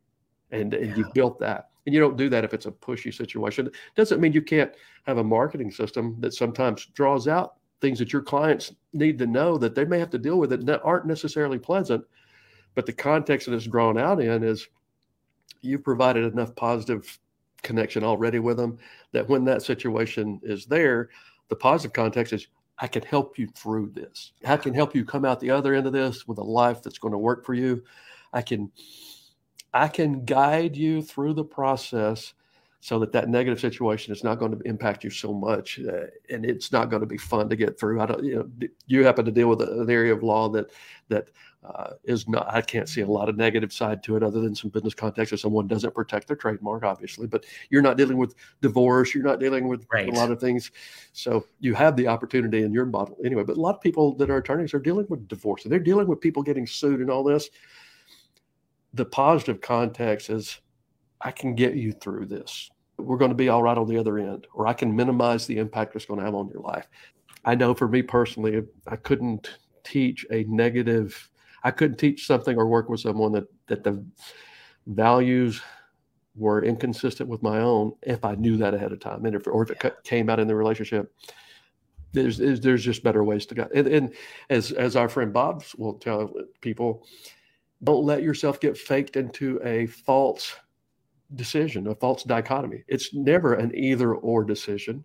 And, 0.50 0.74
and 0.74 0.90
yeah. 0.90 0.96
you've 0.96 1.12
built 1.14 1.38
that. 1.40 1.69
And 1.86 1.94
you 1.94 2.00
don't 2.00 2.16
do 2.16 2.28
that 2.28 2.44
if 2.44 2.54
it's 2.54 2.66
a 2.66 2.70
pushy 2.70 3.12
situation. 3.12 3.66
It 3.66 3.72
doesn't 3.96 4.20
mean 4.20 4.32
you 4.32 4.42
can't 4.42 4.72
have 5.04 5.18
a 5.18 5.24
marketing 5.24 5.70
system 5.70 6.16
that 6.20 6.34
sometimes 6.34 6.86
draws 6.94 7.26
out 7.26 7.54
things 7.80 7.98
that 7.98 8.12
your 8.12 8.22
clients 8.22 8.74
need 8.92 9.18
to 9.18 9.26
know 9.26 9.56
that 9.56 9.74
they 9.74 9.84
may 9.84 9.98
have 9.98 10.10
to 10.10 10.18
deal 10.18 10.38
with 10.38 10.50
that 10.66 10.82
aren't 10.84 11.06
necessarily 11.06 11.58
pleasant. 11.58 12.04
But 12.74 12.86
the 12.86 12.92
context 12.92 13.46
that 13.46 13.54
it's 13.54 13.66
drawn 13.66 13.98
out 13.98 14.20
in 14.20 14.42
is 14.42 14.68
you've 15.62 15.84
provided 15.84 16.30
enough 16.32 16.54
positive 16.54 17.18
connection 17.62 18.04
already 18.04 18.38
with 18.38 18.56
them 18.56 18.78
that 19.12 19.28
when 19.28 19.44
that 19.44 19.62
situation 19.62 20.40
is 20.42 20.66
there, 20.66 21.10
the 21.48 21.56
positive 21.56 21.92
context 21.92 22.32
is 22.32 22.48
I 22.78 22.86
can 22.86 23.02
help 23.02 23.38
you 23.38 23.46
through 23.48 23.90
this. 23.94 24.32
I 24.46 24.56
can 24.56 24.72
help 24.72 24.94
you 24.94 25.04
come 25.04 25.24
out 25.24 25.40
the 25.40 25.50
other 25.50 25.74
end 25.74 25.86
of 25.86 25.92
this 25.92 26.26
with 26.26 26.38
a 26.38 26.44
life 26.44 26.82
that's 26.82 26.98
going 26.98 27.12
to 27.12 27.18
work 27.18 27.44
for 27.44 27.54
you. 27.54 27.82
I 28.32 28.40
can 28.42 28.70
I 29.72 29.88
can 29.88 30.24
guide 30.24 30.76
you 30.76 31.02
through 31.02 31.34
the 31.34 31.44
process 31.44 32.34
so 32.80 32.98
that 32.98 33.12
that 33.12 33.28
negative 33.28 33.60
situation 33.60 34.12
is 34.12 34.24
not 34.24 34.38
going 34.38 34.56
to 34.56 34.66
impact 34.66 35.04
you 35.04 35.10
so 35.10 35.34
much 35.34 35.78
uh, 35.80 36.06
and 36.30 36.46
it's 36.46 36.72
not 36.72 36.88
going 36.88 37.00
to 37.00 37.06
be 37.06 37.18
fun 37.18 37.48
to 37.48 37.56
get 37.56 37.78
through. 37.78 38.00
I 38.00 38.06
don't 38.06 38.24
you 38.24 38.36
know 38.36 38.68
you 38.86 39.04
happen 39.04 39.24
to 39.26 39.30
deal 39.30 39.48
with 39.48 39.60
an 39.60 39.90
area 39.90 40.14
of 40.14 40.22
law 40.22 40.48
that 40.50 40.70
that 41.08 41.28
uh, 41.62 41.90
is 42.04 42.26
not 42.26 42.46
i 42.54 42.62
can't 42.62 42.88
see 42.88 43.02
a 43.02 43.06
lot 43.06 43.28
of 43.28 43.36
negative 43.36 43.70
side 43.70 44.02
to 44.02 44.16
it 44.16 44.22
other 44.22 44.40
than 44.40 44.54
some 44.54 44.70
business 44.70 44.94
context 44.94 45.30
if 45.34 45.40
someone 45.40 45.66
doesn't 45.66 45.94
protect 45.94 46.26
their 46.26 46.36
trademark 46.36 46.82
obviously 46.84 47.26
but 47.26 47.44
you're 47.68 47.82
not 47.82 47.98
dealing 47.98 48.16
with 48.16 48.34
divorce 48.62 49.14
you're 49.14 49.22
not 49.22 49.38
dealing 49.38 49.68
with 49.68 49.86
right. 49.92 50.08
a 50.08 50.12
lot 50.12 50.30
of 50.30 50.40
things. 50.40 50.70
So 51.12 51.46
you 51.58 51.74
have 51.74 51.96
the 51.96 52.08
opportunity 52.08 52.62
in 52.62 52.72
your 52.72 52.86
model 52.86 53.18
anyway 53.22 53.44
but 53.44 53.58
a 53.58 53.60
lot 53.60 53.74
of 53.74 53.82
people 53.82 54.14
that 54.14 54.30
are 54.30 54.38
attorneys 54.38 54.72
are 54.72 54.78
dealing 54.78 55.06
with 55.10 55.28
divorce. 55.28 55.64
They're 55.64 55.78
dealing 55.78 56.06
with 56.06 56.20
people 56.20 56.42
getting 56.42 56.66
sued 56.66 57.00
and 57.00 57.10
all 57.10 57.22
this 57.22 57.50
the 58.94 59.04
positive 59.04 59.60
context 59.60 60.30
is 60.30 60.60
I 61.20 61.30
can 61.30 61.54
get 61.54 61.74
you 61.74 61.92
through 61.92 62.26
this. 62.26 62.70
We're 62.98 63.18
going 63.18 63.30
to 63.30 63.36
be 63.36 63.48
all 63.48 63.62
right 63.62 63.78
on 63.78 63.88
the 63.88 63.98
other 63.98 64.18
end, 64.18 64.46
or 64.52 64.66
I 64.66 64.72
can 64.72 64.94
minimize 64.94 65.46
the 65.46 65.58
impact 65.58 65.96
it's 65.96 66.04
going 66.04 66.20
to 66.20 66.26
have 66.26 66.34
on 66.34 66.48
your 66.48 66.62
life. 66.62 66.88
I 67.44 67.54
know 67.54 67.74
for 67.74 67.88
me 67.88 68.02
personally, 68.02 68.62
I 68.86 68.96
couldn't 68.96 69.58
teach 69.84 70.26
a 70.30 70.44
negative, 70.44 71.30
I 71.64 71.70
couldn't 71.70 71.96
teach 71.96 72.26
something 72.26 72.56
or 72.56 72.66
work 72.66 72.88
with 72.88 73.00
someone 73.00 73.32
that, 73.32 73.44
that 73.68 73.84
the 73.84 74.04
values 74.86 75.62
were 76.36 76.64
inconsistent 76.64 77.28
with 77.28 77.42
my 77.42 77.60
own 77.60 77.92
if 78.02 78.24
I 78.24 78.34
knew 78.34 78.56
that 78.58 78.74
ahead 78.74 78.92
of 78.92 79.00
time. 79.00 79.24
And 79.24 79.34
if, 79.34 79.46
or 79.46 79.62
if 79.62 79.70
it 79.70 79.94
came 80.04 80.28
out 80.28 80.40
in 80.40 80.48
the 80.48 80.54
relationship, 80.54 81.12
there's, 82.12 82.38
there's 82.38 82.84
just 82.84 83.02
better 83.02 83.24
ways 83.24 83.46
to 83.46 83.54
go. 83.54 83.68
And, 83.74 83.86
and 83.86 84.14
as, 84.48 84.72
as 84.72 84.96
our 84.96 85.08
friend 85.08 85.32
Bob 85.32 85.64
will 85.78 85.94
tell 85.94 86.32
people, 86.60 87.06
don't 87.82 88.04
let 88.04 88.22
yourself 88.22 88.60
get 88.60 88.76
faked 88.76 89.16
into 89.16 89.60
a 89.64 89.86
false 89.86 90.54
decision, 91.34 91.86
a 91.86 91.94
false 91.94 92.24
dichotomy. 92.24 92.84
It's 92.88 93.14
never 93.14 93.54
an 93.54 93.74
either 93.74 94.14
or 94.14 94.44
decision. 94.44 95.04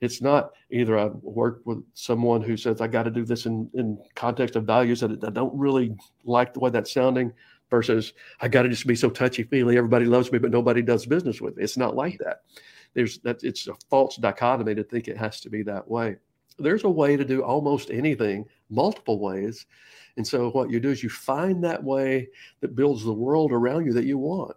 It's 0.00 0.20
not 0.20 0.52
either 0.70 0.98
I 0.98 1.06
work 1.22 1.62
with 1.64 1.84
someone 1.94 2.42
who 2.42 2.56
says 2.56 2.80
I 2.80 2.88
got 2.88 3.04
to 3.04 3.10
do 3.10 3.24
this 3.24 3.46
in, 3.46 3.70
in 3.74 3.98
context 4.14 4.56
of 4.56 4.64
values 4.64 5.00
that 5.00 5.22
I 5.22 5.30
don't 5.30 5.56
really 5.56 5.94
like 6.24 6.52
the 6.52 6.60
way 6.60 6.70
that's 6.70 6.92
sounding 6.92 7.32
versus 7.70 8.12
I 8.40 8.48
got 8.48 8.62
to 8.62 8.68
just 8.68 8.86
be 8.86 8.96
so 8.96 9.10
touchy 9.10 9.44
feely. 9.44 9.76
Everybody 9.76 10.06
loves 10.06 10.32
me, 10.32 10.38
but 10.38 10.50
nobody 10.50 10.82
does 10.82 11.06
business 11.06 11.40
with 11.40 11.56
me. 11.56 11.62
It's 11.62 11.76
not 11.76 11.94
like 11.94 12.18
that. 12.18 12.42
There's 12.94 13.18
that 13.20 13.44
it's 13.44 13.68
a 13.68 13.74
false 13.90 14.16
dichotomy 14.16 14.74
to 14.74 14.84
think 14.84 15.08
it 15.08 15.16
has 15.16 15.40
to 15.40 15.50
be 15.50 15.62
that 15.62 15.88
way. 15.88 16.16
There's 16.58 16.84
a 16.84 16.90
way 16.90 17.16
to 17.16 17.24
do 17.24 17.42
almost 17.42 17.90
anything, 17.90 18.44
multiple 18.72 19.20
ways. 19.20 19.66
And 20.16 20.26
so 20.26 20.50
what 20.50 20.70
you 20.70 20.80
do 20.80 20.90
is 20.90 21.02
you 21.02 21.08
find 21.08 21.62
that 21.64 21.82
way 21.82 22.28
that 22.60 22.74
builds 22.74 23.04
the 23.04 23.12
world 23.12 23.52
around 23.52 23.86
you 23.86 23.92
that 23.92 24.04
you 24.04 24.18
want. 24.18 24.56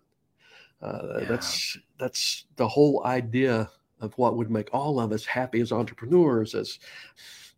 Uh, 0.82 1.20
yeah. 1.20 1.26
That's 1.26 1.78
that's 1.98 2.46
the 2.58 2.68
whole 2.68 3.06
idea 3.06 3.70
of 4.02 4.18
what 4.18 4.36
would 4.36 4.52
make 4.52 4.70
all 4.74 5.00
of 5.00 5.12
us 5.12 5.26
happy 5.26 5.62
as 5.62 5.72
entrepreneurs, 5.72 6.54
as 6.54 6.80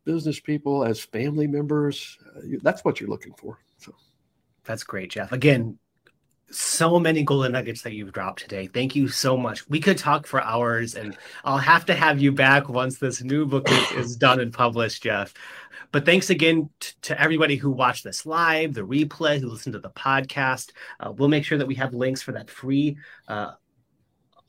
business 0.06 0.40
people, 0.40 0.84
as 0.84 1.00
family 1.00 1.48
members. 1.48 2.18
Uh, 2.36 2.58
that's 2.62 2.86
what 2.86 3.00
you're 3.00 3.10
looking 3.10 3.34
for. 3.34 3.60
So 3.78 3.94
that's 4.64 4.84
great, 4.84 5.12
Jeff. 5.12 5.32
Again, 5.32 5.78
so 6.50 7.00
many 7.00 7.24
golden 7.24 7.52
nuggets 7.52 7.82
that 7.82 7.94
you've 7.94 8.14
dropped 8.14 8.40
today. 8.40 8.68
Thank 8.68 8.96
you 8.96 9.08
so 9.08 9.36
much. 9.36 9.68
We 9.70 9.80
could 9.80 9.98
talk 9.98 10.26
for 10.26 10.42
hours, 10.42 10.96
and 10.96 11.18
I'll 11.44 11.58
have 11.58 11.86
to 11.88 11.94
have 11.94 12.22
you 12.22 12.32
back 12.32 12.70
once 12.70 12.98
this 12.98 13.24
new 13.24 13.46
book 13.46 13.70
is, 13.70 13.92
is 13.92 14.16
done 14.16 14.40
and 14.40 14.54
published, 14.54 15.04
Jeff. 15.04 15.34
But 15.92 16.06
thanks 16.06 16.30
again 16.30 16.70
t- 16.80 16.94
to 17.04 17.20
everybody 17.20 17.56
who 17.56 17.72
watched 17.72 18.04
this 18.04 18.26
live, 18.26 18.74
the 18.74 18.82
replay, 18.82 19.40
who 19.40 19.50
listened 19.50 19.74
to 19.74 19.80
the 19.80 19.90
podcast. 19.90 20.72
Uh, 21.00 21.12
we'll 21.12 21.30
make 21.30 21.46
sure 21.46 21.58
that 21.58 21.68
we 21.68 21.76
have 21.76 21.94
links 21.94 22.22
for 22.22 22.32
that 22.34 22.50
free, 22.50 22.98
uh, 23.28 23.52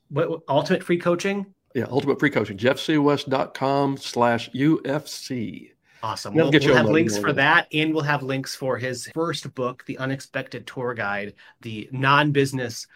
what, 0.09 0.31
what, 0.31 0.41
ultimate 0.49 0.83
free 0.83 0.99
coaching. 0.99 1.47
Yeah, 1.75 1.87
ultimate 1.91 2.19
free 2.19 2.31
coaching. 2.31 2.57
jeffcwest.com 2.57 3.99
slash 3.99 4.51
UFC. 4.51 5.73
Awesome. 6.03 6.35
We'll, 6.35 6.51
we'll 6.51 6.77
have 6.77 6.89
links 6.89 7.19
for 7.19 7.33
that, 7.33 7.67
and 7.73 7.93
we'll 7.93 8.05
have 8.05 8.23
links 8.23 8.55
for 8.55 8.79
his 8.79 9.09
first 9.15 9.53
book, 9.55 9.85
The 9.87 9.99
Unexpected 9.99 10.67
Tour 10.67 10.95
Guide, 10.95 11.35
the 11.61 11.89
non-business 11.91 12.87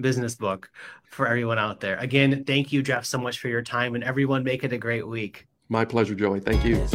business 0.00 0.34
book 0.34 0.70
for 1.10 1.26
everyone 1.26 1.58
out 1.58 1.80
there. 1.80 1.96
Again, 1.96 2.44
thank 2.44 2.72
you, 2.72 2.82
Jeff, 2.82 3.04
so 3.04 3.18
much 3.18 3.40
for 3.40 3.48
your 3.48 3.62
time, 3.62 3.94
and 3.94 4.04
everyone 4.04 4.44
make 4.44 4.64
it 4.64 4.72
a 4.72 4.78
great 4.78 5.06
week. 5.06 5.46
My 5.68 5.84
pleasure, 5.84 6.14
Joey. 6.14 6.40
Thank 6.40 6.64
you. 6.64 6.86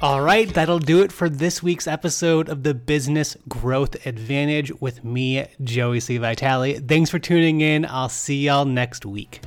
All 0.00 0.20
right, 0.20 0.48
that'll 0.54 0.78
do 0.78 1.02
it 1.02 1.10
for 1.10 1.28
this 1.28 1.60
week's 1.60 1.88
episode 1.88 2.48
of 2.48 2.62
the 2.62 2.72
Business 2.72 3.36
Growth 3.48 4.06
Advantage 4.06 4.72
with 4.80 5.02
me, 5.02 5.46
Joey 5.64 5.98
C. 6.00 6.18
Vitale. 6.18 6.78
Thanks 6.78 7.10
for 7.10 7.18
tuning 7.18 7.60
in. 7.60 7.84
I'll 7.84 8.08
see 8.08 8.44
y'all 8.44 8.64
next 8.64 9.04
week. 9.04 9.40